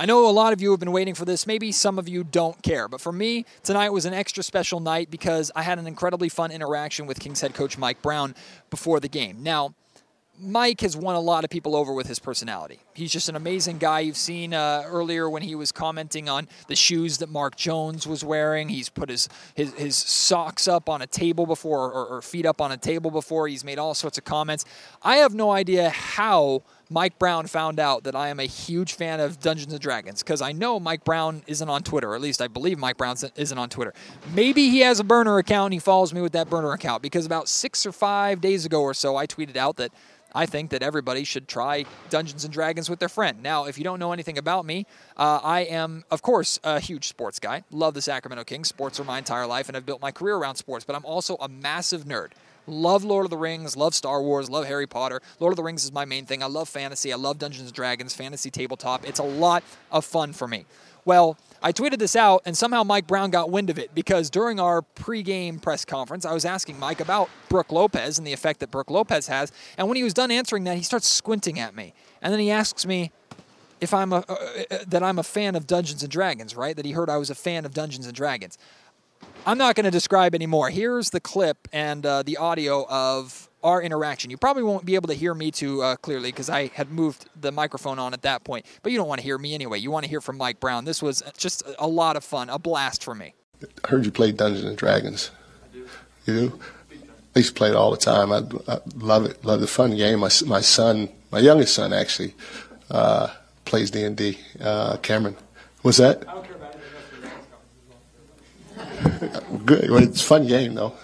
I 0.00 0.06
know 0.06 0.26
a 0.26 0.30
lot 0.30 0.54
of 0.54 0.62
you 0.62 0.70
have 0.70 0.80
been 0.80 0.92
waiting 0.92 1.14
for 1.14 1.26
this. 1.26 1.46
Maybe 1.46 1.72
some 1.72 1.98
of 1.98 2.08
you 2.08 2.24
don't 2.24 2.62
care. 2.62 2.88
But 2.88 3.02
for 3.02 3.12
me, 3.12 3.44
tonight 3.62 3.90
was 3.90 4.06
an 4.06 4.14
extra 4.14 4.42
special 4.42 4.80
night 4.80 5.10
because 5.10 5.52
I 5.54 5.60
had 5.60 5.78
an 5.78 5.86
incredibly 5.86 6.30
fun 6.30 6.50
interaction 6.50 7.04
with 7.04 7.20
Kings 7.20 7.42
head 7.42 7.52
coach 7.52 7.76
Mike 7.76 8.00
Brown 8.00 8.34
before 8.70 8.98
the 8.98 9.10
game. 9.10 9.42
Now, 9.42 9.74
Mike 10.38 10.80
has 10.80 10.96
won 10.96 11.16
a 11.16 11.20
lot 11.20 11.44
of 11.44 11.50
people 11.50 11.76
over 11.76 11.92
with 11.92 12.06
his 12.06 12.18
personality. 12.18 12.78
He's 12.94 13.12
just 13.12 13.28
an 13.28 13.36
amazing 13.36 13.76
guy. 13.76 14.00
You've 14.00 14.16
seen 14.16 14.54
uh, 14.54 14.84
earlier 14.86 15.28
when 15.28 15.42
he 15.42 15.54
was 15.54 15.70
commenting 15.70 16.30
on 16.30 16.48
the 16.66 16.76
shoes 16.76 17.18
that 17.18 17.28
Mark 17.28 17.56
Jones 17.56 18.06
was 18.06 18.24
wearing. 18.24 18.70
He's 18.70 18.88
put 18.88 19.10
his 19.10 19.28
his, 19.54 19.74
his 19.74 19.96
socks 19.96 20.66
up 20.66 20.88
on 20.88 21.02
a 21.02 21.06
table 21.06 21.44
before, 21.44 21.92
or, 21.92 22.06
or 22.06 22.22
feet 22.22 22.46
up 22.46 22.62
on 22.62 22.72
a 22.72 22.78
table 22.78 23.10
before. 23.10 23.48
He's 23.48 23.64
made 23.64 23.78
all 23.78 23.92
sorts 23.92 24.16
of 24.16 24.24
comments. 24.24 24.64
I 25.02 25.16
have 25.16 25.34
no 25.34 25.50
idea 25.50 25.90
how 25.90 26.62
Mike 26.92 27.20
Brown 27.20 27.46
found 27.46 27.78
out 27.78 28.02
that 28.02 28.16
I 28.16 28.28
am 28.28 28.40
a 28.40 28.46
huge 28.46 28.94
fan 28.94 29.20
of 29.20 29.38
Dungeons 29.38 29.72
and 29.72 29.80
Dragons 29.80 30.24
because 30.24 30.42
I 30.42 30.50
know 30.50 30.80
Mike 30.80 31.04
Brown 31.04 31.44
isn't 31.46 31.68
on 31.68 31.84
Twitter, 31.84 32.10
or 32.10 32.16
at 32.16 32.20
least 32.20 32.42
I 32.42 32.48
believe 32.48 32.80
Mike 32.80 32.96
Brown 32.96 33.14
isn't 33.36 33.58
on 33.58 33.68
Twitter. 33.68 33.94
Maybe 34.34 34.70
he 34.70 34.80
has 34.80 34.98
a 34.98 35.04
burner 35.04 35.38
account 35.38 35.66
and 35.66 35.74
he 35.74 35.78
follows 35.78 36.12
me 36.12 36.20
with 36.20 36.32
that 36.32 36.50
burner 36.50 36.72
account 36.72 37.00
because 37.00 37.26
about 37.26 37.48
six 37.48 37.86
or 37.86 37.92
five 37.92 38.40
days 38.40 38.66
ago 38.66 38.82
or 38.82 38.92
so, 38.92 39.16
I 39.16 39.28
tweeted 39.28 39.56
out 39.56 39.76
that 39.76 39.92
I 40.34 40.46
think 40.46 40.70
that 40.70 40.82
everybody 40.82 41.22
should 41.22 41.46
try 41.46 41.84
Dungeons 42.08 42.44
and 42.44 42.52
Dragons 42.52 42.90
with 42.90 42.98
their 42.98 43.08
friend. 43.08 43.40
Now, 43.40 43.66
if 43.66 43.78
you 43.78 43.84
don't 43.84 44.00
know 44.00 44.12
anything 44.12 44.38
about 44.38 44.66
me, 44.66 44.86
uh, 45.16 45.40
I 45.42 45.60
am, 45.60 46.04
of 46.10 46.22
course, 46.22 46.58
a 46.64 46.80
huge 46.80 47.06
sports 47.06 47.38
guy. 47.38 47.62
Love 47.70 47.94
the 47.94 48.02
Sacramento 48.02 48.44
Kings. 48.44 48.68
Sports 48.68 48.98
are 49.00 49.04
my 49.04 49.18
entire 49.18 49.46
life, 49.46 49.68
and 49.68 49.76
I've 49.76 49.86
built 49.86 50.00
my 50.00 50.10
career 50.10 50.36
around 50.36 50.56
sports. 50.56 50.84
But 50.84 50.96
I'm 50.96 51.04
also 51.04 51.36
a 51.36 51.48
massive 51.48 52.04
nerd. 52.04 52.30
Love 52.70 53.04
Lord 53.04 53.26
of 53.26 53.30
the 53.30 53.36
Rings, 53.36 53.76
love 53.76 53.94
Star 53.94 54.22
Wars, 54.22 54.48
love 54.48 54.66
Harry 54.66 54.86
Potter. 54.86 55.20
Lord 55.38 55.52
of 55.52 55.56
the 55.56 55.62
Rings 55.62 55.84
is 55.84 55.92
my 55.92 56.04
main 56.04 56.26
thing. 56.26 56.42
I 56.42 56.46
love 56.46 56.68
fantasy. 56.68 57.12
I 57.12 57.16
love 57.16 57.38
Dungeons 57.38 57.68
and 57.68 57.74
Dragons, 57.74 58.14
fantasy 58.14 58.50
tabletop. 58.50 59.06
It's 59.06 59.18
a 59.18 59.24
lot 59.24 59.62
of 59.90 60.04
fun 60.04 60.32
for 60.32 60.46
me. 60.46 60.66
Well, 61.04 61.36
I 61.62 61.72
tweeted 61.72 61.98
this 61.98 62.16
out, 62.16 62.42
and 62.46 62.56
somehow 62.56 62.84
Mike 62.84 63.06
Brown 63.06 63.30
got 63.30 63.50
wind 63.50 63.70
of 63.70 63.78
it 63.78 63.94
because 63.94 64.30
during 64.30 64.60
our 64.60 64.82
pregame 64.82 65.60
press 65.60 65.84
conference, 65.84 66.24
I 66.24 66.32
was 66.32 66.44
asking 66.44 66.78
Mike 66.78 67.00
about 67.00 67.28
Brook 67.48 67.72
Lopez 67.72 68.18
and 68.18 68.26
the 68.26 68.32
effect 68.32 68.60
that 68.60 68.70
Brook 68.70 68.90
Lopez 68.90 69.26
has. 69.26 69.52
And 69.76 69.88
when 69.88 69.96
he 69.96 70.02
was 70.02 70.14
done 70.14 70.30
answering 70.30 70.64
that, 70.64 70.76
he 70.76 70.82
starts 70.82 71.06
squinting 71.06 71.58
at 71.58 71.74
me, 71.74 71.92
and 72.22 72.32
then 72.32 72.40
he 72.40 72.50
asks 72.50 72.86
me 72.86 73.12
if 73.80 73.94
I'm 73.94 74.12
a 74.12 74.24
uh, 74.28 74.36
uh, 74.70 74.78
that 74.88 75.02
I'm 75.02 75.18
a 75.18 75.22
fan 75.22 75.54
of 75.54 75.66
Dungeons 75.66 76.02
and 76.02 76.10
Dragons, 76.10 76.54
right? 76.54 76.76
That 76.76 76.84
he 76.84 76.92
heard 76.92 77.08
I 77.08 77.16
was 77.16 77.30
a 77.30 77.34
fan 77.34 77.64
of 77.64 77.72
Dungeons 77.72 78.06
and 78.06 78.14
Dragons. 78.14 78.58
I'm 79.46 79.58
not 79.58 79.74
going 79.74 79.84
to 79.84 79.90
describe 79.90 80.34
anymore. 80.34 80.70
Here's 80.70 81.10
the 81.10 81.20
clip 81.20 81.68
and 81.72 82.04
uh, 82.04 82.22
the 82.22 82.36
audio 82.36 82.86
of 82.88 83.48
our 83.62 83.82
interaction. 83.82 84.30
You 84.30 84.36
probably 84.36 84.62
won't 84.62 84.84
be 84.84 84.94
able 84.94 85.08
to 85.08 85.14
hear 85.14 85.34
me 85.34 85.50
too 85.50 85.82
uh, 85.82 85.96
clearly 85.96 86.30
because 86.30 86.48
I 86.48 86.68
had 86.68 86.90
moved 86.90 87.28
the 87.38 87.52
microphone 87.52 87.98
on 87.98 88.14
at 88.14 88.22
that 88.22 88.44
point. 88.44 88.66
But 88.82 88.92
you 88.92 88.98
don't 88.98 89.08
want 89.08 89.20
to 89.20 89.24
hear 89.24 89.38
me 89.38 89.54
anyway. 89.54 89.78
You 89.78 89.90
want 89.90 90.04
to 90.04 90.10
hear 90.10 90.20
from 90.20 90.36
Mike 90.36 90.60
Brown. 90.60 90.84
This 90.84 91.02
was 91.02 91.22
just 91.36 91.62
a 91.78 91.86
lot 91.86 92.16
of 92.16 92.24
fun, 92.24 92.48
a 92.48 92.58
blast 92.58 93.02
for 93.04 93.14
me. 93.14 93.34
I 93.84 93.88
heard 93.88 94.04
you 94.04 94.12
play 94.12 94.32
Dungeons 94.32 94.64
and 94.64 94.76
Dragons. 94.76 95.30
I 95.64 95.74
do. 95.74 95.86
You 96.26 96.48
do? 96.48 96.60
I 97.34 97.38
used 97.38 97.50
to 97.50 97.54
play 97.54 97.70
it 97.70 97.76
all 97.76 97.90
the 97.90 97.96
time. 97.96 98.32
I, 98.32 98.42
I 98.66 98.78
love 98.96 99.24
it. 99.24 99.44
Love 99.44 99.60
the 99.60 99.66
fun 99.66 99.96
game. 99.96 100.20
My, 100.20 100.30
my 100.46 100.60
son, 100.60 101.08
my 101.30 101.38
youngest 101.38 101.74
son 101.74 101.92
actually, 101.92 102.34
uh, 102.90 103.28
plays 103.64 103.90
D 103.90 104.02
and 104.02 104.16
D. 104.16 104.38
Uh, 104.60 104.96
Cameron, 104.98 105.36
what's 105.82 105.98
that? 105.98 106.28
I 106.28 106.32
don't 106.32 106.44
care 106.44 106.54
about 106.56 106.56
it. 106.56 106.59
Good. 109.64 109.84
It's 109.84 110.20
a 110.20 110.24
fun 110.24 110.46
game 110.46 110.74
though. 110.74 110.94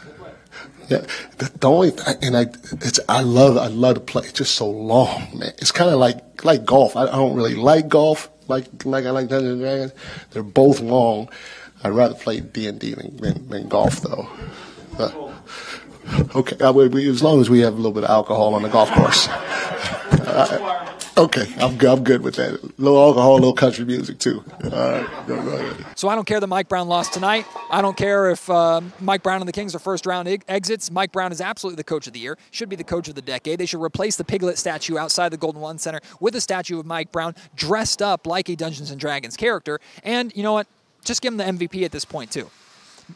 Yeah, 0.88 1.04
the, 1.38 1.50
the 1.58 1.68
only 1.68 1.92
and 2.22 2.36
I 2.36 2.42
it's 2.72 3.00
I 3.08 3.22
love 3.22 3.56
I 3.56 3.66
love 3.66 3.94
to 3.94 4.00
play. 4.00 4.22
It's 4.22 4.32
just 4.32 4.54
so 4.54 4.70
long, 4.70 5.36
man. 5.36 5.52
It's 5.58 5.72
kind 5.72 5.90
of 5.90 5.98
like 5.98 6.44
like 6.44 6.64
golf. 6.64 6.96
I, 6.96 7.02
I, 7.02 7.16
don't 7.16 7.34
really 7.34 7.56
like 7.56 7.88
golf 7.88 8.30
like 8.48 8.84
like 8.84 9.04
I 9.04 9.10
like 9.10 9.28
Dungeons 9.28 9.52
and 9.52 9.60
Dragons. 9.60 9.92
They're 10.30 10.42
both 10.42 10.80
long. 10.80 11.28
I'd 11.82 11.90
rather 11.90 12.14
play 12.14 12.40
D 12.40 12.68
and 12.68 12.78
D 12.78 12.94
than, 12.94 13.48
than 13.48 13.68
golf 13.68 14.00
though. 14.00 14.28
Uh, 14.98 15.32
okay, 16.36 16.56
I, 16.64 16.70
we, 16.70 17.08
as 17.08 17.22
long 17.22 17.40
as 17.40 17.50
we 17.50 17.60
have 17.60 17.74
a 17.74 17.76
little 17.76 17.92
bit 17.92 18.04
of 18.04 18.10
alcohol 18.10 18.54
on 18.54 18.62
the 18.62 18.68
golf 18.68 18.90
course. 18.92 19.28
Okay, 21.18 21.46
I'm, 21.56 21.80
I'm 21.80 22.04
good 22.04 22.20
with 22.20 22.34
that. 22.34 22.78
Little 22.78 23.00
alcohol, 23.00 23.36
little 23.36 23.54
country 23.54 23.86
music 23.86 24.18
too. 24.18 24.44
All 24.64 24.70
right. 24.70 25.26
Go, 25.26 25.42
go 25.42 25.76
So 25.94 26.08
I 26.08 26.14
don't 26.14 26.26
care 26.26 26.40
that 26.40 26.46
Mike 26.46 26.68
Brown 26.68 26.88
lost 26.88 27.14
tonight. 27.14 27.46
I 27.70 27.80
don't 27.80 27.96
care 27.96 28.30
if 28.30 28.50
uh, 28.50 28.82
Mike 29.00 29.22
Brown 29.22 29.40
and 29.40 29.48
the 29.48 29.52
Kings 29.52 29.74
are 29.74 29.78
first 29.78 30.04
round 30.04 30.28
exits. 30.46 30.90
Mike 30.90 31.12
Brown 31.12 31.32
is 31.32 31.40
absolutely 31.40 31.76
the 31.76 31.84
coach 31.84 32.06
of 32.06 32.12
the 32.12 32.18
year. 32.18 32.36
Should 32.50 32.68
be 32.68 32.76
the 32.76 32.84
coach 32.84 33.08
of 33.08 33.14
the 33.14 33.22
decade. 33.22 33.58
They 33.58 33.64
should 33.64 33.80
replace 33.80 34.16
the 34.16 34.24
piglet 34.24 34.58
statue 34.58 34.98
outside 34.98 35.30
the 35.30 35.38
Golden 35.38 35.62
One 35.62 35.78
Center 35.78 36.00
with 36.20 36.36
a 36.36 36.40
statue 36.40 36.78
of 36.78 36.84
Mike 36.84 37.12
Brown 37.12 37.34
dressed 37.54 38.02
up 38.02 38.26
like 38.26 38.50
a 38.50 38.56
Dungeons 38.56 38.90
and 38.90 39.00
Dragons 39.00 39.38
character. 39.38 39.80
And 40.04 40.36
you 40.36 40.42
know 40.42 40.52
what? 40.52 40.66
Just 41.02 41.22
give 41.22 41.32
him 41.32 41.38
the 41.38 41.44
MVP 41.44 41.82
at 41.82 41.92
this 41.92 42.04
point 42.04 42.30
too. 42.30 42.50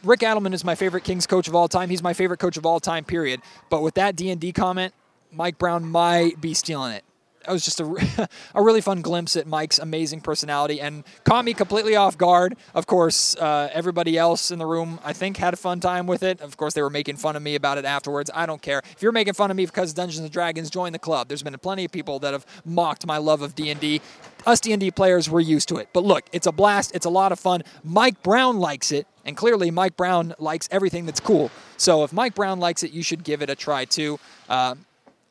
Rick 0.03 0.21
Adelman 0.21 0.53
is 0.53 0.63
my 0.63 0.73
favorite 0.73 1.03
Kings 1.03 1.27
coach 1.27 1.47
of 1.47 1.53
all 1.53 1.67
time. 1.67 1.91
He's 1.91 2.01
my 2.01 2.13
favorite 2.13 2.39
coach 2.39 2.57
of 2.57 2.65
all 2.65 2.79
time, 2.79 3.03
period. 3.03 3.41
But 3.69 3.83
with 3.83 3.93
that 3.95 4.15
D&D 4.15 4.53
comment, 4.53 4.95
Mike 5.31 5.59
Brown 5.59 5.85
might 5.85 6.41
be 6.41 6.55
stealing 6.55 6.93
it 6.93 7.03
it 7.47 7.51
was 7.51 7.63
just 7.65 7.79
a, 7.79 8.29
a 8.55 8.61
really 8.61 8.81
fun 8.81 9.01
glimpse 9.01 9.35
at 9.35 9.47
Mike's 9.47 9.79
amazing 9.79 10.21
personality 10.21 10.79
and 10.79 11.03
caught 11.23 11.45
me 11.45 11.53
completely 11.53 11.95
off 11.95 12.17
guard. 12.17 12.55
Of 12.73 12.87
course, 12.87 13.35
uh, 13.35 13.69
everybody 13.73 14.17
else 14.17 14.51
in 14.51 14.59
the 14.59 14.65
room, 14.65 14.99
I 15.03 15.13
think, 15.13 15.37
had 15.37 15.53
a 15.53 15.57
fun 15.57 15.79
time 15.79 16.07
with 16.07 16.23
it. 16.23 16.41
Of 16.41 16.57
course, 16.57 16.73
they 16.73 16.81
were 16.81 16.89
making 16.89 17.17
fun 17.17 17.35
of 17.35 17.41
me 17.41 17.55
about 17.55 17.77
it 17.77 17.85
afterwards. 17.85 18.29
I 18.33 18.45
don't 18.45 18.61
care. 18.61 18.81
If 18.91 19.01
you're 19.01 19.11
making 19.11 19.33
fun 19.33 19.51
of 19.51 19.57
me 19.57 19.65
because 19.65 19.93
Dungeons 19.93 20.19
and 20.19 20.31
Dragons, 20.31 20.69
join 20.69 20.93
the 20.93 20.99
club. 20.99 21.27
There's 21.27 21.43
been 21.43 21.57
plenty 21.59 21.85
of 21.85 21.91
people 21.91 22.19
that 22.19 22.33
have 22.33 22.45
mocked 22.65 23.05
my 23.05 23.17
love 23.17 23.41
of 23.41 23.55
D&D. 23.55 24.01
Us 24.45 24.59
D&D 24.59 24.91
players, 24.91 25.29
we're 25.29 25.39
used 25.39 25.67
to 25.69 25.77
it. 25.77 25.89
But 25.93 26.03
look, 26.03 26.27
it's 26.31 26.47
a 26.47 26.51
blast. 26.51 26.91
It's 26.95 27.05
a 27.05 27.09
lot 27.09 27.31
of 27.31 27.39
fun. 27.39 27.63
Mike 27.83 28.23
Brown 28.23 28.59
likes 28.59 28.91
it. 28.91 29.07
And 29.23 29.37
clearly, 29.37 29.69
Mike 29.69 29.95
Brown 29.95 30.33
likes 30.39 30.67
everything 30.71 31.05
that's 31.05 31.19
cool. 31.19 31.51
So 31.77 32.03
if 32.03 32.11
Mike 32.11 32.33
Brown 32.33 32.59
likes 32.59 32.81
it, 32.83 32.91
you 32.91 33.03
should 33.03 33.23
give 33.23 33.41
it 33.41 33.49
a 33.49 33.55
try 33.55 33.85
too. 33.85 34.19
Uh, 34.49 34.75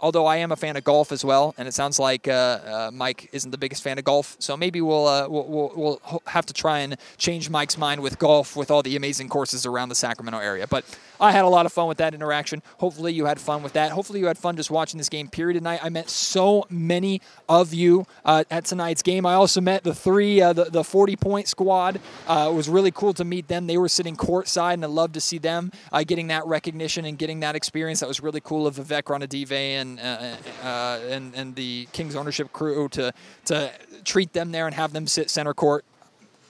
although 0.00 0.26
I 0.26 0.36
am 0.36 0.52
a 0.52 0.56
fan 0.56 0.76
of 0.76 0.84
golf 0.84 1.12
as 1.12 1.24
well, 1.24 1.54
and 1.58 1.68
it 1.68 1.74
sounds 1.74 1.98
like 1.98 2.28
uh, 2.28 2.32
uh, 2.32 2.90
Mike 2.92 3.28
isn't 3.32 3.50
the 3.50 3.58
biggest 3.58 3.82
fan 3.82 3.98
of 3.98 4.04
golf. 4.04 4.36
So 4.38 4.56
maybe 4.56 4.80
we'll, 4.80 5.06
uh, 5.06 5.28
we'll, 5.28 5.72
we'll, 5.76 6.22
have 6.26 6.46
to 6.46 6.52
try 6.52 6.80
and 6.80 6.96
change 7.16 7.50
Mike's 7.50 7.76
mind 7.76 8.00
with 8.00 8.18
golf 8.18 8.56
with 8.56 8.70
all 8.70 8.82
the 8.82 8.96
amazing 8.96 9.28
courses 9.28 9.66
around 9.66 9.88
the 9.88 9.94
Sacramento 9.94 10.38
area. 10.38 10.66
But 10.66 10.84
I 11.18 11.32
had 11.32 11.44
a 11.44 11.48
lot 11.48 11.66
of 11.66 11.72
fun 11.72 11.88
with 11.88 11.98
that 11.98 12.14
interaction. 12.14 12.62
Hopefully 12.78 13.12
you 13.12 13.26
had 13.26 13.40
fun 13.40 13.62
with 13.62 13.72
that. 13.74 13.92
Hopefully 13.92 14.20
you 14.20 14.26
had 14.26 14.38
fun 14.38 14.56
just 14.56 14.70
watching 14.70 14.98
this 14.98 15.08
game. 15.08 15.28
Period 15.28 15.54
tonight. 15.54 15.80
I 15.82 15.88
met 15.88 16.08
so 16.08 16.66
many 16.70 17.20
of 17.48 17.74
you 17.74 18.06
uh, 18.24 18.44
at 18.50 18.64
tonight's 18.64 19.02
game. 19.02 19.26
I 19.26 19.34
also 19.34 19.60
met 19.60 19.84
the 19.84 19.94
three, 19.94 20.40
uh, 20.40 20.52
the, 20.52 20.64
the 20.64 20.84
40 20.84 21.16
point 21.16 21.48
squad. 21.48 22.00
Uh, 22.26 22.48
it 22.50 22.54
was 22.54 22.68
really 22.68 22.90
cool 22.90 23.12
to 23.14 23.24
meet 23.24 23.48
them. 23.48 23.66
They 23.66 23.78
were 23.78 23.88
sitting 23.88 24.16
courtside, 24.16 24.74
and 24.74 24.84
I 24.84 24.88
love 24.88 25.12
to 25.12 25.20
see 25.20 25.38
them 25.38 25.72
getting 26.06 26.28
that 26.28 26.46
recognition 26.46 27.04
and 27.04 27.18
getting 27.18 27.40
that 27.40 27.54
experience. 27.54 28.00
That 28.00 28.08
was 28.08 28.20
really 28.20 28.40
cool 28.40 28.66
of 28.66 28.76
Vivek 28.76 29.04
Ranadive 29.04 29.52
and 29.52 29.89
and 29.98 30.00
uh, 30.00 30.66
uh, 30.66 31.00
and 31.08 31.34
and 31.34 31.54
the 31.54 31.88
Kings 31.92 32.14
ownership 32.14 32.52
crew 32.52 32.88
to 32.90 33.12
to 33.46 33.72
treat 34.04 34.32
them 34.32 34.52
there 34.52 34.66
and 34.66 34.74
have 34.74 34.92
them 34.92 35.06
sit 35.06 35.30
center 35.30 35.54
court. 35.54 35.84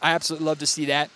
I 0.03 0.13
absolutely 0.13 0.47
love 0.47 0.59
to 0.61 0.67
see 0.67 0.87
that. 0.87 1.11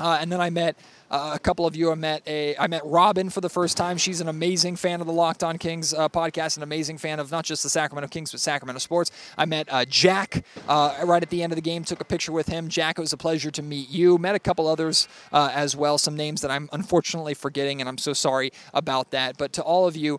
Uh, 0.00 0.18
and 0.20 0.32
then 0.32 0.40
I 0.40 0.50
met 0.50 0.76
uh, 1.12 1.32
a 1.34 1.38
couple 1.38 1.66
of 1.66 1.76
you 1.76 1.92
I 1.92 1.94
met 1.94 2.22
a 2.26 2.56
I 2.56 2.66
met 2.66 2.82
Robin 2.86 3.28
for 3.28 3.42
the 3.42 3.50
first 3.50 3.76
time. 3.76 3.98
She's 3.98 4.22
an 4.22 4.28
amazing 4.28 4.76
fan 4.76 5.02
of 5.02 5.06
the 5.06 5.12
Locked 5.12 5.44
On 5.44 5.58
Kings 5.58 5.92
uh, 5.92 6.08
podcast, 6.08 6.56
an 6.56 6.62
amazing 6.62 6.96
fan 6.96 7.20
of 7.20 7.30
not 7.30 7.44
just 7.44 7.62
the 7.62 7.68
Sacramento 7.68 8.08
Kings 8.08 8.32
but 8.32 8.40
Sacramento 8.40 8.78
sports. 8.78 9.10
I 9.36 9.44
met 9.44 9.68
uh, 9.70 9.84
Jack 9.84 10.44
uh, 10.66 10.96
right 11.04 11.22
at 11.22 11.28
the 11.28 11.42
end 11.42 11.52
of 11.52 11.56
the 11.56 11.62
game. 11.62 11.84
Took 11.84 12.00
a 12.00 12.04
picture 12.04 12.32
with 12.32 12.48
him. 12.48 12.68
Jack, 12.68 12.98
it 12.98 13.02
was 13.02 13.12
a 13.12 13.18
pleasure 13.18 13.50
to 13.50 13.62
meet 13.62 13.90
you. 13.90 14.16
Met 14.16 14.34
a 14.34 14.38
couple 14.38 14.66
others 14.66 15.06
uh, 15.32 15.50
as 15.52 15.76
well. 15.76 15.98
Some 15.98 16.16
names 16.16 16.40
that 16.40 16.50
I'm 16.50 16.70
unfortunately 16.72 17.34
forgetting, 17.34 17.80
and 17.80 17.88
I'm 17.90 17.98
so 17.98 18.14
sorry 18.14 18.50
about 18.72 19.10
that. 19.10 19.36
But 19.36 19.52
to 19.52 19.62
all 19.62 19.86
of 19.86 19.94
you 19.94 20.18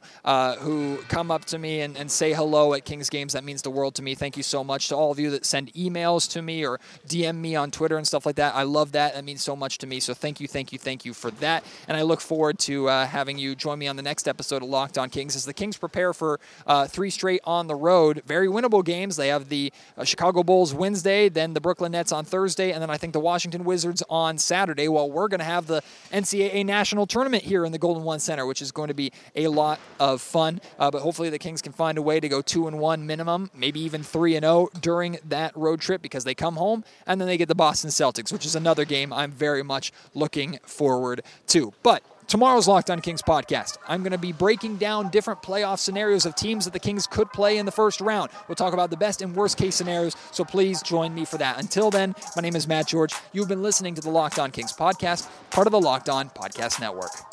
who 0.60 0.98
come 1.08 1.32
up 1.32 1.46
to 1.46 1.58
me 1.58 1.82
and, 1.82 1.98
and 1.98 2.12
say 2.12 2.34
hello 2.34 2.74
at 2.76 2.86
Kings 2.86 3.10
games, 3.10 3.34
that 3.34 3.44
means 3.44 3.64
the 3.64 3.72
world 3.72 3.96
to 3.96 4.04
me. 4.04 4.14
Thank 4.14 4.38
you 4.38 4.44
so 4.44 4.64
much. 4.64 4.90
To 4.90 4.96
all 4.96 5.12
of 5.12 5.18
you 5.20 5.32
that 5.32 5.44
send 5.44 5.74
emails 5.74 6.30
to 6.34 6.44
me 6.44 6.64
or 6.66 6.80
DM 7.08 7.38
me 7.38 7.56
on 7.56 7.72
Twitter 7.72 7.98
and 7.98 8.06
stuff 8.06 8.28
like 8.28 8.36
that, 8.36 8.54
I 8.54 8.64
love 8.64 8.92
that. 8.92 9.16
That 9.16 9.26
means 9.26 9.42
so 9.42 9.56
much 9.56 9.80
to 9.80 9.88
me. 9.88 10.00
So 10.00 10.14
thank 10.14 10.40
you, 10.40 10.48
thank 10.48 10.72
you, 10.72 10.78
thank 10.84 11.06
you 11.06 11.13
for 11.13 11.32
that. 11.32 11.63
And 11.88 11.98
I 11.98 12.04
look 12.04 12.22
forward 12.22 12.60
to 12.60 12.89
uh, 12.89 13.08
having 13.08 13.38
you 13.38 13.56
join 13.56 13.80
me 13.80 13.88
on 13.88 13.96
the 13.96 14.04
next 14.04 14.28
episode 14.28 14.62
of 14.62 14.69
Locked 14.69 14.98
On 14.98 15.10
Kings 15.10 15.36
as 15.36 15.46
the 15.46 15.54
Kings 15.54 15.78
prepare 15.78 16.13
for 16.13 16.39
uh, 16.67 16.88
three 16.88 17.10
straight 17.10 17.41
on 17.46 17.67
the 17.67 17.76
road. 17.76 18.22
Very 18.26 18.48
winnable 18.48 18.84
games. 18.84 19.15
They 19.15 19.30
have 19.30 19.50
the 19.50 19.72
uh, 19.98 20.04
Chicago 20.04 20.43
Bulls 20.43 20.74
Wednesday, 20.74 21.30
then 21.30 21.54
the 21.54 21.62
Brooklyn 21.62 21.93
Nets 21.93 22.12
on 22.12 22.26
Thursday, 22.26 22.72
and 22.72 22.82
then 22.82 22.89
I 22.89 22.98
think 22.98 23.13
the 23.13 23.19
Washington 23.19 23.63
Wizards 23.63 24.04
on 24.10 24.38
Saturday. 24.38 24.88
While 24.88 25.10
we're 25.10 25.28
going 25.28 25.39
to 25.39 25.46
have 25.46 25.67
the 25.67 25.82
NCAA 26.12 26.65
National 26.65 27.08
Tournament 27.08 27.43
here 27.43 27.65
in 27.65 27.72
the 27.72 27.80
Golden 27.80 28.04
One 28.04 28.19
Center, 28.19 28.46
which 28.46 28.62
is 28.62 28.72
going 28.72 28.89
to 28.89 28.93
be 28.93 29.12
a 29.36 29.48
lot 29.48 29.80
of 30.00 30.22
fun. 30.22 30.62
Uh, 30.78 30.91
but 30.91 31.02
hopefully 31.02 31.30
the 31.30 31.39
Kings 31.39 31.62
can 31.62 31.72
find 31.72 31.98
a 31.98 32.02
way 32.02 32.19
to 32.19 32.28
go 32.28 32.41
two 32.41 32.67
and 32.67 32.80
one 32.80 33.08
minimum, 33.08 33.50
maybe 33.56 33.80
even 33.80 34.04
three 34.04 34.36
and 34.36 34.43
zero 34.43 34.54
oh 34.54 34.80
during 34.82 35.17
that 35.26 35.56
road 35.56 35.80
trip 35.80 36.02
because 36.02 36.24
they 36.24 36.36
come 36.36 36.56
home 36.56 36.84
and 37.08 37.19
then 37.19 37.28
they 37.28 37.38
get 37.38 37.48
the 37.48 37.56
Boston 37.56 37.89
Celtics, 37.89 38.32
which 38.32 38.46
is 38.46 38.56
another 38.56 38.86
game 38.86 39.13
I'm 39.13 39.32
very 39.32 39.63
much 39.63 39.91
looking 40.13 40.60
forward 40.74 41.24
to. 41.48 41.74
But 41.84 42.04
tomorrow's 42.28 42.68
Locked 42.68 42.90
On 42.90 43.00
Kings 43.00 43.22
podcast, 43.22 43.78
I'm 43.88 44.02
going 44.02 44.12
to 44.12 44.18
be 44.18 44.32
breaking 44.32 44.78
down 44.78 45.10
different 45.10 45.42
playoff 45.42 45.80
scenarios 45.80 46.26
of 46.26 46.36
teams 46.36 46.66
that 46.66 46.74
the 46.74 46.80
Kings 46.80 47.08
could 47.08 47.32
play 47.32 47.58
in 47.58 47.66
the 47.66 47.72
first 47.72 48.02
round. 48.02 48.32
We'll 48.48 48.56
talk 48.56 48.74
about 48.74 48.90
the 48.90 48.98
best 48.98 49.22
and 49.22 49.36
worst 49.36 49.58
case 49.58 49.76
scenarios, 49.76 50.16
so 50.32 50.44
please 50.44 50.82
join 50.82 51.14
me 51.14 51.26
for 51.26 51.38
that. 51.38 51.60
Until 51.60 51.90
then, 51.90 52.16
my 52.36 52.42
name 52.42 52.56
is 52.56 52.68
Matt 52.68 52.88
George. 52.88 53.14
You've 53.32 53.48
been 53.48 53.64
listening 53.64 53.96
to 53.96 54.02
the 54.02 54.10
Locked 54.10 54.40
On 54.40 54.52
Kings 54.52 54.74
podcast, 54.74 55.30
part 55.52 55.68
of 55.68 55.72
the 55.72 55.82
Locked 55.82 56.10
On 56.10 56.30
Podcast 56.30 56.80
Network. 56.80 57.33